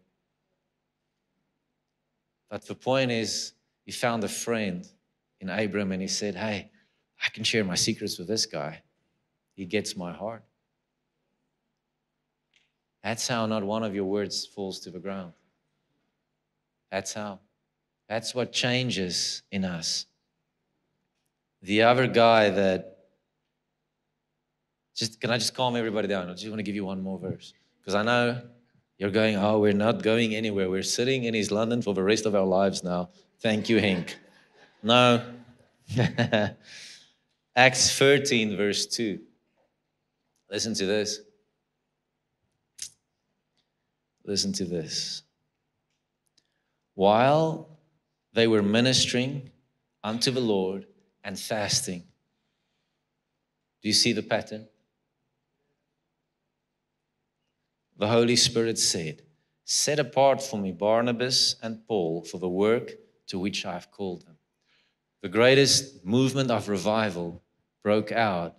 But 2.49 2.67
the 2.67 2.75
point 2.75 3.11
is, 3.11 3.53
he 3.85 3.93
found 3.93 4.25
a 4.25 4.29
friend 4.29 4.87
in 5.41 5.49
Abram 5.49 5.93
and 5.93 6.01
he 6.01 6.09
said, 6.09 6.35
Hey, 6.35 6.71
I 7.25 7.29
can 7.31 7.45
share 7.45 7.65
my 7.65 7.75
secrets 7.75 8.19
with 8.19 8.29
this 8.29 8.47
guy. 8.47 8.83
He 9.55 9.65
gets 9.65 9.97
my 9.97 10.13
heart. 10.13 10.45
That's 13.03 13.27
how 13.29 13.47
not 13.47 13.63
one 13.63 13.85
of 13.85 13.95
your 13.95 14.05
words 14.05 14.47
falls 14.47 14.81
to 14.81 14.91
the 14.91 14.99
ground. 14.99 15.33
That's 16.91 17.15
how. 17.15 17.41
That's 18.09 18.35
what 18.35 18.53
changes 18.53 19.43
in 19.51 19.65
us. 19.65 20.07
The 21.63 21.83
other 21.83 22.07
guy 22.07 22.51
that 22.51 22.99
just 24.95 25.21
can 25.21 25.31
I 25.31 25.39
just 25.39 25.55
calm 25.55 25.77
everybody 25.77 26.09
down? 26.09 26.29
I 26.29 26.33
just 26.33 26.49
want 26.49 26.59
to 26.59 26.63
give 26.63 26.75
you 26.75 26.85
one 26.85 27.03
more 27.03 27.19
verse. 27.19 27.53
Because 27.81 27.95
I 27.95 28.03
know 28.03 28.43
You're 28.99 29.11
going, 29.11 29.37
oh, 29.37 29.59
we're 29.59 29.73
not 29.73 30.03
going 30.03 30.35
anywhere. 30.35 30.71
We're 30.71 30.83
sitting 30.83 31.25
in 31.25 31.35
East 31.35 31.51
London 31.51 31.83
for 31.83 31.93
the 31.93 32.03
rest 32.03 32.25
of 32.25 32.35
our 32.35 32.47
lives 32.47 32.83
now. 32.83 33.11
Thank 33.41 33.69
you, 33.69 33.79
Henk. 33.79 34.15
No. 34.83 35.23
Acts 37.57 37.99
13, 37.99 38.57
verse 38.57 38.87
2. 38.87 39.21
Listen 40.51 40.75
to 40.75 40.87
this. 40.87 41.21
Listen 44.25 44.53
to 44.55 44.65
this. 44.65 45.23
While 46.95 47.69
they 48.33 48.47
were 48.47 48.63
ministering 48.63 49.51
unto 50.03 50.31
the 50.31 50.41
Lord 50.41 50.87
and 51.23 51.39
fasting, 51.39 52.05
do 53.83 53.89
you 53.89 53.95
see 53.95 54.13
the 54.13 54.23
pattern? 54.23 54.67
The 57.99 58.09
Holy 58.09 58.37
Spirit 58.37 58.79
said, 58.79 59.23
Set 59.65 59.99
apart 59.99 60.43
for 60.43 60.59
me 60.59 60.71
Barnabas 60.71 61.57
and 61.63 61.87
Paul 61.87 62.23
for 62.23 62.39
the 62.39 62.49
work 62.49 62.93
to 63.29 63.39
which 63.39 63.65
I 63.65 63.73
have 63.73 63.91
called 63.91 64.27
them. 64.27 64.37
The 65.23 65.29
greatest 65.29 66.05
movement 66.05 66.51
of 66.51 66.69
revival 66.69 67.43
broke 67.83 68.13
out 68.13 68.57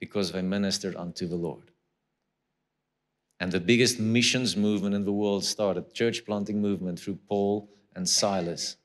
because 0.00 0.32
they 0.32 0.42
ministered 0.42 0.96
unto 0.96 1.26
the 1.26 1.36
Lord. 1.36 1.70
And 3.40 3.52
the 3.52 3.60
biggest 3.60 4.00
missions 4.00 4.56
movement 4.56 4.94
in 4.94 5.04
the 5.04 5.12
world 5.12 5.44
started, 5.44 5.92
church 5.92 6.24
planting 6.24 6.62
movement 6.62 6.98
through 6.98 7.18
Paul 7.28 7.68
and 7.94 8.08
Silas. 8.08 8.76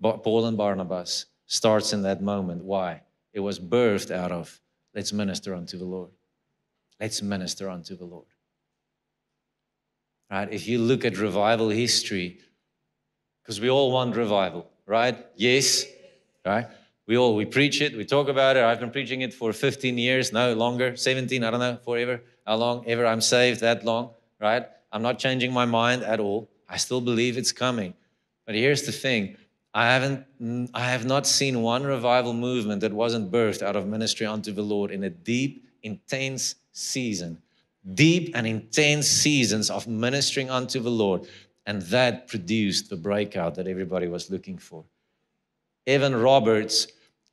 Paul 0.00 0.46
and 0.46 0.56
Barnabas 0.56 1.26
starts 1.46 1.92
in 1.92 2.02
that 2.02 2.22
moment. 2.22 2.64
Why? 2.64 3.02
It 3.32 3.40
was 3.40 3.58
birthed 3.58 4.10
out 4.10 4.32
of 4.32 4.60
let's 4.94 5.12
minister 5.12 5.54
unto 5.54 5.76
the 5.76 5.84
Lord. 5.84 6.10
Let's 6.98 7.20
minister 7.20 7.68
unto 7.68 7.96
the 7.96 8.04
Lord. 8.04 8.26
Right? 10.30 10.52
If 10.52 10.68
you 10.68 10.78
look 10.78 11.04
at 11.04 11.18
revival 11.18 11.70
history, 11.70 12.38
because 13.42 13.60
we 13.60 13.68
all 13.68 13.90
want 13.90 14.16
revival, 14.16 14.70
right? 14.86 15.26
Yes, 15.34 15.84
right? 16.46 16.66
We 17.06 17.16
all 17.16 17.34
we 17.34 17.44
preach 17.44 17.80
it, 17.80 17.96
we 17.96 18.04
talk 18.04 18.28
about 18.28 18.56
it. 18.56 18.62
I've 18.62 18.78
been 18.78 18.92
preaching 18.92 19.22
it 19.22 19.34
for 19.34 19.52
15 19.52 19.98
years, 19.98 20.32
no 20.32 20.54
longer, 20.54 20.94
17, 20.94 21.42
I 21.42 21.50
don't 21.50 21.58
know, 21.58 21.78
forever, 21.84 22.22
how 22.46 22.56
long 22.56 22.84
ever 22.86 23.04
I'm 23.06 23.20
saved, 23.20 23.60
that 23.60 23.84
long, 23.84 24.10
right? 24.40 24.66
I'm 24.92 25.02
not 25.02 25.18
changing 25.18 25.52
my 25.52 25.64
mind 25.64 26.02
at 26.02 26.20
all. 26.20 26.48
I 26.68 26.76
still 26.76 27.00
believe 27.00 27.36
it's 27.36 27.52
coming. 27.52 27.94
But 28.46 28.54
here's 28.54 28.82
the 28.82 28.92
thing. 28.92 29.36
I 29.72 29.86
haven't 29.86 30.26
mm, 30.42 30.70
I 30.74 30.84
have 30.90 31.04
not 31.04 31.26
seen 31.26 31.62
one 31.62 31.84
revival 31.84 32.32
movement 32.32 32.80
that 32.80 32.92
wasn't 32.92 33.30
birthed 33.30 33.62
out 33.62 33.76
of 33.76 33.86
ministry 33.86 34.26
unto 34.26 34.52
the 34.52 34.62
Lord 34.62 34.90
in 34.90 35.04
a 35.04 35.10
deep, 35.10 35.64
intense 35.82 36.56
season. 36.72 37.40
Deep 37.94 38.32
and 38.34 38.46
intense 38.46 39.08
seasons 39.08 39.70
of 39.70 39.86
ministering 39.86 40.50
unto 40.50 40.80
the 40.80 40.90
Lord. 40.90 41.26
And 41.66 41.82
that 41.82 42.28
produced 42.28 42.90
the 42.90 42.96
breakout 42.96 43.54
that 43.54 43.66
everybody 43.66 44.06
was 44.06 44.30
looking 44.30 44.58
for. 44.58 44.84
Evan 45.86 46.14
Roberts, 46.14 46.88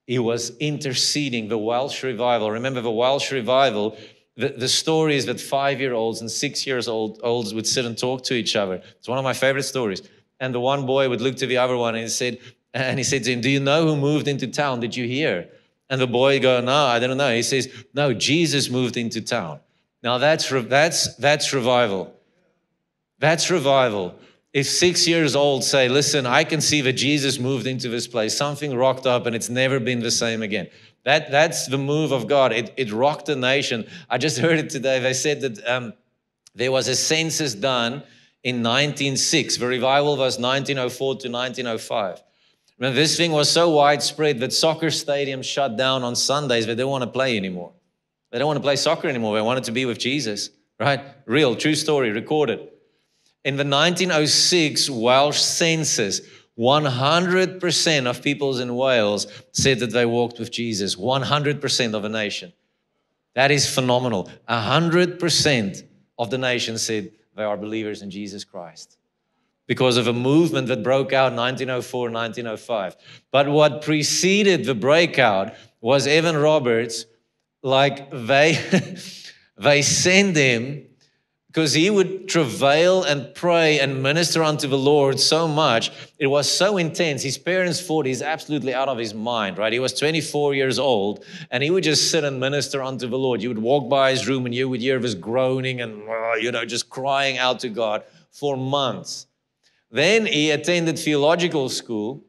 he 0.05 0.19
was 0.19 0.55
interceding 0.57 1.47
the 1.47 1.57
Welsh 1.57 2.03
revival. 2.03 2.51
Remember 2.51 2.81
the 2.81 2.91
Welsh 2.91 3.31
revival? 3.31 3.97
The, 4.37 4.49
the 4.49 4.67
story 4.67 5.15
is 5.15 5.25
that 5.25 5.39
five 5.39 5.81
year 5.81 5.93
olds 5.93 6.21
and 6.21 6.29
six 6.29 6.65
years 6.65 6.87
old 6.87 7.19
olds 7.23 7.53
would 7.53 7.67
sit 7.67 7.85
and 7.85 7.97
talk 7.97 8.23
to 8.23 8.33
each 8.33 8.55
other. 8.55 8.81
It's 8.97 9.07
one 9.07 9.17
of 9.17 9.23
my 9.23 9.33
favorite 9.33 9.63
stories. 9.63 10.01
And 10.39 10.53
the 10.53 10.59
one 10.59 10.85
boy 10.85 11.09
would 11.09 11.21
look 11.21 11.35
to 11.37 11.47
the 11.47 11.57
other 11.57 11.75
one 11.75 11.95
and 11.95 12.03
he 12.03 12.09
said, 12.09 12.39
and 12.73 12.99
he 12.99 13.03
said 13.03 13.23
to 13.23 13.33
him, 13.33 13.41
Do 13.41 13.49
you 13.49 13.59
know 13.59 13.85
who 13.85 13.95
moved 13.95 14.27
into 14.27 14.47
town? 14.47 14.79
Did 14.79 14.95
you 14.95 15.07
hear? 15.07 15.49
And 15.89 15.99
the 15.99 16.07
boy 16.07 16.39
go, 16.39 16.61
No, 16.61 16.85
I 16.85 16.99
don't 16.99 17.17
know. 17.17 17.33
He 17.33 17.43
says, 17.43 17.67
No, 17.93 18.13
Jesus 18.13 18.69
moved 18.69 18.97
into 18.97 19.21
town. 19.21 19.59
Now 20.03 20.17
that's 20.17 20.49
that's 20.49 21.15
that's 21.15 21.53
revival. 21.53 22.13
That's 23.19 23.49
revival. 23.49 24.15
If 24.53 24.67
six 24.67 25.07
years 25.07 25.35
old 25.35 25.63
say, 25.63 25.89
listen, 25.89 26.25
I 26.25 26.43
can 26.43 26.61
see 26.61 26.81
that 26.81 26.93
Jesus 26.93 27.37
moved 27.37 27.67
into 27.67 27.89
this 27.89 28.07
place, 28.07 28.35
something 28.35 28.75
rocked 28.75 29.05
up 29.05 29.25
and 29.25 29.35
it's 29.35 29.49
never 29.49 29.79
been 29.79 29.99
the 29.99 30.11
same 30.11 30.41
again. 30.41 30.67
That, 31.03 31.31
that's 31.31 31.67
the 31.67 31.77
move 31.77 32.11
of 32.11 32.27
God. 32.27 32.51
It, 32.51 32.73
it 32.75 32.91
rocked 32.91 33.27
the 33.27 33.35
nation. 33.35 33.87
I 34.09 34.17
just 34.17 34.37
heard 34.39 34.59
it 34.59 34.69
today. 34.69 34.99
They 34.99 35.13
said 35.13 35.41
that 35.41 35.67
um, 35.67 35.93
there 36.55 36.71
was 36.71 36.87
a 36.87 36.95
census 36.95 37.53
done 37.53 38.03
in 38.43 38.63
1906. 38.63 39.57
The 39.57 39.67
revival 39.67 40.17
was 40.17 40.39
1904 40.39 41.15
to 41.15 41.29
1905. 41.29 42.23
Remember, 42.79 42.95
this 42.95 43.17
thing 43.17 43.31
was 43.31 43.49
so 43.49 43.69
widespread 43.69 44.39
that 44.39 44.53
soccer 44.53 44.87
stadiums 44.87 45.45
shut 45.45 45.77
down 45.77 46.03
on 46.03 46.15
Sundays. 46.15 46.65
They 46.65 46.75
don't 46.75 46.91
want 46.91 47.03
to 47.03 47.09
play 47.09 47.37
anymore. 47.37 47.73
They 48.31 48.39
don't 48.39 48.47
want 48.47 48.57
to 48.57 48.63
play 48.63 48.75
soccer 48.75 49.07
anymore. 49.07 49.35
They 49.35 49.41
wanted 49.41 49.65
to 49.65 49.71
be 49.71 49.85
with 49.85 49.99
Jesus, 49.99 50.49
right? 50.79 51.01
Real, 51.25 51.55
true 51.55 51.75
story, 51.75 52.11
recorded. 52.11 52.59
In 53.43 53.55
the 53.55 53.63
1906 53.63 54.89
Welsh 54.89 55.39
census, 55.39 56.21
100% 56.57 58.05
of 58.07 58.23
peoples 58.23 58.59
in 58.59 58.75
Wales 58.75 59.27
said 59.53 59.79
that 59.79 59.91
they 59.91 60.05
walked 60.05 60.39
with 60.39 60.51
Jesus. 60.51 60.95
100% 60.95 61.93
of 61.93 62.03
a 62.03 62.09
nation. 62.09 62.51
That 63.35 63.51
is 63.51 63.71
phenomenal. 63.71 64.29
100% 64.49 65.83
of 66.17 66.29
the 66.29 66.37
nation 66.37 66.77
said 66.77 67.11
they 67.35 67.43
are 67.43 67.55
believers 67.55 68.01
in 68.01 68.09
Jesus 68.09 68.43
Christ 68.43 68.97
because 69.67 69.97
of 69.97 70.07
a 70.07 70.13
movement 70.13 70.67
that 70.67 70.81
broke 70.81 71.13
out 71.13 71.33
1904 71.33 72.09
1905 72.09 72.95
but 73.31 73.47
what 73.47 73.81
preceded 73.81 74.65
the 74.65 74.73
breakout 74.73 75.53
was 75.81 76.07
evan 76.07 76.37
roberts 76.37 77.05
like 77.63 78.09
they 78.11 78.57
they 79.57 79.81
send 79.81 80.35
him 80.35 80.87
because 81.57 81.73
he 81.73 81.89
would 81.89 82.29
travail 82.29 83.01
and 83.01 83.33
pray 83.33 83.79
and 83.79 84.03
minister 84.03 84.43
unto 84.43 84.67
the 84.67 84.77
Lord 84.77 85.19
so 85.19 85.47
much. 85.47 85.91
It 86.19 86.27
was 86.27 86.47
so 86.51 86.77
intense. 86.77 87.23
His 87.23 87.39
parents 87.39 87.81
thought 87.81 88.05
he's 88.05 88.21
absolutely 88.21 88.75
out 88.75 88.89
of 88.89 88.99
his 88.99 89.15
mind, 89.15 89.57
right? 89.57 89.73
He 89.73 89.79
was 89.79 89.91
24 89.93 90.53
years 90.53 90.77
old 90.77 91.25
and 91.49 91.63
he 91.63 91.71
would 91.71 91.83
just 91.83 92.11
sit 92.11 92.23
and 92.23 92.39
minister 92.39 92.83
unto 92.83 93.07
the 93.07 93.17
Lord. 93.17 93.41
You 93.41 93.49
would 93.49 93.57
walk 93.57 93.89
by 93.89 94.11
his 94.11 94.27
room 94.27 94.45
and 94.45 94.53
you 94.53 94.69
would 94.69 94.81
hear 94.81 94.99
his 94.99 95.15
groaning 95.15 95.81
and, 95.81 96.07
uh, 96.07 96.33
you 96.33 96.51
know, 96.51 96.63
just 96.63 96.91
crying 96.91 97.39
out 97.39 97.61
to 97.61 97.69
God 97.69 98.03
for 98.29 98.55
months. 98.55 99.25
Then 99.89 100.27
he 100.27 100.51
attended 100.51 100.99
theological 100.99 101.69
school, 101.69 102.23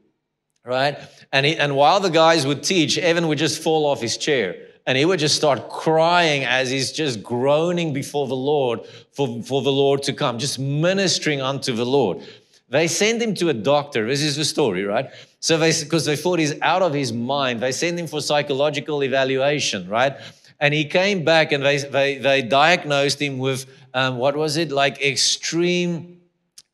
right? 0.64 0.96
And, 1.32 1.44
he, 1.44 1.54
and 1.54 1.76
while 1.76 2.00
the 2.00 2.08
guys 2.08 2.46
would 2.46 2.62
teach, 2.62 2.96
Evan 2.96 3.28
would 3.28 3.36
just 3.36 3.62
fall 3.62 3.84
off 3.84 4.00
his 4.00 4.16
chair 4.16 4.67
and 4.88 4.96
he 4.96 5.04
would 5.04 5.18
just 5.18 5.36
start 5.36 5.68
crying 5.68 6.46
as 6.46 6.70
he's 6.70 6.92
just 6.92 7.22
groaning 7.22 7.92
before 7.92 8.26
the 8.26 8.34
Lord 8.34 8.86
for, 9.12 9.42
for 9.42 9.60
the 9.60 9.70
Lord 9.70 10.02
to 10.04 10.14
come, 10.14 10.38
just 10.38 10.58
ministering 10.58 11.42
unto 11.42 11.74
the 11.74 11.84
Lord. 11.84 12.26
They 12.70 12.88
send 12.88 13.20
him 13.20 13.34
to 13.34 13.50
a 13.50 13.52
doctor. 13.52 14.06
This 14.06 14.22
is 14.22 14.36
the 14.36 14.46
story, 14.46 14.84
right? 14.84 15.10
So 15.40 15.58
they, 15.58 15.78
because 15.78 16.06
they 16.06 16.16
thought 16.16 16.38
he's 16.38 16.58
out 16.62 16.80
of 16.80 16.94
his 16.94 17.12
mind, 17.12 17.60
they 17.60 17.70
send 17.70 18.00
him 18.00 18.06
for 18.06 18.22
psychological 18.22 19.04
evaluation, 19.04 19.86
right? 19.90 20.16
And 20.58 20.72
he 20.72 20.86
came 20.86 21.22
back 21.22 21.52
and 21.52 21.62
they, 21.62 21.76
they, 21.76 22.16
they 22.16 22.40
diagnosed 22.40 23.20
him 23.20 23.36
with, 23.36 23.66
um, 23.92 24.16
what 24.16 24.36
was 24.36 24.56
it? 24.56 24.72
Like 24.72 25.02
extreme, 25.02 26.22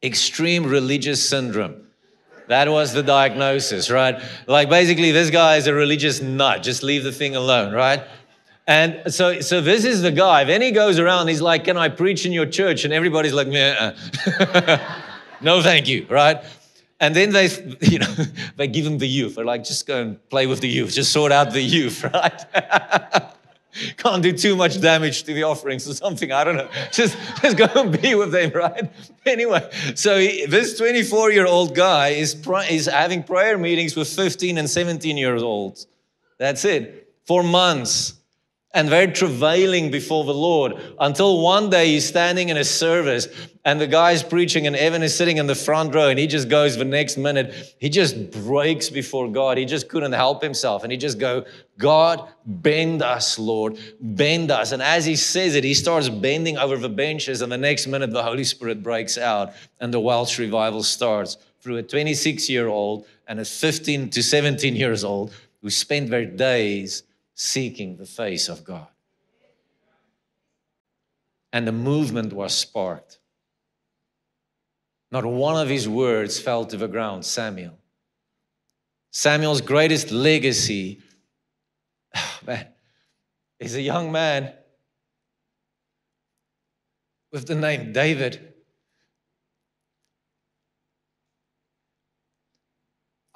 extreme 0.05 0.63
religious 0.67 1.29
syndrome. 1.29 1.84
That 2.49 2.69
was 2.69 2.93
the 2.93 3.03
diagnosis, 3.03 3.91
right? 3.91 4.21
Like 4.47 4.69
basically, 4.69 5.13
this 5.13 5.31
guy 5.31 5.57
is 5.57 5.67
a 5.67 5.75
religious 5.75 6.21
nut. 6.21 6.63
Just 6.63 6.83
leave 6.83 7.03
the 7.05 7.13
thing 7.13 7.37
alone, 7.37 7.73
right? 7.73 8.03
And 8.67 9.13
so, 9.13 9.41
so 9.41 9.61
this 9.61 9.85
is 9.85 10.03
the 10.03 10.11
guy. 10.11 10.45
Then 10.45 10.63
he 10.63 10.71
goes 10.71 10.99
around. 10.99 11.29
He's 11.29 11.43
like, 11.43 11.65
"Can 11.65 11.77
I 11.77 11.89
preach 11.89 12.25
in 12.25 12.33
your 12.33 12.47
church?" 12.47 12.85
And 12.85 12.95
everybody's 12.95 13.35
like, 13.35 13.49
"No, 15.41 15.63
thank 15.63 15.89
you." 15.89 16.07
Right? 16.09 16.43
And 17.01 17.15
then 17.15 17.33
they, 17.33 17.47
you 17.81 17.99
know, 17.99 18.15
they 18.57 18.67
give 18.69 18.87
him 18.87 18.99
the 18.99 19.09
youth. 19.09 19.35
They're 19.35 19.45
like, 19.45 19.65
"Just 19.65 19.87
go 19.87 20.01
and 20.01 20.29
play 20.31 20.47
with 20.47 20.61
the 20.61 20.69
youth. 20.69 20.95
Just 20.95 21.13
sort 21.13 21.33
out 21.33 21.53
the 21.53 21.63
youth." 21.63 22.05
Right? 22.15 23.31
can't 23.97 24.23
do 24.23 24.33
too 24.33 24.57
much 24.57 24.81
damage 24.81 25.25
to 25.25 25.35
the 25.35 25.43
offerings 25.43 25.89
or 25.89 25.95
something. 25.95 26.33
I 26.33 26.45
don't 26.45 26.57
know. 26.57 26.69
Just, 26.93 27.17
just 27.43 27.57
go 27.57 27.67
and 27.75 28.01
be 28.01 28.15
with 28.15 28.33
them, 28.33 28.51
right? 28.53 28.91
Anyway, 29.27 29.67
so 29.95 30.19
he, 30.19 30.45
this 30.45 30.77
24 30.77 31.33
year 31.33 31.47
old 31.47 31.75
guy 31.75 32.09
is, 32.09 32.37
is 32.69 32.85
having 32.85 33.23
prayer 33.23 33.57
meetings 33.57 33.97
with 33.97 34.07
15 34.07 34.59
and 34.59 34.69
17 34.69 35.17
years 35.17 35.43
olds. 35.43 35.87
That's 36.39 36.67
it. 36.67 37.09
For 37.25 37.43
months 37.43 38.21
and 38.75 38.91
very 38.91 39.13
travailing 39.13 39.93
before 39.93 40.25
the 40.25 40.35
Lord 40.35 40.75
until 40.99 41.41
one 41.41 41.71
day 41.71 41.87
he's 41.93 42.07
standing 42.07 42.49
in 42.49 42.57
a 42.57 42.65
service 42.65 43.29
and 43.65 43.81
the 43.81 43.87
guy's 43.87 44.23
preaching 44.23 44.67
and 44.67 44.75
Evan 44.75 45.05
is 45.05 45.17
sitting 45.17 45.37
in 45.37 45.47
the 45.47 45.55
front 45.55 45.95
row 45.95 46.09
and 46.09 46.19
he 46.19 46.27
just 46.27 46.49
goes 46.49 46.77
the 46.77 46.85
next 46.85 47.17
minute, 47.17 47.77
he 47.79 47.89
just 47.89 48.33
breaks 48.33 48.91
before 48.91 49.31
God. 49.31 49.59
He 49.59 49.65
just 49.65 49.89
couldn't 49.89 50.13
help 50.13 50.43
himself 50.43 50.83
and 50.83 50.91
he 50.91 50.99
just 50.99 51.21
go, 51.21 51.45
God, 51.79 52.29
bend 52.45 53.01
us, 53.01 53.39
Lord, 53.39 53.79
bend 54.01 54.51
us. 54.51 54.73
And 54.73 54.83
as 54.83 55.05
he 55.05 55.15
says 55.15 55.55
it, 55.55 55.63
he 55.63 55.73
starts 55.73 56.09
bending 56.09 56.59
over 56.59 56.77
the 56.77 56.89
benches 56.89 57.43
and 57.43 57.53
the 57.53 57.59
next 57.59 57.87
minute 57.87 58.11
the 58.11 58.25
Holy 58.25 58.45
Spirit 58.45 58.83
breaks 58.83 59.17
out 59.17 59.53
and 59.79 59.95
the 59.95 60.01
Welsh 60.01 60.41
revival 60.41 60.83
starts 60.83 61.37
through 61.61 61.77
a 61.77 61.83
26 61.83 62.51
year 62.51 62.67
old 62.67 63.07
and 63.29 63.39
a 63.39 63.45
15 63.45 64.11
to 64.11 64.23
17 64.23 64.75
years 64.75 65.05
old 65.05 65.33
who 65.63 65.71
spent 65.71 66.11
their 66.11 66.27
days 66.27 67.05
seeking 67.35 67.97
the 67.97 68.07
face 68.07 68.49
of 68.49 68.65
God. 68.65 68.87
And 71.53 71.67
the 71.67 71.73
movement 71.73 72.33
was 72.33 72.57
sparked. 72.57 73.19
Not 75.11 75.25
one 75.25 75.61
of 75.61 75.69
his 75.69 75.89
words 75.89 76.41
fell 76.41 76.65
to 76.65 76.77
the 76.77 76.89
ground, 76.89 77.25
Samuel. 77.25 77.79
Samuel's 79.13 79.61
greatest 79.61 80.11
legacy, 80.11 81.01
oh 82.17 82.39
man, 82.47 82.67
is 83.61 83.77
a 83.77 83.81
young 83.81 84.11
man 84.11 84.53
with 87.31 87.47
the 87.47 87.55
name 87.55 87.93
David. 87.93 88.55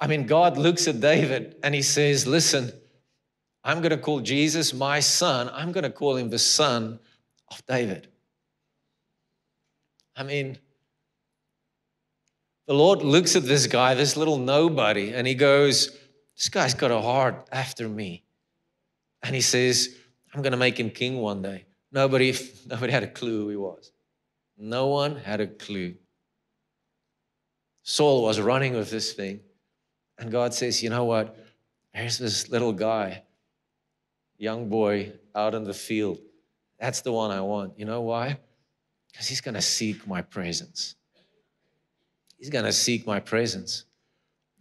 I 0.01 0.07
mean, 0.07 0.25
God 0.25 0.57
looks 0.57 0.87
at 0.87 0.99
David 0.99 1.55
and 1.63 1.75
he 1.75 1.81
says, 1.81 2.25
Listen, 2.25 2.71
I'm 3.63 3.79
going 3.79 3.91
to 3.91 3.97
call 3.97 4.21
Jesus 4.21 4.73
my 4.73 4.99
son. 4.99 5.49
I'm 5.53 5.71
going 5.71 5.83
to 5.83 5.89
call 5.89 6.15
him 6.15 6.29
the 6.29 6.39
son 6.39 6.99
of 7.49 7.65
David. 7.65 8.07
I 10.15 10.23
mean, 10.23 10.57
the 12.67 12.73
Lord 12.73 13.01
looks 13.01 13.35
at 13.35 13.43
this 13.43 13.67
guy, 13.67 13.95
this 13.95 14.15
little 14.15 14.37
nobody, 14.37 15.13
and 15.13 15.25
he 15.25 15.33
goes, 15.33 15.97
This 16.35 16.49
guy's 16.49 16.73
got 16.73 16.91
a 16.91 17.01
heart 17.01 17.47
after 17.51 17.89
me. 17.89 18.23
And 19.23 19.33
he 19.33 19.41
says, 19.41 19.95
I'm 20.33 20.41
going 20.41 20.51
to 20.51 20.57
make 20.57 20.79
him 20.79 20.89
king 20.89 21.17
one 21.17 21.41
day. 21.41 21.65
Nobody, 21.91 22.33
nobody 22.67 22.91
had 22.91 23.03
a 23.03 23.07
clue 23.07 23.43
who 23.43 23.49
he 23.49 23.55
was. 23.55 23.91
No 24.57 24.87
one 24.87 25.15
had 25.15 25.41
a 25.41 25.47
clue. 25.47 25.95
Saul 27.83 28.23
was 28.23 28.39
running 28.39 28.73
with 28.73 28.91
this 28.91 29.13
thing. 29.13 29.39
And 30.17 30.31
God 30.31 30.53
says, 30.53 30.83
You 30.83 30.89
know 30.89 31.05
what? 31.05 31.35
There's 31.93 32.17
this 32.17 32.49
little 32.49 32.73
guy, 32.73 33.23
young 34.39 34.69
boy 34.69 35.13
out 35.35 35.53
in 35.53 35.63
the 35.63 35.73
field. 35.73 36.17
That's 36.79 37.01
the 37.01 37.11
one 37.11 37.29
I 37.29 37.41
want. 37.41 37.77
You 37.77 37.85
know 37.85 38.01
why? 38.01 38.39
Because 39.11 39.27
he's 39.27 39.41
going 39.41 39.55
to 39.55 39.61
seek 39.61 40.07
my 40.07 40.21
presence. 40.21 40.95
He's 42.37 42.49
going 42.49 42.65
to 42.65 42.71
seek 42.71 43.05
my 43.05 43.19
presence. 43.19 43.85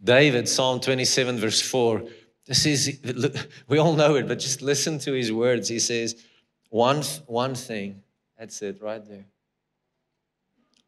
David, 0.02 0.48
Psalm 0.48 0.80
27, 0.80 1.38
verse 1.38 1.62
4. 1.62 2.02
This 2.46 2.66
is, 2.66 3.00
we 3.68 3.78
all 3.78 3.94
know 3.94 4.16
it, 4.16 4.26
but 4.26 4.38
just 4.38 4.62
listen 4.62 4.98
to 5.00 5.12
his 5.12 5.32
words. 5.32 5.68
He 5.68 5.78
says, 5.78 6.24
one, 6.70 7.02
one 7.26 7.54
thing, 7.54 8.02
that's 8.38 8.60
it 8.62 8.82
right 8.82 9.04
there. 9.06 9.26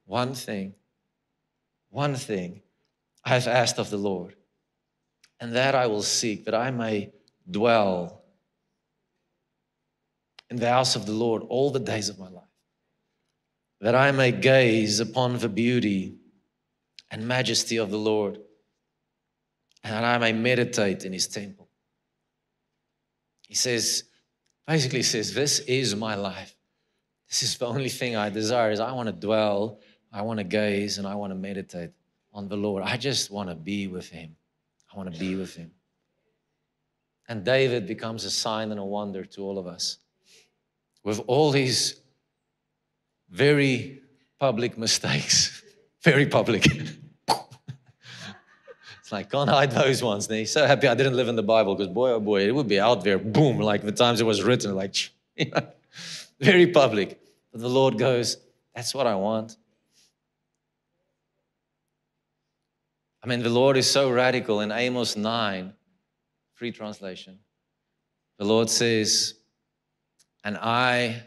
One 0.04 0.34
thing, 0.34 0.74
one 1.90 2.16
thing 2.16 2.62
I've 3.24 3.46
asked 3.46 3.78
of 3.78 3.90
the 3.90 3.96
Lord, 3.96 4.34
and 5.38 5.54
that 5.54 5.74
I 5.74 5.86
will 5.86 6.02
seek, 6.02 6.46
that 6.46 6.54
I 6.54 6.70
may 6.70 7.12
dwell 7.48 8.19
in 10.50 10.56
the 10.56 10.68
house 10.68 10.96
of 10.96 11.06
the 11.06 11.12
Lord 11.12 11.42
all 11.48 11.70
the 11.70 11.78
days 11.78 12.08
of 12.08 12.18
my 12.18 12.28
life, 12.28 12.44
that 13.80 13.94
I 13.94 14.10
may 14.10 14.32
gaze 14.32 15.00
upon 15.00 15.38
the 15.38 15.48
beauty 15.48 16.16
and 17.10 17.26
majesty 17.26 17.76
of 17.76 17.90
the 17.90 17.98
Lord, 17.98 18.38
and 19.82 19.94
that 19.94 20.04
I 20.04 20.18
may 20.18 20.32
meditate 20.32 21.04
in 21.04 21.12
his 21.12 21.26
temple. 21.26 21.68
He 23.46 23.54
says, 23.54 24.04
basically 24.66 25.02
says, 25.02 25.34
This 25.34 25.60
is 25.60 25.96
my 25.96 26.14
life. 26.14 26.54
This 27.28 27.42
is 27.42 27.56
the 27.56 27.66
only 27.66 27.88
thing 27.88 28.16
I 28.16 28.28
desire 28.28 28.70
is 28.70 28.80
I 28.80 28.92
want 28.92 29.08
to 29.08 29.12
dwell, 29.12 29.80
I 30.12 30.22
want 30.22 30.38
to 30.38 30.44
gaze, 30.44 30.98
and 30.98 31.06
I 31.06 31.14
want 31.14 31.30
to 31.30 31.36
meditate 31.36 31.90
on 32.32 32.48
the 32.48 32.56
Lord. 32.56 32.82
I 32.82 32.96
just 32.96 33.30
want 33.30 33.48
to 33.48 33.54
be 33.54 33.86
with 33.86 34.08
him. 34.08 34.36
I 34.92 34.96
want 34.96 35.12
to 35.12 35.18
be 35.18 35.36
with 35.36 35.54
him. 35.54 35.70
And 37.28 37.44
David 37.44 37.86
becomes 37.86 38.24
a 38.24 38.30
sign 38.30 38.72
and 38.72 38.80
a 38.80 38.84
wonder 38.84 39.24
to 39.24 39.42
all 39.42 39.58
of 39.58 39.68
us. 39.68 39.98
With 41.02 41.20
all 41.26 41.50
these 41.50 42.00
very 43.30 44.00
public 44.38 44.76
mistakes, 44.76 45.62
very 46.02 46.26
public. 46.26 46.66
it's 49.00 49.12
like, 49.12 49.30
can't 49.30 49.48
hide 49.48 49.70
those 49.70 50.02
ones. 50.02 50.26
And 50.28 50.36
he's 50.38 50.52
so 50.52 50.66
happy 50.66 50.88
I 50.88 50.94
didn't 50.94 51.16
live 51.16 51.28
in 51.28 51.36
the 51.36 51.42
Bible 51.42 51.74
because, 51.74 51.92
boy, 51.92 52.10
oh 52.12 52.20
boy, 52.20 52.42
it 52.42 52.54
would 52.54 52.68
be 52.68 52.80
out 52.80 53.04
there, 53.04 53.18
boom, 53.18 53.58
like 53.58 53.82
the 53.82 53.92
times 53.92 54.20
it 54.20 54.24
was 54.24 54.42
written, 54.42 54.74
like, 54.74 54.94
you 55.36 55.50
know, 55.50 55.66
very 56.40 56.66
public. 56.66 57.20
But 57.52 57.60
the 57.60 57.68
Lord 57.68 57.98
goes, 57.98 58.36
that's 58.74 58.94
what 58.94 59.06
I 59.06 59.14
want. 59.14 59.56
I 63.22 63.26
mean, 63.26 63.42
the 63.42 63.50
Lord 63.50 63.76
is 63.76 63.90
so 63.90 64.10
radical 64.10 64.60
in 64.60 64.72
Amos 64.72 65.16
9, 65.16 65.74
free 66.54 66.72
translation. 66.72 67.38
The 68.38 68.46
Lord 68.46 68.70
says, 68.70 69.34
and 70.44 70.56
I, 70.56 71.22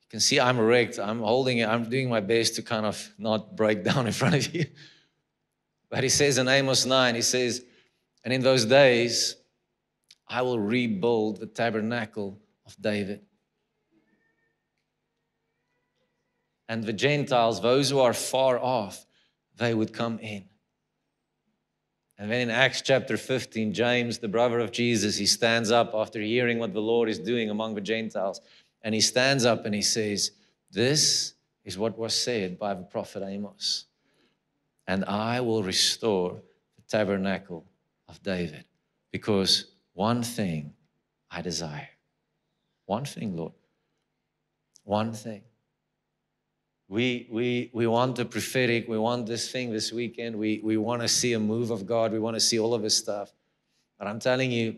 you 0.00 0.08
can 0.10 0.20
see 0.20 0.38
I'm 0.40 0.58
erect. 0.58 0.98
I'm 0.98 1.20
holding 1.20 1.58
it. 1.58 1.68
I'm 1.68 1.88
doing 1.88 2.08
my 2.08 2.20
best 2.20 2.56
to 2.56 2.62
kind 2.62 2.86
of 2.86 3.10
not 3.18 3.56
break 3.56 3.84
down 3.90 4.06
in 4.06 4.12
front 4.12 4.34
of 4.34 4.54
you. 4.54 4.66
But 5.88 6.02
he 6.02 6.08
says 6.08 6.38
in 6.38 6.48
Amos 6.48 6.86
9, 6.86 7.14
he 7.14 7.22
says, 7.22 7.64
and 8.22 8.32
in 8.32 8.42
those 8.42 8.64
days, 8.64 9.36
I 10.28 10.42
will 10.42 10.60
rebuild 10.60 11.40
the 11.40 11.46
tabernacle 11.46 12.38
of 12.64 12.80
David. 12.80 13.22
And 16.68 16.84
the 16.84 16.92
Gentiles, 16.92 17.60
those 17.60 17.90
who 17.90 17.98
are 17.98 18.12
far 18.12 18.58
off, 18.58 19.04
they 19.56 19.74
would 19.74 19.92
come 19.92 20.20
in. 20.20 20.44
And 22.20 22.30
then 22.30 22.42
in 22.42 22.50
Acts 22.50 22.82
chapter 22.82 23.16
15, 23.16 23.72
James, 23.72 24.18
the 24.18 24.28
brother 24.28 24.58
of 24.60 24.72
Jesus, 24.72 25.16
he 25.16 25.24
stands 25.24 25.70
up 25.70 25.92
after 25.94 26.20
hearing 26.20 26.58
what 26.58 26.74
the 26.74 26.80
Lord 26.82 27.08
is 27.08 27.18
doing 27.18 27.48
among 27.48 27.74
the 27.74 27.80
Gentiles. 27.80 28.42
And 28.82 28.94
he 28.94 29.00
stands 29.00 29.46
up 29.46 29.64
and 29.64 29.74
he 29.74 29.80
says, 29.80 30.32
This 30.70 31.32
is 31.64 31.78
what 31.78 31.96
was 31.96 32.14
said 32.14 32.58
by 32.58 32.74
the 32.74 32.82
prophet 32.82 33.22
Amos. 33.26 33.86
And 34.86 35.02
I 35.06 35.40
will 35.40 35.62
restore 35.62 36.42
the 36.76 36.82
tabernacle 36.90 37.64
of 38.06 38.22
David 38.22 38.66
because 39.10 39.68
one 39.94 40.22
thing 40.22 40.74
I 41.30 41.40
desire. 41.40 41.88
One 42.84 43.06
thing, 43.06 43.34
Lord. 43.34 43.52
One 44.84 45.14
thing. 45.14 45.40
We, 46.90 47.28
we, 47.30 47.70
we 47.72 47.86
want 47.86 48.16
the 48.16 48.24
prophetic. 48.24 48.88
We 48.88 48.98
want 48.98 49.26
this 49.26 49.48
thing 49.48 49.70
this 49.70 49.92
weekend. 49.92 50.34
We, 50.34 50.60
we 50.64 50.76
want 50.76 51.02
to 51.02 51.08
see 51.08 51.34
a 51.34 51.38
move 51.38 51.70
of 51.70 51.86
God. 51.86 52.10
We 52.10 52.18
want 52.18 52.34
to 52.34 52.40
see 52.40 52.58
all 52.58 52.74
of 52.74 52.82
His 52.82 52.96
stuff. 52.96 53.32
But 53.96 54.08
I'm 54.08 54.18
telling 54.18 54.50
you, 54.50 54.76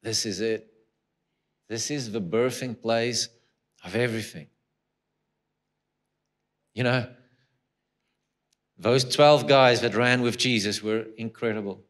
this 0.00 0.24
is 0.24 0.40
it. 0.40 0.72
This 1.68 1.90
is 1.90 2.12
the 2.12 2.20
birthing 2.20 2.80
place 2.80 3.28
of 3.84 3.96
everything. 3.96 4.46
You 6.72 6.84
know, 6.84 7.08
those 8.78 9.02
12 9.02 9.48
guys 9.48 9.80
that 9.80 9.96
ran 9.96 10.22
with 10.22 10.38
Jesus 10.38 10.84
were 10.84 11.06
incredible. 11.16 11.82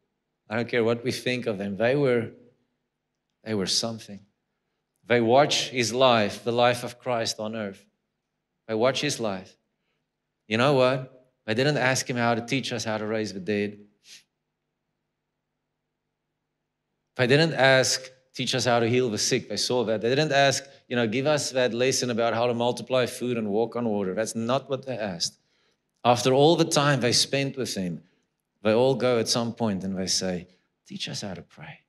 I 0.49 0.57
don't 0.57 0.69
care 0.71 0.83
what 0.83 1.05
we 1.05 1.13
think 1.13 1.47
of 1.47 1.59
them. 1.59 1.77
They 1.77 1.97
were, 1.97 2.31
they 3.45 3.53
were 3.53 3.67
something. 3.67 4.21
They 5.07 5.21
watched 5.21 5.69
his 5.69 5.93
life, 5.93 6.45
the 6.45 6.53
life 6.53 6.83
of 6.83 6.99
Christ 6.99 7.39
on 7.39 7.55
earth. 7.55 7.85
I 8.69 8.75
watch 8.75 9.01
his 9.01 9.19
life. 9.19 9.57
You 10.47 10.59
know 10.59 10.75
what? 10.75 11.15
I 11.47 11.55
didn't 11.55 11.79
ask 11.79 12.09
him 12.09 12.17
how 12.17 12.35
to 12.35 12.43
teach 12.43 12.73
us 12.73 12.85
how 12.85 12.99
to 12.99 13.07
raise 13.07 13.33
the 13.33 13.41
dead. 13.41 13.79
If 17.15 17.21
I 17.21 17.27
didn't 17.27 17.55
ask, 17.55 18.03
teach 18.35 18.55
us 18.55 18.67
how 18.67 18.81
to 18.81 18.89
heal 18.89 19.11
the 19.11 19.19
sick, 19.19 19.51
I 19.51 19.57
saw 19.57 19.85
that. 19.85 20.03
They 20.03 20.11
didn't 20.11 20.33
ask, 20.33 20.65
you 20.89 20.97
know, 20.97 21.07
give 21.07 21.27
us 21.27 21.51
that 21.53 21.73
lesson 21.73 22.11
about 22.11 22.35
how 22.35 22.47
to 22.47 22.55
multiply 22.55 23.07
food 23.07 23.39
and 23.39 23.49
walk 23.49 23.77
on 23.77 23.89
water. 23.89 24.15
That's 24.15 24.37
not 24.37 24.69
what 24.69 24.87
they 24.87 24.97
asked. 24.97 25.39
After 26.05 26.33
all 26.33 26.55
the 26.55 26.65
time 26.65 27.01
they 27.01 27.13
spent 27.13 27.57
with 27.57 27.75
him, 27.75 28.03
they 28.63 28.73
all 28.73 28.95
go 28.95 29.19
at 29.19 29.29
some 29.29 29.53
point 29.53 29.85
and 29.85 29.97
they 29.97 30.07
say, 30.07 30.47
teach 30.87 31.09
us 31.09 31.23
how 31.23 31.35
to 31.35 31.43
pray. 31.43 31.81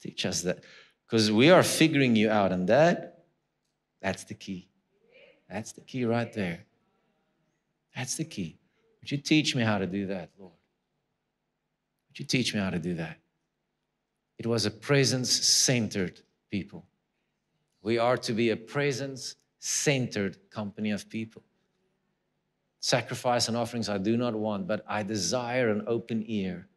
Teach 0.00 0.24
us 0.24 0.42
that. 0.42 0.60
Because 1.06 1.30
we 1.30 1.50
are 1.50 1.62
figuring 1.62 2.16
you 2.16 2.30
out, 2.30 2.52
and 2.52 2.68
that, 2.68 3.24
that's 4.00 4.24
the 4.24 4.34
key. 4.34 4.65
That's 5.48 5.72
the 5.72 5.80
key 5.80 6.04
right 6.04 6.32
there. 6.32 6.64
That's 7.94 8.16
the 8.16 8.24
key. 8.24 8.58
Would 9.00 9.10
you 9.10 9.18
teach 9.18 9.54
me 9.54 9.62
how 9.62 9.78
to 9.78 9.86
do 9.86 10.06
that, 10.06 10.30
Lord? 10.38 10.52
Would 12.08 12.18
you 12.18 12.24
teach 12.24 12.54
me 12.54 12.60
how 12.60 12.70
to 12.70 12.78
do 12.78 12.94
that? 12.94 13.18
It 14.38 14.46
was 14.46 14.66
a 14.66 14.70
presence 14.70 15.30
centered 15.30 16.20
people. 16.50 16.84
We 17.82 17.98
are 17.98 18.16
to 18.18 18.32
be 18.32 18.50
a 18.50 18.56
presence 18.56 19.36
centered 19.58 20.38
company 20.50 20.90
of 20.90 21.08
people. 21.08 21.42
Sacrifice 22.80 23.48
and 23.48 23.56
offerings 23.56 23.88
I 23.88 23.98
do 23.98 24.16
not 24.16 24.34
want, 24.34 24.66
but 24.66 24.84
I 24.88 25.02
desire 25.02 25.70
an 25.70 25.84
open 25.86 26.24
ear 26.26 26.68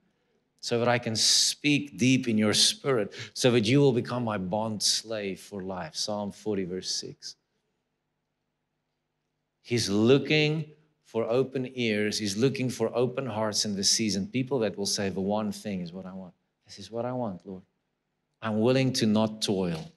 so 0.61 0.79
that 0.79 0.87
I 0.87 0.97
can 0.97 1.15
speak 1.15 1.97
deep 1.97 2.27
in 2.27 2.37
your 2.37 2.53
spirit, 2.53 3.13
so 3.33 3.51
that 3.51 3.65
you 3.65 3.79
will 3.79 3.93
become 3.93 4.23
my 4.23 4.37
bond 4.37 4.83
slave 4.83 5.39
for 5.39 5.63
life. 5.63 5.95
Psalm 5.95 6.31
40, 6.31 6.65
verse 6.65 6.89
6. 6.91 7.35
He's 9.69 9.87
looking 9.87 10.65
for 11.05 11.29
open 11.29 11.69
ears. 11.75 12.17
He's 12.17 12.35
looking 12.35 12.71
for 12.71 12.89
open 12.95 13.27
hearts 13.27 13.65
in 13.65 13.75
this 13.75 13.91
season. 13.91 14.25
People 14.25 14.57
that 14.61 14.75
will 14.75 14.87
say, 14.87 15.09
The 15.09 15.21
one 15.21 15.51
thing 15.51 15.81
is 15.81 15.93
what 15.93 16.07
I 16.07 16.13
want. 16.13 16.33
This 16.65 16.79
is 16.79 16.89
what 16.89 17.05
I 17.05 17.11
want, 17.11 17.45
Lord. 17.45 17.61
I'm 18.41 18.61
willing 18.61 18.91
to 18.93 19.05
not 19.05 19.43
toil. 19.43 19.91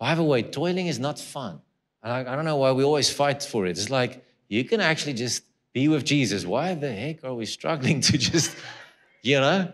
By 0.00 0.16
the 0.16 0.24
way, 0.24 0.42
toiling 0.42 0.88
is 0.88 0.98
not 0.98 1.20
fun. 1.20 1.60
I, 2.02 2.22
I 2.22 2.34
don't 2.34 2.44
know 2.44 2.56
why 2.56 2.72
we 2.72 2.82
always 2.82 3.08
fight 3.08 3.40
for 3.44 3.66
it. 3.66 3.78
It's 3.78 3.88
like, 3.88 4.24
You 4.48 4.64
can 4.64 4.80
actually 4.80 5.12
just 5.12 5.44
be 5.72 5.86
with 5.86 6.04
Jesus. 6.04 6.44
Why 6.44 6.74
the 6.74 6.92
heck 6.92 7.22
are 7.22 7.34
we 7.34 7.46
struggling 7.46 8.00
to 8.00 8.18
just, 8.18 8.56
you 9.22 9.38
know? 9.38 9.70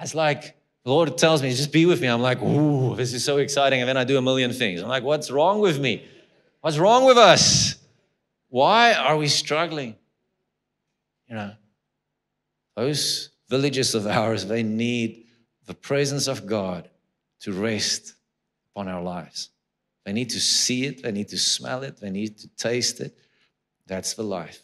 It's 0.00 0.16
like, 0.16 0.56
the 0.82 0.90
Lord 0.90 1.16
tells 1.16 1.44
me, 1.44 1.50
just 1.50 1.70
be 1.70 1.86
with 1.86 2.00
me. 2.00 2.08
I'm 2.08 2.22
like, 2.22 2.42
ooh, 2.42 2.96
this 2.96 3.14
is 3.14 3.22
so 3.22 3.36
exciting. 3.36 3.82
And 3.82 3.88
then 3.88 3.96
I 3.96 4.02
do 4.02 4.18
a 4.18 4.22
million 4.22 4.52
things. 4.52 4.82
I'm 4.82 4.88
like, 4.88 5.04
what's 5.04 5.30
wrong 5.30 5.60
with 5.60 5.78
me? 5.78 6.04
What's 6.60 6.76
wrong 6.76 7.04
with 7.04 7.18
us? 7.18 7.76
Why 8.50 8.92
are 8.92 9.16
we 9.16 9.28
struggling? 9.28 9.96
You 11.28 11.36
know, 11.36 11.52
those 12.76 13.30
villages 13.48 13.94
of 13.94 14.06
ours, 14.06 14.46
they 14.46 14.62
need 14.62 15.26
the 15.66 15.74
presence 15.74 16.26
of 16.26 16.46
God 16.46 16.90
to 17.40 17.52
rest 17.52 18.14
upon 18.72 18.88
our 18.88 19.02
lives. 19.02 19.50
They 20.04 20.12
need 20.12 20.30
to 20.30 20.40
see 20.40 20.86
it, 20.86 21.02
they 21.02 21.12
need 21.12 21.28
to 21.28 21.38
smell 21.38 21.82
it, 21.84 22.00
they 22.00 22.10
need 22.10 22.38
to 22.38 22.48
taste 22.48 23.00
it. 23.00 23.16
That's 23.86 24.14
the 24.14 24.24
life. 24.24 24.60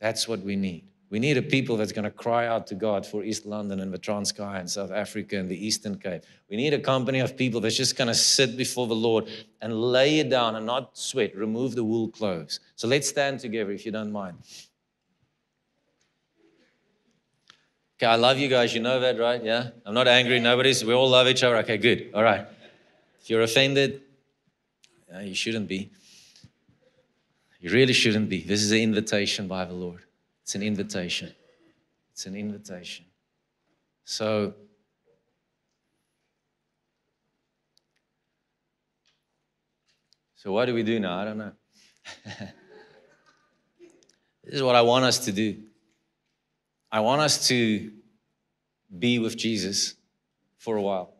That's 0.00 0.28
what 0.28 0.40
we 0.40 0.56
need. 0.56 0.88
We 1.08 1.20
need 1.20 1.36
a 1.36 1.42
people 1.42 1.76
that's 1.76 1.92
going 1.92 2.04
to 2.04 2.10
cry 2.10 2.46
out 2.46 2.66
to 2.68 2.74
God 2.74 3.06
for 3.06 3.22
East 3.22 3.46
London 3.46 3.78
and 3.78 3.92
the 3.92 3.98
Transkei 3.98 4.58
and 4.58 4.68
South 4.68 4.90
Africa 4.90 5.38
and 5.38 5.48
the 5.48 5.66
Eastern 5.66 5.98
Cape. 5.98 6.22
We 6.50 6.56
need 6.56 6.74
a 6.74 6.80
company 6.80 7.20
of 7.20 7.36
people 7.36 7.60
that's 7.60 7.76
just 7.76 7.96
going 7.96 8.08
to 8.08 8.14
sit 8.14 8.56
before 8.56 8.88
the 8.88 8.96
Lord 8.96 9.28
and 9.60 9.72
lay 9.72 10.18
it 10.18 10.30
down 10.30 10.56
and 10.56 10.66
not 10.66 10.98
sweat, 10.98 11.36
remove 11.36 11.76
the 11.76 11.84
wool 11.84 12.08
clothes. 12.08 12.58
So 12.74 12.88
let's 12.88 13.08
stand 13.08 13.38
together 13.38 13.70
if 13.70 13.86
you 13.86 13.92
don't 13.92 14.10
mind. 14.10 14.38
Okay, 17.98 18.06
I 18.06 18.16
love 18.16 18.38
you 18.38 18.48
guys. 18.48 18.74
You 18.74 18.80
know 18.80 18.98
that, 18.98 19.18
right? 19.18 19.42
Yeah? 19.42 19.70
I'm 19.86 19.94
not 19.94 20.08
angry. 20.08 20.40
Nobody's, 20.40 20.84
we 20.84 20.92
all 20.92 21.08
love 21.08 21.28
each 21.28 21.44
other. 21.44 21.56
Okay, 21.58 21.78
good. 21.78 22.10
All 22.14 22.24
right. 22.24 22.46
If 23.20 23.30
you're 23.30 23.42
offended, 23.42 24.02
you 25.22 25.34
shouldn't 25.34 25.68
be. 25.68 25.90
You 27.60 27.70
really 27.70 27.92
shouldn't 27.92 28.28
be. 28.28 28.42
This 28.42 28.60
is 28.62 28.72
an 28.72 28.78
invitation 28.78 29.46
by 29.46 29.64
the 29.64 29.72
Lord. 29.72 30.02
It's 30.46 30.54
an 30.54 30.62
invitation. 30.62 31.34
It's 32.12 32.24
an 32.26 32.36
invitation. 32.36 33.04
So, 34.04 34.54
so 40.36 40.52
what 40.52 40.66
do 40.66 40.74
we 40.74 40.84
do 40.84 41.00
now? 41.00 41.18
I 41.18 41.24
don't 41.24 41.38
know. 41.38 41.50
this 44.44 44.54
is 44.54 44.62
what 44.62 44.76
I 44.76 44.82
want 44.82 45.04
us 45.04 45.18
to 45.24 45.32
do. 45.32 45.56
I 46.92 47.00
want 47.00 47.22
us 47.22 47.48
to 47.48 47.90
be 48.96 49.18
with 49.18 49.36
Jesus 49.36 49.96
for 50.58 50.76
a 50.76 50.82
while. 50.82 51.12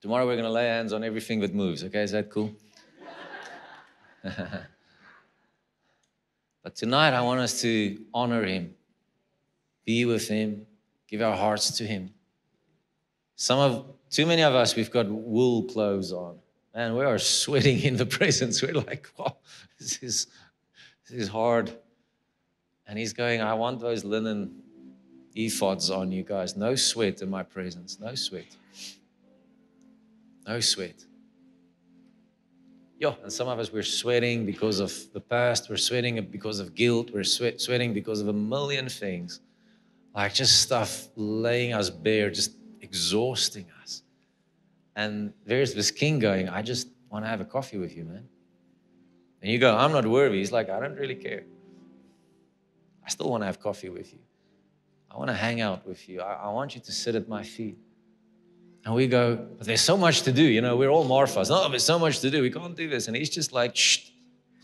Tomorrow 0.00 0.26
we're 0.26 0.36
going 0.36 0.46
to 0.46 0.50
lay 0.50 0.68
hands 0.68 0.94
on 0.94 1.04
everything 1.04 1.40
that 1.40 1.54
moves. 1.54 1.84
Okay, 1.84 2.00
is 2.00 2.12
that 2.12 2.30
cool? 2.30 2.50
But 6.70 6.76
tonight, 6.76 7.14
I 7.14 7.22
want 7.22 7.40
us 7.40 7.62
to 7.62 7.98
honor 8.14 8.44
Him, 8.44 8.76
be 9.84 10.04
with 10.04 10.28
Him, 10.28 10.66
give 11.08 11.20
our 11.20 11.36
hearts 11.36 11.78
to 11.78 11.84
Him. 11.84 12.10
Some 13.34 13.58
of, 13.58 13.86
too 14.08 14.24
many 14.24 14.42
of 14.42 14.54
us, 14.54 14.76
we've 14.76 14.88
got 14.88 15.08
wool 15.08 15.64
clothes 15.64 16.12
on. 16.12 16.38
Man, 16.72 16.94
we 16.94 17.04
are 17.04 17.18
sweating 17.18 17.80
in 17.80 17.96
the 17.96 18.06
presence. 18.18 18.62
We're 18.62 18.74
like, 18.74 19.08
wow, 19.18 19.38
this 19.80 19.98
is, 20.00 20.28
this 21.08 21.22
is 21.22 21.28
hard. 21.28 21.76
And 22.86 22.96
He's 22.96 23.14
going, 23.14 23.40
I 23.40 23.54
want 23.54 23.80
those 23.80 24.04
linen 24.04 24.62
ephods 25.36 25.90
on 25.90 26.12
you 26.12 26.22
guys. 26.22 26.56
No 26.56 26.76
sweat 26.76 27.20
in 27.20 27.30
my 27.30 27.42
presence. 27.42 27.98
No 27.98 28.14
sweat. 28.14 28.56
No 30.46 30.60
sweat. 30.60 31.04
Yeah, 33.00 33.14
and 33.22 33.32
some 33.32 33.48
of 33.48 33.58
us 33.58 33.72
we're 33.72 33.82
sweating 33.82 34.44
because 34.44 34.78
of 34.78 34.92
the 35.14 35.20
past, 35.22 35.70
we're 35.70 35.78
sweating 35.78 36.22
because 36.30 36.60
of 36.60 36.74
guilt, 36.74 37.10
we're 37.14 37.24
sweat, 37.24 37.58
sweating 37.58 37.94
because 37.94 38.20
of 38.20 38.28
a 38.28 38.32
million 38.32 38.90
things. 38.90 39.40
Like 40.14 40.34
just 40.34 40.60
stuff 40.60 41.08
laying 41.16 41.72
us 41.72 41.88
bare, 41.88 42.30
just 42.30 42.56
exhausting 42.82 43.64
us. 43.80 44.02
And 44.96 45.32
there's 45.46 45.72
this 45.72 45.90
king 45.90 46.18
going, 46.18 46.50
I 46.50 46.60
just 46.60 46.88
want 47.10 47.24
to 47.24 47.28
have 47.30 47.40
a 47.40 47.44
coffee 47.46 47.78
with 47.78 47.96
you, 47.96 48.04
man. 48.04 48.28
And 49.40 49.50
you 49.50 49.58
go, 49.58 49.74
I'm 49.74 49.92
not 49.92 50.06
worthy. 50.06 50.36
He's 50.36 50.52
like, 50.52 50.68
I 50.68 50.78
don't 50.78 50.96
really 50.96 51.14
care. 51.14 51.44
I 53.02 53.08
still 53.08 53.30
want 53.30 53.40
to 53.42 53.46
have 53.46 53.60
coffee 53.60 53.88
with 53.88 54.12
you. 54.12 54.18
I 55.10 55.16
want 55.16 55.28
to 55.28 55.34
hang 55.34 55.62
out 55.62 55.86
with 55.86 56.06
you. 56.06 56.20
I, 56.20 56.34
I 56.34 56.48
want 56.50 56.74
you 56.74 56.82
to 56.82 56.92
sit 56.92 57.14
at 57.14 57.28
my 57.28 57.44
feet. 57.44 57.78
And 58.84 58.94
we 58.94 59.06
go, 59.06 59.46
there's 59.60 59.82
so 59.82 59.96
much 59.96 60.22
to 60.22 60.32
do. 60.32 60.42
You 60.42 60.62
know, 60.62 60.76
we're 60.76 60.88
all 60.88 61.06
Marthas. 61.06 61.50
No, 61.50 61.68
there's 61.68 61.84
so 61.84 61.98
much 61.98 62.20
to 62.20 62.30
do. 62.30 62.40
We 62.40 62.50
can't 62.50 62.74
do 62.74 62.88
this. 62.88 63.08
And 63.08 63.16
he's 63.16 63.28
just 63.28 63.52
like, 63.52 63.76
shh, 63.76 64.10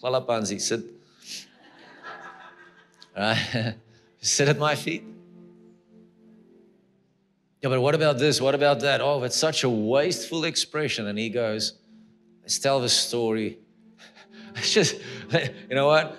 hlala 0.02 0.26
phantsi, 0.26 0.60
sit. 0.60 0.84
Right? 3.16 3.74
sit 4.20 4.48
at 4.48 4.58
my 4.58 4.74
feet. 4.74 5.02
Yeah, 7.62 7.70
but 7.70 7.80
what 7.80 7.94
about 7.94 8.18
this? 8.18 8.40
What 8.40 8.54
about 8.54 8.80
that? 8.80 9.00
Oh, 9.00 9.22
it's 9.22 9.36
such 9.36 9.64
a 9.64 9.70
wasteful 9.70 10.44
expression. 10.44 11.06
And 11.06 11.18
he 11.18 11.30
goes, 11.30 11.74
let's 12.42 12.58
tell 12.58 12.80
the 12.80 12.88
story. 12.88 13.58
It's 14.58 14.72
just, 14.72 14.96
you 15.68 15.74
know 15.74 15.86
what? 15.86 16.16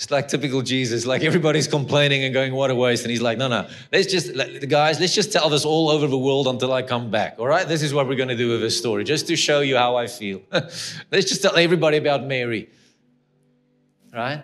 It's 0.00 0.10
like 0.10 0.28
typical 0.28 0.62
Jesus. 0.62 1.04
Like 1.04 1.22
everybody's 1.24 1.68
complaining 1.68 2.24
and 2.24 2.32
going, 2.32 2.54
what 2.54 2.70
a 2.70 2.74
waste. 2.74 3.04
And 3.04 3.10
he's 3.10 3.20
like, 3.20 3.36
no, 3.36 3.48
no, 3.48 3.68
let's 3.92 4.10
just, 4.10 4.32
guys, 4.66 4.98
let's 4.98 5.14
just 5.14 5.30
tell 5.30 5.50
this 5.50 5.66
all 5.66 5.90
over 5.90 6.06
the 6.06 6.16
world 6.16 6.46
until 6.46 6.72
I 6.72 6.80
come 6.80 7.10
back. 7.10 7.34
All 7.38 7.46
right? 7.46 7.68
This 7.68 7.82
is 7.82 7.92
what 7.92 8.08
we're 8.08 8.16
going 8.16 8.30
to 8.30 8.36
do 8.36 8.48
with 8.48 8.62
this 8.62 8.78
story, 8.78 9.04
just 9.04 9.26
to 9.26 9.36
show 9.36 9.60
you 9.60 9.76
how 9.76 9.96
I 9.96 10.06
feel. 10.06 10.40
let's 10.50 11.28
just 11.28 11.42
tell 11.42 11.54
everybody 11.54 11.98
about 11.98 12.24
Mary. 12.24 12.70
Right? 14.10 14.42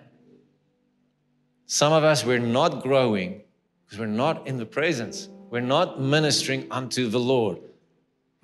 Some 1.64 1.94
of 1.94 2.04
us, 2.04 2.22
we're 2.22 2.38
not 2.38 2.82
growing 2.82 3.40
because 3.86 3.98
we're 3.98 4.08
not 4.08 4.46
in 4.46 4.58
the 4.58 4.66
presence. 4.66 5.30
We're 5.48 5.60
not 5.60 5.98
ministering 5.98 6.66
unto 6.70 7.08
the 7.08 7.18
Lord. 7.18 7.60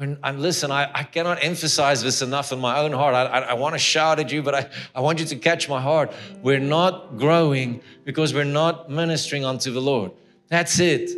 I'm 0.02 0.40
listen, 0.40 0.70
I, 0.70 0.90
I 0.92 1.02
cannot 1.04 1.42
emphasize 1.42 2.02
this 2.02 2.22
enough 2.22 2.52
in 2.52 2.58
my 2.58 2.78
own 2.80 2.92
heart. 2.92 3.14
I, 3.14 3.24
I, 3.24 3.38
I 3.40 3.52
want 3.54 3.74
to 3.74 3.78
shout 3.78 4.18
at 4.18 4.32
you, 4.32 4.42
but 4.42 4.54
I, 4.54 4.68
I 4.94 5.00
want 5.00 5.20
you 5.20 5.26
to 5.26 5.36
catch 5.36 5.68
my 5.68 5.80
heart. 5.80 6.12
We're 6.42 6.58
not 6.58 7.16
growing 7.16 7.82
because 8.04 8.34
we're 8.34 8.44
not 8.44 8.90
ministering 8.90 9.44
unto 9.44 9.70
the 9.72 9.80
Lord. 9.80 10.12
That's 10.48 10.78
it. 10.80 11.10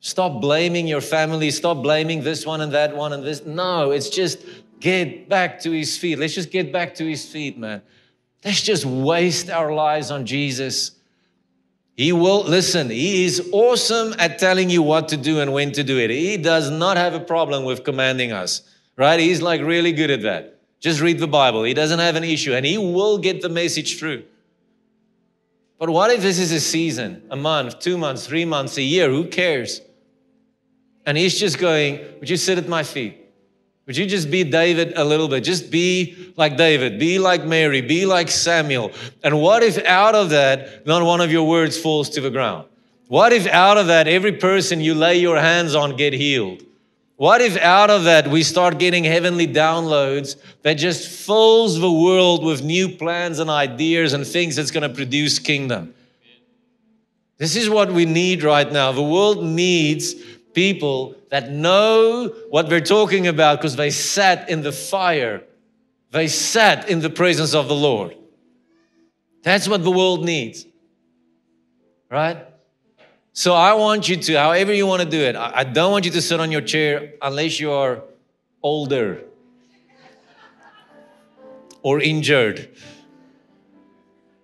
Stop 0.00 0.40
blaming 0.40 0.86
your 0.86 1.00
family. 1.00 1.50
Stop 1.50 1.82
blaming 1.82 2.22
this 2.22 2.44
one 2.44 2.60
and 2.60 2.72
that 2.72 2.94
one 2.94 3.12
and 3.12 3.24
this. 3.24 3.44
No, 3.46 3.92
it's 3.92 4.10
just 4.10 4.44
get 4.80 5.28
back 5.28 5.60
to 5.60 5.70
his 5.70 5.96
feet. 5.96 6.18
Let's 6.18 6.34
just 6.34 6.50
get 6.50 6.72
back 6.72 6.94
to 6.96 7.04
his 7.04 7.24
feet, 7.24 7.56
man. 7.56 7.82
Let's 8.44 8.62
just 8.62 8.84
waste 8.84 9.48
our 9.48 9.72
lives 9.72 10.10
on 10.10 10.26
Jesus 10.26 10.92
he 11.96 12.12
will, 12.12 12.44
listen, 12.44 12.88
he 12.88 13.24
is 13.24 13.50
awesome 13.52 14.14
at 14.18 14.38
telling 14.38 14.70
you 14.70 14.82
what 14.82 15.08
to 15.08 15.16
do 15.16 15.40
and 15.40 15.52
when 15.52 15.72
to 15.72 15.84
do 15.84 15.98
it. 15.98 16.10
He 16.10 16.36
does 16.36 16.70
not 16.70 16.96
have 16.96 17.14
a 17.14 17.20
problem 17.20 17.64
with 17.64 17.84
commanding 17.84 18.32
us, 18.32 18.62
right? 18.96 19.20
He's 19.20 19.42
like 19.42 19.60
really 19.60 19.92
good 19.92 20.10
at 20.10 20.22
that. 20.22 20.58
Just 20.80 21.00
read 21.00 21.18
the 21.18 21.28
Bible. 21.28 21.62
He 21.64 21.74
doesn't 21.74 21.98
have 21.98 22.16
an 22.16 22.24
issue 22.24 22.54
and 22.54 22.64
he 22.64 22.78
will 22.78 23.18
get 23.18 23.42
the 23.42 23.48
message 23.48 23.98
through. 23.98 24.24
But 25.78 25.90
what 25.90 26.10
if 26.10 26.22
this 26.22 26.38
is 26.38 26.50
a 26.52 26.60
season, 26.60 27.24
a 27.30 27.36
month, 27.36 27.78
two 27.78 27.98
months, 27.98 28.26
three 28.26 28.44
months, 28.44 28.78
a 28.78 28.82
year? 28.82 29.10
Who 29.10 29.26
cares? 29.26 29.80
And 31.04 31.18
he's 31.18 31.38
just 31.38 31.58
going, 31.58 32.00
Would 32.20 32.30
you 32.30 32.36
sit 32.36 32.56
at 32.56 32.68
my 32.68 32.84
feet? 32.84 33.21
Would 33.86 33.96
you 33.96 34.06
just 34.06 34.30
be 34.30 34.44
David 34.44 34.92
a 34.96 35.04
little 35.04 35.26
bit? 35.28 35.42
Just 35.42 35.70
be 35.70 36.32
like 36.36 36.56
David, 36.56 37.00
be 37.00 37.18
like 37.18 37.44
Mary, 37.44 37.80
be 37.80 38.06
like 38.06 38.30
Samuel. 38.30 38.92
And 39.24 39.40
what 39.40 39.62
if 39.62 39.84
out 39.84 40.14
of 40.14 40.30
that, 40.30 40.86
not 40.86 41.04
one 41.04 41.20
of 41.20 41.32
your 41.32 41.46
words 41.48 41.76
falls 41.76 42.08
to 42.10 42.20
the 42.20 42.30
ground? 42.30 42.68
What 43.08 43.32
if 43.32 43.46
out 43.46 43.78
of 43.78 43.88
that, 43.88 44.06
every 44.06 44.32
person 44.32 44.80
you 44.80 44.94
lay 44.94 45.18
your 45.18 45.38
hands 45.38 45.74
on 45.74 45.96
get 45.96 46.12
healed? 46.12 46.62
What 47.16 47.40
if 47.40 47.56
out 47.58 47.90
of 47.90 48.04
that 48.04 48.28
we 48.28 48.42
start 48.42 48.78
getting 48.78 49.04
heavenly 49.04 49.46
downloads 49.46 50.36
that 50.62 50.74
just 50.74 51.08
fills 51.08 51.78
the 51.78 51.92
world 51.92 52.44
with 52.44 52.62
new 52.62 52.88
plans 52.88 53.38
and 53.38 53.50
ideas 53.50 54.12
and 54.12 54.26
things 54.26 54.56
that's 54.56 54.70
going 54.70 54.88
to 54.88 54.94
produce 54.94 55.38
kingdom? 55.38 55.94
This 57.38 57.56
is 57.56 57.68
what 57.68 57.92
we 57.92 58.06
need 58.06 58.42
right 58.42 58.70
now. 58.70 58.92
The 58.92 59.02
world 59.02 59.44
needs 59.44 60.14
people 60.54 61.14
that 61.30 61.50
know 61.50 62.28
what 62.50 62.68
we're 62.68 62.80
talking 62.80 63.26
about 63.26 63.58
because 63.58 63.76
they 63.76 63.90
sat 63.90 64.48
in 64.48 64.62
the 64.62 64.72
fire, 64.72 65.42
they 66.10 66.28
sat 66.28 66.88
in 66.88 67.00
the 67.00 67.10
presence 67.10 67.54
of 67.54 67.68
the 67.68 67.74
Lord. 67.74 68.16
That's 69.42 69.68
what 69.68 69.82
the 69.82 69.90
world 69.90 70.24
needs, 70.24 70.66
right? 72.10 72.46
So 73.32 73.54
I 73.54 73.74
want 73.74 74.08
you 74.08 74.16
to, 74.16 74.38
however 74.38 74.72
you 74.72 74.86
want 74.86 75.02
to 75.02 75.08
do 75.08 75.20
it, 75.20 75.36
I 75.36 75.64
don't 75.64 75.90
want 75.90 76.04
you 76.04 76.10
to 76.12 76.22
sit 76.22 76.38
on 76.38 76.52
your 76.52 76.60
chair 76.60 77.14
unless 77.22 77.58
you 77.58 77.72
are 77.72 78.02
older 78.62 79.22
or 81.82 82.00
injured. 82.00 82.68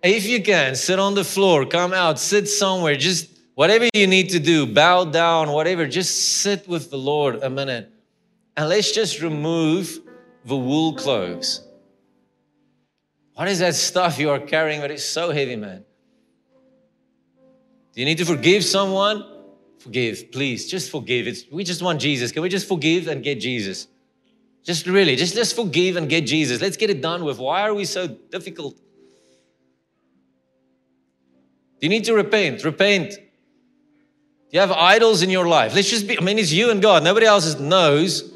If 0.03 0.27
you 0.27 0.43
can, 0.43 0.75
sit 0.75 0.99
on 0.99 1.15
the 1.15 1.25
floor, 1.25 1.67
come 1.67 1.93
out, 1.93 2.19
sit 2.19 2.49
somewhere, 2.49 2.97
just 2.97 3.38
Whatever 3.59 3.89
you 3.93 4.07
need 4.07 4.31
to 4.31 4.39
do, 4.39 4.73
bow 4.73 5.05
down, 5.05 5.51
whatever, 5.51 5.85
just 5.85 6.17
sit 6.43 6.69
with 6.69 6.93
the 6.93 6.97
Lord 6.97 7.43
a 7.43 7.51
minute 7.51 7.93
and 8.57 8.69
let's 8.69 8.93
just 8.93 9.21
remove 9.21 9.99
the 10.45 10.57
wool 10.57 10.95
clothes. 10.95 11.67
What 13.35 13.49
is 13.49 13.59
that 13.59 13.75
stuff 13.75 14.17
you 14.21 14.31
are 14.31 14.39
carrying 14.39 14.81
that 14.83 14.93
is 14.93 15.05
so 15.05 15.33
heavy, 15.33 15.57
man? 15.57 15.85
Do 17.95 18.01
you 18.01 18.05
need 18.05 18.19
to 18.19 18.25
forgive 18.25 18.65
someone? 18.65 19.25
Forgive, 19.81 20.31
please. 20.31 20.71
Just 20.71 20.93
forgive. 20.93 21.27
It's, 21.27 21.43
we 21.51 21.65
just 21.65 21.83
want 21.83 22.01
Jesus. 22.01 22.31
Can 22.31 22.43
we 22.43 22.49
just 22.49 22.69
forgive 22.69 23.09
and 23.09 23.25
get 23.25 23.41
Jesus? 23.41 23.89
Just 24.63 24.87
really, 24.87 25.17
just, 25.17 25.35
just 25.35 25.57
forgive 25.57 25.97
and 25.97 26.09
get 26.09 26.27
Jesus. 26.27 26.63
Let's 26.63 26.77
get 26.77 26.91
it 26.91 27.03
done 27.03 27.25
with. 27.25 27.41
Why 27.41 27.63
are 27.63 27.75
we 27.75 27.87
so 27.87 28.07
difficult? 28.07 28.77
Do 31.81 31.87
you 31.87 31.89
need 31.89 32.05
to 32.05 32.15
repent? 32.15 32.63
Repent. 32.63 33.15
You 34.51 34.61
have 34.61 34.73
idols 34.73 35.23
in 35.23 35.31
your 35.31 35.47
life? 35.47 35.75
Let's 35.75 35.91
just 35.91 36.07
be, 36.07 36.19
I 36.19 36.23
mean, 36.23 36.39
it's 36.39 36.53
you 36.53 36.71
and 36.71 36.81
God. 36.81 37.03
Nobody 37.05 37.27
else 37.27 37.59
knows. 37.59 38.33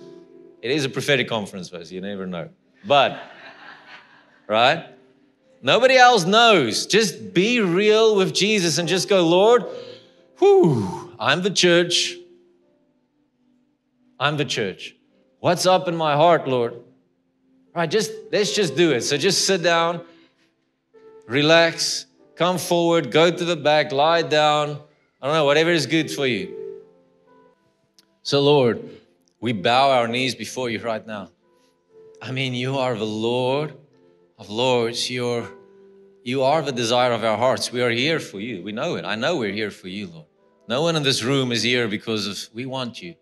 It 0.61 0.71
is 0.71 0.85
a 0.85 0.89
prophetic 0.89 1.29
conference, 1.29 1.71
folks. 1.71 1.91
You 1.91 2.01
never 2.01 2.27
know. 2.27 2.51
But, 2.85 3.21
right? 4.47 4.87
Nobody 5.63 5.97
else 5.97 6.25
knows. 6.25 6.87
Just 6.87 7.33
be 7.33 7.61
real 7.61 8.17
with 8.17 8.35
Jesus 8.35 8.79
and 8.79 8.89
just 8.89 9.09
go, 9.09 9.27
Lord, 9.27 9.65
whew, 10.39 11.15
I'm 11.19 11.43
the 11.43 11.51
church. 11.51 12.17
I'm 14.21 14.37
the 14.37 14.45
church. 14.45 14.95
What's 15.39 15.67
up 15.67 15.89
in 15.89 15.97
my 15.97 16.15
heart, 16.15 16.47
Lord? 16.47 16.75
Right, 17.75 17.91
just 17.91 18.13
let's 18.31 18.55
just 18.55 18.77
do 18.77 18.93
it. 18.93 19.01
So 19.01 19.17
just 19.17 19.47
sit 19.47 19.63
down, 19.63 20.05
relax, 21.27 22.07
come 22.37 22.59
forward, 22.59 23.11
go 23.11 23.31
to 23.31 23.45
the 23.45 23.57
back, 23.57 23.93
lie 23.93 24.23
down. 24.23 24.79
I 25.23 25.27
don't 25.27 25.37
know, 25.37 25.45
whatever 25.45 25.71
is 25.71 25.87
good 25.87 26.11
for 26.11 26.27
you. 26.27 26.53
So, 28.25 28.41
Lord, 28.41 28.83
we 29.41 29.53
bow 29.53 29.93
our 29.93 30.09
knees 30.09 30.35
before 30.35 30.69
you 30.69 30.81
right 30.81 31.07
now. 31.07 31.31
I 32.21 32.33
mean, 32.33 32.55
you 32.55 32.79
are 32.79 32.97
the 32.97 33.05
Lord 33.05 33.73
of 34.37 34.51
Lords. 34.51 35.09
You're, 35.09 35.49
you 36.25 36.43
are 36.43 36.61
the 36.61 36.73
desire 36.73 37.13
of 37.13 37.23
our 37.23 37.39
hearts. 37.39 37.71
We 37.71 37.83
are 37.83 37.91
here 37.91 38.19
for 38.19 38.41
you. 38.41 38.65
We 38.65 38.73
know 38.73 38.97
it. 38.97 39.05
I 39.05 39.15
know 39.15 39.37
we're 39.37 39.53
here 39.53 39.71
for 39.71 39.87
you, 39.87 40.09
Lord. 40.09 40.27
No 40.69 40.83
one 40.83 40.97
in 40.97 41.05
this 41.05 41.23
room 41.23 41.53
is 41.53 41.63
here 41.63 41.87
because 41.87 42.27
of 42.27 42.53
we 42.53 42.67
want 42.67 43.01
you. 43.01 43.15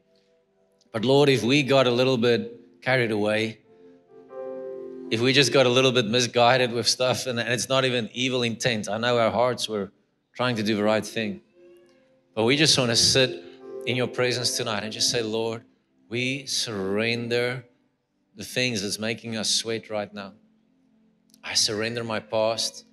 But 0.92 1.04
Lord, 1.04 1.28
if 1.28 1.42
we 1.42 1.62
got 1.62 1.86
a 1.86 1.90
little 1.90 2.16
bit 2.16 2.80
carried 2.80 3.10
away, 3.10 3.58
if 5.10 5.20
we 5.20 5.34
just 5.34 5.52
got 5.52 5.66
a 5.66 5.70
little 5.70 5.92
bit 5.92 6.06
misguided 6.06 6.72
with 6.72 6.88
stuff 6.88 7.26
and, 7.26 7.38
it's 7.38 7.68
not 7.68 7.84
even 7.84 8.08
evil 8.14 8.42
intent, 8.42 8.88
I 8.88 8.96
know 8.96 9.18
our 9.18 9.30
hearts 9.30 9.68
were 9.68 9.92
trying 10.34 10.56
to 10.56 10.62
do 10.62 10.76
the 10.76 10.82
right 10.82 11.04
thing. 11.04 11.42
But 12.40 12.44
we 12.44 12.56
just 12.56 12.78
want 12.78 12.88
to 12.88 12.96
sit 12.96 13.44
in 13.84 13.96
your 13.96 14.06
presence 14.06 14.56
tonight 14.56 14.82
and 14.82 14.90
just 14.90 15.10
say, 15.10 15.20
Lord, 15.20 15.62
we 16.08 16.46
surrender 16.46 17.66
the 18.34 18.44
things 18.44 18.80
that's 18.80 18.98
making 18.98 19.36
us 19.36 19.50
sweat 19.50 19.90
right 19.90 20.10
now. 20.14 20.32
I 21.44 21.52
surrender 21.52 22.02
my 22.02 22.18
past. 22.18 22.86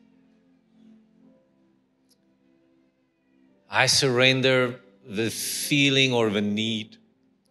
I 3.69 3.85
surrender 3.85 4.81
the 5.07 5.29
feeling 5.29 6.11
or 6.11 6.29
the 6.29 6.41
need 6.41 6.97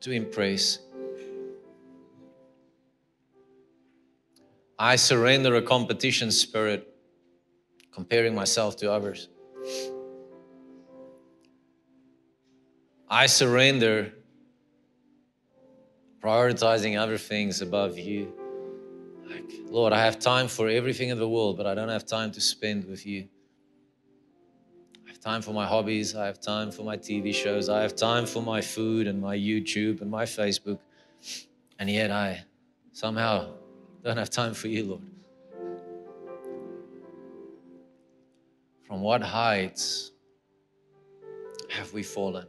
to 0.01 0.11
impress. 0.11 0.81
I 4.79 4.97
surrender 4.97 5.55
a 5.55 5.63
competition 5.63 6.31
spirit, 6.31 6.95
comparing 7.91 8.35
myself 8.35 8.77
to 8.81 8.93
others. 8.93 9.31
I 13.09 13.27
surrender 13.27 14.13
prioritizing 16.23 16.99
other 16.99 17.19
things 17.19 17.63
above 17.63 17.99
you. 17.99 18.33
Like, 19.29 19.45
Lord, 19.69 19.93
I 19.93 20.01
have 20.05 20.19
time 20.19 20.49
for 20.49 20.69
everything 20.69 21.11
in 21.11 21.19
the 21.19 21.29
world, 21.29 21.57
but 21.57 21.67
I 21.67 21.75
don't 21.75 21.89
have 21.89 22.07
time 22.07 22.33
to 22.33 22.41
spend 22.41 22.85
with 22.87 23.07
you 23.07 23.29
I 25.07 25.11
have 25.11 25.21
time 25.21 25.43
for 25.43 25.53
my 25.53 25.67
hobbies. 25.67 26.17
I 26.17 26.27
have 26.27 26.41
time 26.41 26.73
for 26.73 26.83
my 26.83 26.97
TV 26.97 27.33
shows. 27.33 27.69
I 27.69 27.83
have 27.83 27.95
time 27.95 28.27
for 28.27 28.43
my 28.43 28.61
food 28.61 29.07
and 29.07 29.21
my 29.21 29.37
YouTube 29.37 30.01
and 30.01 30.11
my 30.11 30.25
Facebook. 30.25 30.81
And 31.79 31.89
yet 31.89 32.11
I 32.11 32.45
somehow 32.93 33.53
don't 34.03 34.17
have 34.17 34.31
time 34.31 34.53
for 34.55 34.69
you, 34.69 34.85
Lord. 34.85 35.03
From 38.87 39.01
what 39.01 39.23
heights 39.23 40.13
have 41.71 41.93
we 41.93 42.03
fallen? 42.03 42.47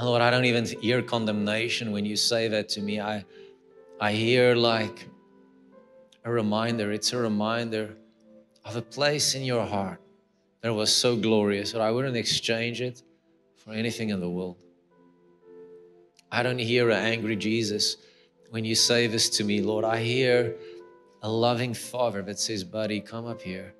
Lord, 0.00 0.22
I 0.22 0.30
don't 0.30 0.44
even 0.44 0.64
hear 0.64 1.02
condemnation 1.02 1.90
when 1.90 2.04
you 2.04 2.14
say 2.14 2.46
that 2.48 2.68
to 2.70 2.80
me. 2.80 3.00
I, 3.00 3.24
I 4.00 4.12
hear 4.12 4.54
like 4.54 5.08
a 6.24 6.30
reminder. 6.30 6.92
It's 6.92 7.12
a 7.12 7.18
reminder 7.18 7.96
of 8.64 8.76
a 8.76 8.82
place 8.82 9.34
in 9.34 9.42
your 9.42 9.66
heart 9.66 10.00
that 10.60 10.72
was 10.72 10.94
so 10.94 11.16
glorious 11.16 11.72
that 11.72 11.80
I 11.80 11.90
wouldn't 11.90 12.16
exchange 12.16 12.80
it 12.80 13.02
for 13.56 13.72
anything 13.72 14.10
in 14.10 14.20
the 14.20 14.30
world. 14.30 14.56
I 16.30 16.44
don't 16.44 16.58
hear 16.58 16.90
an 16.90 17.04
angry 17.04 17.34
Jesus 17.34 17.96
when 18.50 18.64
you 18.64 18.76
say 18.76 19.08
this 19.08 19.28
to 19.30 19.44
me, 19.44 19.62
Lord. 19.62 19.84
I 19.84 20.00
hear 20.00 20.54
a 21.22 21.28
loving 21.28 21.74
Father 21.74 22.22
that 22.22 22.38
says, 22.38 22.62
Buddy, 22.62 23.00
come 23.00 23.26
up 23.26 23.42
here. 23.42 23.74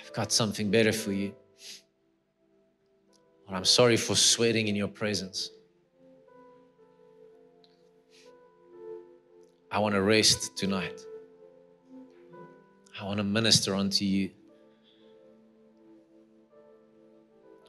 I've 0.00 0.12
got 0.14 0.32
something 0.32 0.70
better 0.70 0.92
for 0.92 1.12
you. 1.12 1.34
I'm 3.52 3.64
sorry 3.64 3.96
for 3.96 4.14
sweating 4.14 4.68
in 4.68 4.76
your 4.76 4.88
presence. 4.88 5.50
I 9.72 9.78
want 9.78 9.94
to 9.94 10.02
rest 10.02 10.56
tonight. 10.56 11.00
I 13.00 13.04
want 13.04 13.18
to 13.18 13.24
minister 13.24 13.74
unto 13.74 14.04
you. 14.04 14.30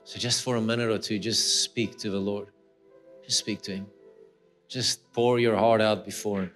So, 0.03 0.19
just 0.19 0.43
for 0.43 0.55
a 0.57 0.61
minute 0.61 0.89
or 0.89 0.97
two, 0.97 1.19
just 1.19 1.63
speak 1.63 1.97
to 1.99 2.09
the 2.09 2.19
Lord. 2.19 2.47
Just 3.23 3.39
speak 3.39 3.61
to 3.63 3.71
Him. 3.71 3.87
Just 4.67 5.11
pour 5.13 5.39
your 5.39 5.55
heart 5.55 5.79
out 5.79 6.05
before 6.05 6.41
Him. 6.41 6.51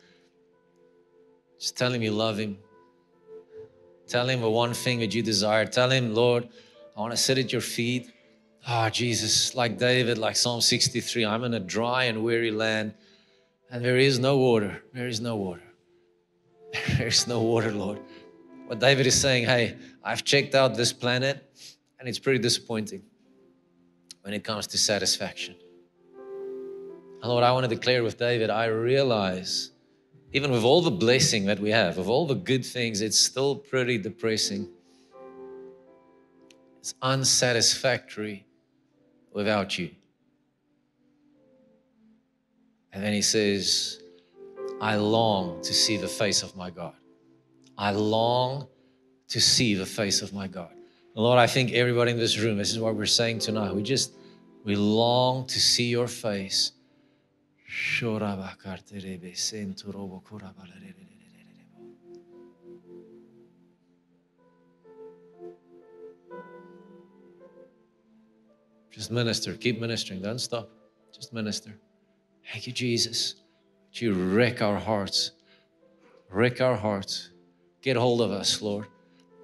Just 1.60 1.78
tell 1.78 1.94
Him 1.94 2.02
you 2.02 2.12
love 2.12 2.38
Him. 2.38 2.58
Tell 4.08 4.28
Him 4.28 4.42
the 4.42 4.50
one 4.50 4.74
thing 4.74 5.00
that 5.00 5.16
you 5.16 5.24
desire. 5.24 5.66
Tell 5.66 5.90
Him, 5.90 6.14
Lord, 6.14 6.50
I 6.98 7.00
want 7.00 7.14
to 7.14 7.18
sit 7.18 7.38
at 7.38 7.52
your 7.52 7.62
feet. 7.62 8.12
Ah, 8.68 8.88
oh, 8.88 8.89
Jesus, 8.89 9.53
like 9.53 9.78
David, 9.78 10.18
like 10.18 10.36
Psalm 10.36 10.59
63, 10.59 11.24
I'm 11.24 11.43
in 11.43 11.53
a 11.53 11.59
dry 11.59 12.05
and 12.05 12.24
weary 12.24 12.49
land, 12.49 12.95
and 13.70 13.86
there 13.86 13.99
is 13.99 14.18
no 14.18 14.39
water. 14.39 14.82
There 14.91 15.07
is 15.07 15.22
no 15.22 15.36
water. 15.36 15.61
There 16.97 17.07
is 17.07 17.28
no 17.28 17.41
water, 17.41 17.72
Lord. 17.72 17.99
What 18.66 18.80
David 18.80 19.05
is 19.05 19.13
saying, 19.13 19.45
hey, 19.45 19.78
I've 20.03 20.24
checked 20.24 20.55
out 20.55 20.76
this 20.76 20.91
planet, 20.91 21.47
and 21.99 22.09
it's 22.09 22.18
pretty 22.18 22.39
disappointing 22.39 23.03
when 24.24 24.34
it 24.34 24.43
comes 24.43 24.66
to 24.68 24.80
satisfaction. 24.80 25.55
And 27.22 27.32
Lord, 27.32 27.43
I 27.43 27.51
want 27.51 27.70
to 27.70 27.76
declare 27.76 28.03
with 28.03 28.18
David, 28.18 28.49
I 28.49 28.66
realize, 28.66 29.70
even 30.34 30.49
with 30.49 30.63
all 30.63 30.82
the 30.82 30.89
blessing 30.89 31.45
that 31.45 31.59
we 31.59 31.70
have, 31.70 31.97
with 31.97 32.07
all 32.07 32.26
the 32.26 32.34
good 32.34 32.66
things, 32.66 33.01
it's 33.01 33.20
still 33.20 33.55
pretty 33.55 33.99
depressing. 33.99 34.68
It's 36.80 36.95
unsatisfactory 37.03 38.45
without 39.36 39.78
you. 39.78 39.92
And 42.94 43.04
then 43.04 43.14
he 43.14 43.22
says, 43.22 44.02
I 44.82 44.96
long 44.96 45.62
to 45.62 45.74
see 45.74 45.98
the 45.98 46.08
face 46.08 46.42
of 46.42 46.56
my 46.56 46.70
God. 46.70 46.96
I 47.78 47.92
long 47.92 48.68
to 49.28 49.42
see 49.42 49.76
the 49.76 49.86
face 49.86 50.22
of 50.22 50.34
my 50.34 50.48
God. 50.48 50.72
Lord, 51.14 51.38
I 51.38 51.48
think 51.48 51.74
everybody 51.74 52.12
in 52.12 52.18
this 52.18 52.40
room, 52.40 52.58
this 52.58 52.72
is 52.72 52.80
what 52.80 52.96
we're 52.96 53.06
saying 53.06 53.40
tonight. 53.40 53.76
We 53.76 53.84
just, 53.84 54.14
we 54.64 54.76
long 54.78 55.46
to 55.48 55.60
see 55.60 55.90
your 55.90 56.08
face. 56.08 56.72
Just 68.96 69.12
minister, 69.12 69.54
keep 69.54 69.80
ministering, 69.80 70.22
don't 70.22 70.39
stop. 70.39 70.70
Just 71.14 71.34
minister. 71.34 71.72
Thank 72.52 72.66
you, 72.66 72.74
Jesus. 72.74 73.36
That 73.91 74.02
you 74.02 74.14
wreck 74.14 74.62
our 74.62 74.80
hearts. 74.80 75.32
Wreck 76.32 76.62
our 76.62 76.76
hearts. 76.76 77.30
Get 77.82 77.98
hold 77.98 78.22
of 78.22 78.32
us, 78.32 78.62
Lord. 78.62 78.88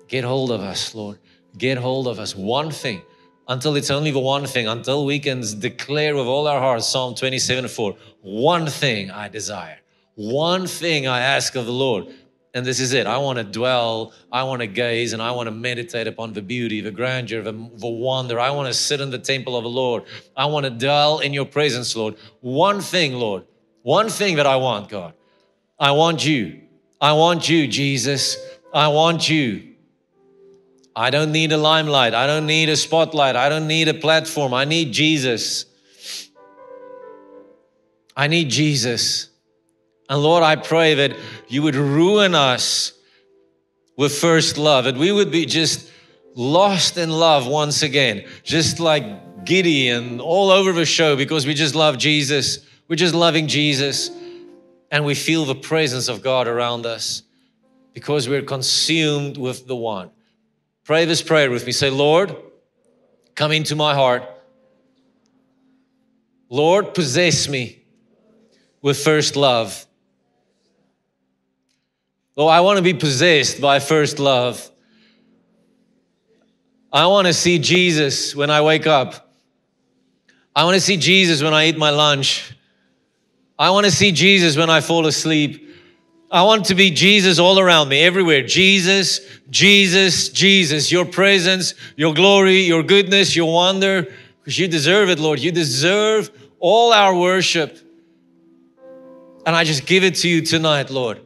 Get 0.08 0.24
hold 0.24 0.52
of 0.52 0.62
us, 0.62 0.96
Lord 0.96 1.20
get 1.58 1.78
hold 1.78 2.08
of 2.08 2.20
us. 2.20 2.36
One 2.36 2.72
thing, 2.72 3.02
until 3.48 3.76
it's 3.76 3.92
only 3.92 4.12
the 4.12 4.20
one 4.20 4.46
thing, 4.46 4.68
until 4.68 5.06
we 5.06 5.20
can 5.20 5.42
declare 5.60 6.16
with 6.16 6.28
all 6.28 6.48
our 6.48 6.60
hearts, 6.60 6.88
Psalm 6.88 7.16
27 7.16 7.68
4, 7.68 7.96
one 8.22 8.68
thing 8.68 9.12
I 9.12 9.28
desire, 9.28 9.80
one 10.16 10.68
thing 10.68 11.08
I 11.08 11.20
ask 11.20 11.56
of 11.56 11.66
the 11.66 11.72
Lord. 11.72 12.08
And 12.54 12.66
this 12.66 12.82
is 12.82 12.92
it. 12.92 13.08
I 13.08 13.18
want 13.18 13.38
to 13.38 13.46
dwell, 13.46 14.14
I 14.30 14.44
want 14.44 14.60
to 14.60 14.68
gaze, 14.68 15.14
and 15.14 15.22
I 15.22 15.32
want 15.32 15.48
to 15.48 15.52
meditate 15.52 16.06
upon 16.08 16.34
the 16.34 16.42
beauty, 16.42 16.82
the 16.82 16.92
grandeur, 16.92 17.42
the, 17.42 17.54
the 17.54 17.88
wonder. 17.88 18.40
I 18.40 18.52
want 18.52 18.68
to 18.68 18.74
sit 18.74 19.00
in 19.00 19.10
the 19.10 19.20
temple 19.20 19.56
of 19.56 19.64
the 19.64 19.70
Lord. 19.70 20.04
I 20.36 20.46
want 20.48 20.66
to 20.66 20.70
dwell 20.70 21.20
in 21.20 21.34
your 21.34 21.46
presence, 21.46 21.96
Lord. 21.96 22.16
One 22.42 22.82
thing, 22.82 23.14
Lord, 23.14 23.46
one 23.84 24.10
thing 24.10 24.36
that 24.36 24.46
I 24.46 24.58
want, 24.58 24.90
God. 24.90 25.14
I 25.80 25.92
want 25.92 26.26
you. 26.26 26.62
I 27.00 27.14
want 27.14 27.48
you, 27.48 27.68
Jesus. 27.68 28.38
I 28.74 28.90
want 28.90 29.30
you. 29.30 29.76
I 30.96 31.10
don't 31.10 31.32
need 31.32 31.52
a 31.54 31.58
limelight. 31.58 32.14
I 32.14 32.28
don't 32.28 32.46
need 32.46 32.70
a 32.70 32.76
spotlight. 32.76 33.36
I 33.36 33.48
don't 33.50 33.66
need 33.66 33.88
a 33.88 33.94
platform. 33.94 34.54
I 34.54 34.66
need 34.66 34.92
Jesus. 34.92 35.66
I 38.16 38.28
need 38.28 38.50
Jesus. 38.50 39.31
And 40.12 40.22
Lord, 40.22 40.44
I 40.44 40.58
pray 40.58 40.94
that 40.96 41.16
you 41.48 41.64
would 41.64 41.76
ruin 41.76 42.36
us 42.36 42.92
with 43.96 44.14
first 44.14 44.58
love, 44.58 44.84
that 44.84 44.98
we 44.98 45.10
would 45.10 45.32
be 45.32 45.46
just 45.46 45.90
lost 46.36 46.98
in 46.98 47.10
love 47.10 47.48
once 47.48 47.82
again, 47.82 48.28
just 48.44 48.82
like 48.82 49.46
giddy 49.46 49.88
and 49.88 50.20
all 50.20 50.52
over 50.52 50.74
the 50.74 50.86
show 50.86 51.16
because 51.16 51.48
we 51.48 51.54
just 51.54 51.76
love 51.76 51.98
Jesus. 51.98 52.60
We're 52.90 52.98
just 52.98 53.16
loving 53.16 53.48
Jesus 53.48 54.12
and 54.92 55.06
we 55.06 55.16
feel 55.16 55.46
the 55.46 55.56
presence 55.56 56.10
of 56.10 56.22
God 56.22 56.46
around 56.46 56.86
us 56.86 57.24
because 57.94 58.28
we're 58.28 58.42
consumed 58.42 59.38
with 59.38 59.66
the 59.66 59.78
one. 59.78 60.12
Pray 60.84 61.06
this 61.06 61.22
prayer 61.22 61.50
with 61.50 61.66
me. 61.66 61.72
Say, 61.72 61.90
Lord, 61.90 62.36
come 63.34 63.54
into 63.54 63.78
my 63.78 63.96
heart. 63.96 64.24
Lord, 66.50 66.94
possess 66.94 67.48
me 67.48 67.86
with 68.82 69.02
first 69.02 69.38
love. 69.38 69.88
Oh, 72.38 72.48
I 72.48 72.62
want 72.62 72.78
to 72.78 72.84
be 72.84 72.94
possessed 72.94 73.60
by 73.60 73.80
first 73.80 74.20
love. 74.20 74.70
I 76.94 77.08
want 77.08 77.28
to 77.28 77.34
see 77.34 77.60
Jesus 77.60 78.36
when 78.36 78.50
I 78.50 78.62
wake 78.62 78.88
up. 78.88 79.34
I 80.56 80.64
want 80.66 80.76
to 80.76 80.82
see 80.82 80.98
Jesus 80.98 81.42
when 81.42 81.54
I 81.54 81.68
eat 81.68 81.78
my 81.78 81.90
lunch. 81.90 82.56
I 83.58 83.70
want 83.70 83.86
to 83.86 83.92
see 83.92 84.12
Jesus 84.12 84.58
when 84.58 84.70
I 84.70 84.82
fall 84.82 85.06
asleep. 85.08 85.70
I 86.32 86.44
want 86.44 86.66
to 86.66 86.76
be 86.76 86.92
Jesus 86.92 87.40
all 87.40 87.60
around 87.60 87.90
me, 87.90 88.00
everywhere. 88.02 88.42
Jesus, 88.42 89.20
Jesus, 89.50 90.30
Jesus, 90.30 90.92
your 90.92 91.06
presence, 91.06 91.74
your 91.98 92.14
glory, 92.14 92.62
your 92.62 92.84
goodness, 92.84 93.36
your 93.36 93.54
wonder, 93.54 94.08
because 94.40 94.58
you 94.58 94.68
deserve 94.68 95.10
it, 95.10 95.20
Lord. 95.20 95.40
You 95.40 95.52
deserve 95.52 96.32
all 96.60 96.94
our 96.94 97.14
worship. 97.14 97.78
And 99.46 99.56
I 99.56 99.66
just 99.66 99.86
give 99.86 100.04
it 100.06 100.16
to 100.16 100.30
you 100.30 100.42
tonight, 100.42 100.90
Lord. 100.90 101.22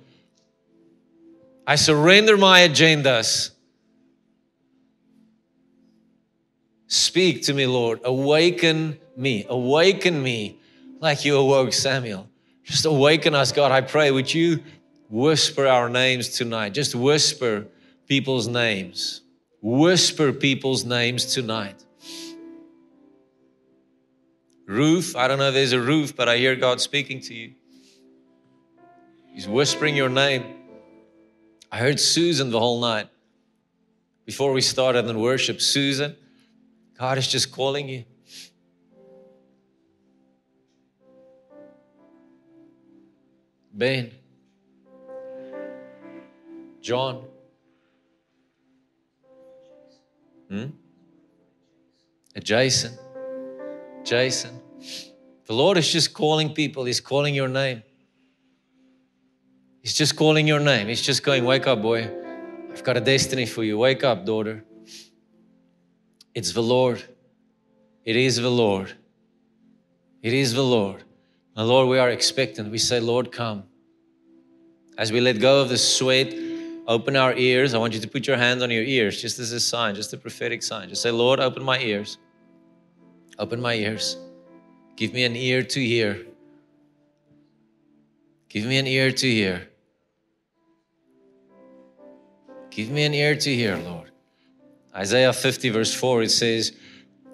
I 1.68 1.76
surrender 1.76 2.38
my 2.38 2.62
agendas. 2.62 3.52
Speak 6.88 7.44
to 7.44 7.54
me, 7.54 7.66
Lord. 7.66 8.02
Awaken 8.04 9.00
me. 9.18 9.46
Awaken 9.50 10.22
me 10.22 10.60
like 11.00 11.26
you 11.26 11.38
awoke 11.38 11.74
Samuel. 11.74 12.30
Just 12.64 12.86
awaken 12.86 13.34
us, 13.34 13.52
God. 13.52 13.72
I 13.72 13.82
pray. 13.82 14.12
Would 14.12 14.34
you 14.34 14.64
whisper 15.10 15.68
our 15.68 15.90
names 15.90 16.30
tonight? 16.30 16.70
Just 16.70 16.94
whisper 16.96 17.68
people's 18.08 18.48
names. 18.48 19.22
Whisper 19.62 20.32
people's 20.32 20.86
names 20.86 21.26
tonight. 21.34 21.84
Ruth, 24.68 25.16
I 25.16 25.28
don't 25.28 25.38
know 25.38 25.50
if 25.50 25.54
there's 25.54 25.74
a 25.74 25.80
Ruth, 25.80 26.16
but 26.16 26.28
I 26.28 26.38
hear 26.38 26.56
God 26.56 26.82
speaking 26.82 27.20
to 27.22 27.34
you. 27.34 27.54
He's 29.34 29.48
whispering 29.48 29.96
your 29.96 30.10
name. 30.10 30.55
I 31.76 31.80
heard 31.80 32.00
Susan 32.00 32.52
the 32.52 32.60
whole 32.60 32.80
night. 32.80 33.10
Before 34.24 34.54
we 34.54 34.62
started 34.62 35.10
in 35.10 35.20
worship, 35.20 35.60
Susan, 35.60 36.16
God 36.98 37.18
is 37.18 37.28
just 37.28 37.52
calling 37.52 37.90
you. 37.90 38.06
Ben, 43.74 44.10
John, 46.80 47.26
hmm? 50.48 50.68
Jason, 52.42 52.94
Jason. 54.06 54.62
The 55.46 55.54
Lord 55.54 55.78
is 55.78 55.92
just 55.92 56.14
calling 56.14 56.54
people, 56.54 56.86
He's 56.86 57.02
calling 57.02 57.36
your 57.36 57.50
name. 57.50 57.84
He's 59.86 59.94
just 59.94 60.16
calling 60.16 60.48
your 60.48 60.60
name. 60.60 60.88
He's 60.88 61.04
just 61.04 61.22
going, 61.22 61.46
Wake 61.46 61.68
up, 61.68 61.84
boy. 61.84 62.10
I've 62.72 62.84
got 62.84 62.98
a 62.98 63.00
destiny 63.00 63.46
for 63.46 63.64
you. 63.64 63.78
Wake 63.78 64.04
up, 64.04 64.26
daughter. 64.26 64.66
It's 66.34 66.54
the 66.54 66.64
Lord. 66.64 67.04
It 68.04 68.16
is 68.16 68.38
the 68.38 68.50
Lord. 68.50 68.92
It 70.24 70.34
is 70.34 70.56
the 70.56 70.64
Lord. 70.64 71.04
And 71.56 71.68
Lord, 71.68 71.88
we 71.88 72.00
are 72.00 72.10
expectant. 72.10 72.72
We 72.72 72.80
say, 72.80 73.00
Lord, 73.00 73.32
come. 73.32 73.66
As 74.98 75.12
we 75.12 75.22
let 75.22 75.40
go 75.40 75.62
of 75.62 75.70
the 75.70 75.78
sweat, 75.78 76.34
open 76.88 77.16
our 77.16 77.36
ears. 77.36 77.76
I 77.76 77.78
want 77.78 77.94
you 77.94 78.00
to 78.00 78.08
put 78.08 78.26
your 78.26 78.38
hands 78.38 78.64
on 78.64 78.72
your 78.72 78.84
ears, 78.84 79.22
just 79.22 79.38
as 79.38 79.52
a 79.52 79.60
sign, 79.60 79.94
just 79.94 80.12
a 80.14 80.18
prophetic 80.18 80.64
sign. 80.64 80.90
Just 80.90 81.04
say, 81.04 81.12
Lord, 81.12 81.40
open 81.40 81.62
my 81.62 81.78
ears. 81.78 82.18
Open 83.38 83.62
my 83.62 83.76
ears. 83.76 84.18
Give 84.96 85.14
me 85.14 85.26
an 85.26 85.36
ear 85.36 85.62
to 85.62 85.80
hear. 85.80 86.26
Give 88.50 88.66
me 88.66 88.80
an 88.80 88.88
ear 88.88 89.12
to 89.12 89.30
hear. 89.30 89.70
Give 92.76 92.90
me 92.90 93.06
an 93.06 93.14
ear 93.14 93.38
to 93.38 93.56
hear, 93.56 93.78
Lord. 93.78 94.12
Isaiah 94.94 95.32
50, 95.32 95.70
verse 95.70 95.94
4, 95.94 96.24
it 96.24 96.30
says, 96.30 96.74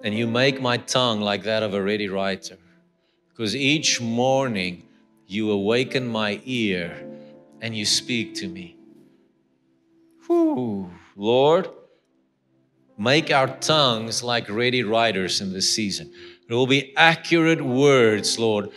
And 0.04 0.14
you 0.14 0.28
make 0.28 0.60
my 0.60 0.76
tongue 0.76 1.20
like 1.20 1.42
that 1.42 1.64
of 1.64 1.74
a 1.74 1.82
ready 1.82 2.08
writer, 2.08 2.58
because 3.28 3.56
each 3.56 4.00
morning 4.00 4.86
you 5.26 5.50
awaken 5.50 6.06
my 6.06 6.40
ear 6.44 6.96
and 7.60 7.74
you 7.74 7.84
speak 7.84 8.36
to 8.36 8.46
me. 8.46 8.76
Whew, 10.28 10.92
Lord, 11.16 11.68
make 12.96 13.32
our 13.32 13.48
tongues 13.56 14.22
like 14.22 14.48
ready 14.48 14.84
writers 14.84 15.40
in 15.40 15.52
this 15.52 15.74
season. 15.74 16.12
There 16.46 16.56
will 16.56 16.68
be 16.68 16.96
accurate 16.96 17.60
words, 17.60 18.38
Lord, 18.38 18.70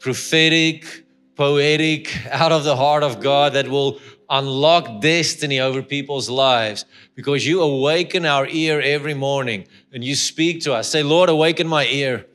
prophetic, 0.00 1.04
poetic, 1.36 2.26
out 2.26 2.50
of 2.50 2.64
the 2.64 2.74
heart 2.74 3.04
of 3.04 3.20
God 3.20 3.52
that 3.52 3.68
will 3.68 4.00
unlock 4.30 5.00
destiny 5.00 5.60
over 5.60 5.82
people's 5.82 6.28
lives 6.28 6.84
because 7.14 7.46
you 7.46 7.62
awaken 7.62 8.26
our 8.26 8.46
ear 8.46 8.80
every 8.80 9.14
morning 9.14 9.66
and 9.92 10.04
you 10.04 10.14
speak 10.14 10.62
to 10.62 10.74
us. 10.74 10.88
Say, 10.88 11.02
Lord, 11.02 11.28
awaken 11.30 11.66
my 11.66 11.86
ear. 11.86 12.26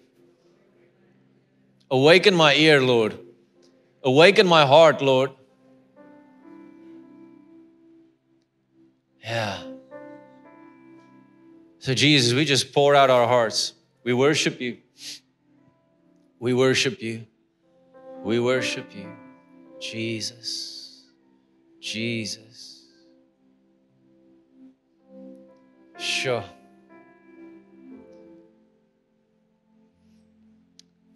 Awaken 1.91 2.33
my 2.33 2.55
ear, 2.55 2.81
Lord. 2.81 3.17
Awaken 4.03 4.47
my 4.47 4.65
heart, 4.65 5.01
Lord. 5.01 5.31
Yeah. 9.23 9.61
So, 11.79 11.93
Jesus, 11.93 12.33
we 12.33 12.45
just 12.45 12.73
pour 12.73 12.95
out 12.95 13.09
our 13.09 13.27
hearts. 13.27 13.73
We 14.03 14.13
worship 14.13 14.59
you. 14.59 14.77
We 16.39 16.53
worship 16.53 17.01
you. 17.01 17.25
We 18.23 18.39
worship 18.39 18.93
you. 18.95 19.09
Jesus. 19.79 20.72
Jesus. 21.83 22.85
Sure. 25.99 26.43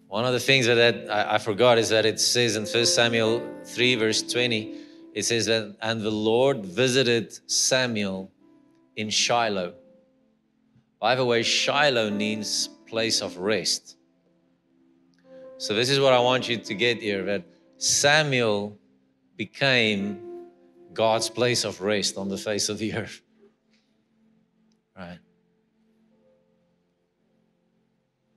One 0.10 0.26
of 0.26 0.34
the 0.34 0.41
things 0.41 0.65
that, 0.65 1.10
I, 1.10 1.35
I 1.35 1.38
forgot 1.38 1.77
is 1.77 1.88
that 1.89 2.06
it 2.06 2.19
says 2.19 2.57
in 2.57 2.65
1 2.65 2.85
Samuel 2.85 3.41
3, 3.64 3.95
verse 3.95 4.22
20, 4.22 4.76
it 5.14 5.23
says 5.23 5.45
that, 5.45 5.77
and 5.81 6.02
the 6.02 6.11
Lord 6.11 6.65
visited 6.65 7.39
Samuel 7.49 8.30
in 8.98 9.10
Shiloh. 9.10 9.73
By 10.99 11.15
the 11.15 11.23
way, 11.23 11.44
Shiloh 11.44 12.10
means 12.10 12.68
place 12.88 13.22
of 13.22 13.38
rest. 13.38 13.95
So, 15.60 15.73
this 15.73 15.89
is 15.89 15.99
what 15.99 16.14
I 16.14 16.19
want 16.19 16.49
you 16.49 16.57
to 16.57 16.76
get 16.76 17.02
here 17.02 17.23
that 17.23 17.44
Samuel 17.77 18.77
became 19.38 20.27
God's 20.98 21.30
place 21.30 21.64
of 21.64 21.80
rest 21.80 22.18
on 22.18 22.28
the 22.28 22.38
face 22.38 22.69
of 22.69 22.80
the 22.80 22.95
earth. 22.95 23.22
Right? 24.98 25.19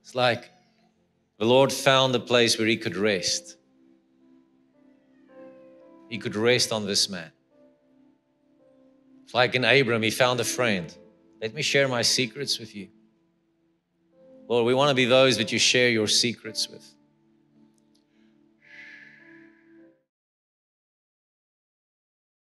It's 0.01 0.13
like 0.13 0.47
the 1.39 1.45
Lord 1.45 1.73
found 1.73 2.15
a 2.15 2.19
place 2.19 2.59
where 2.59 2.67
he 2.67 2.77
could 2.77 2.95
rest 2.95 3.57
he 6.11 6.17
could 6.17 6.35
rest 6.35 6.73
on 6.73 6.85
this 6.85 7.09
man. 7.09 7.31
It's 9.23 9.33
like 9.33 9.55
in 9.55 9.63
Abram, 9.63 10.01
he 10.03 10.11
found 10.11 10.41
a 10.41 10.43
friend. 10.43 10.93
Let 11.41 11.53
me 11.53 11.61
share 11.61 11.87
my 11.87 12.01
secrets 12.01 12.59
with 12.59 12.75
you. 12.75 12.89
Lord, 14.49 14.65
we 14.65 14.73
want 14.73 14.89
to 14.89 14.93
be 14.93 15.05
those 15.05 15.37
that 15.37 15.53
you 15.53 15.57
share 15.57 15.89
your 15.89 16.07
secrets 16.07 16.67
with. 16.67 16.85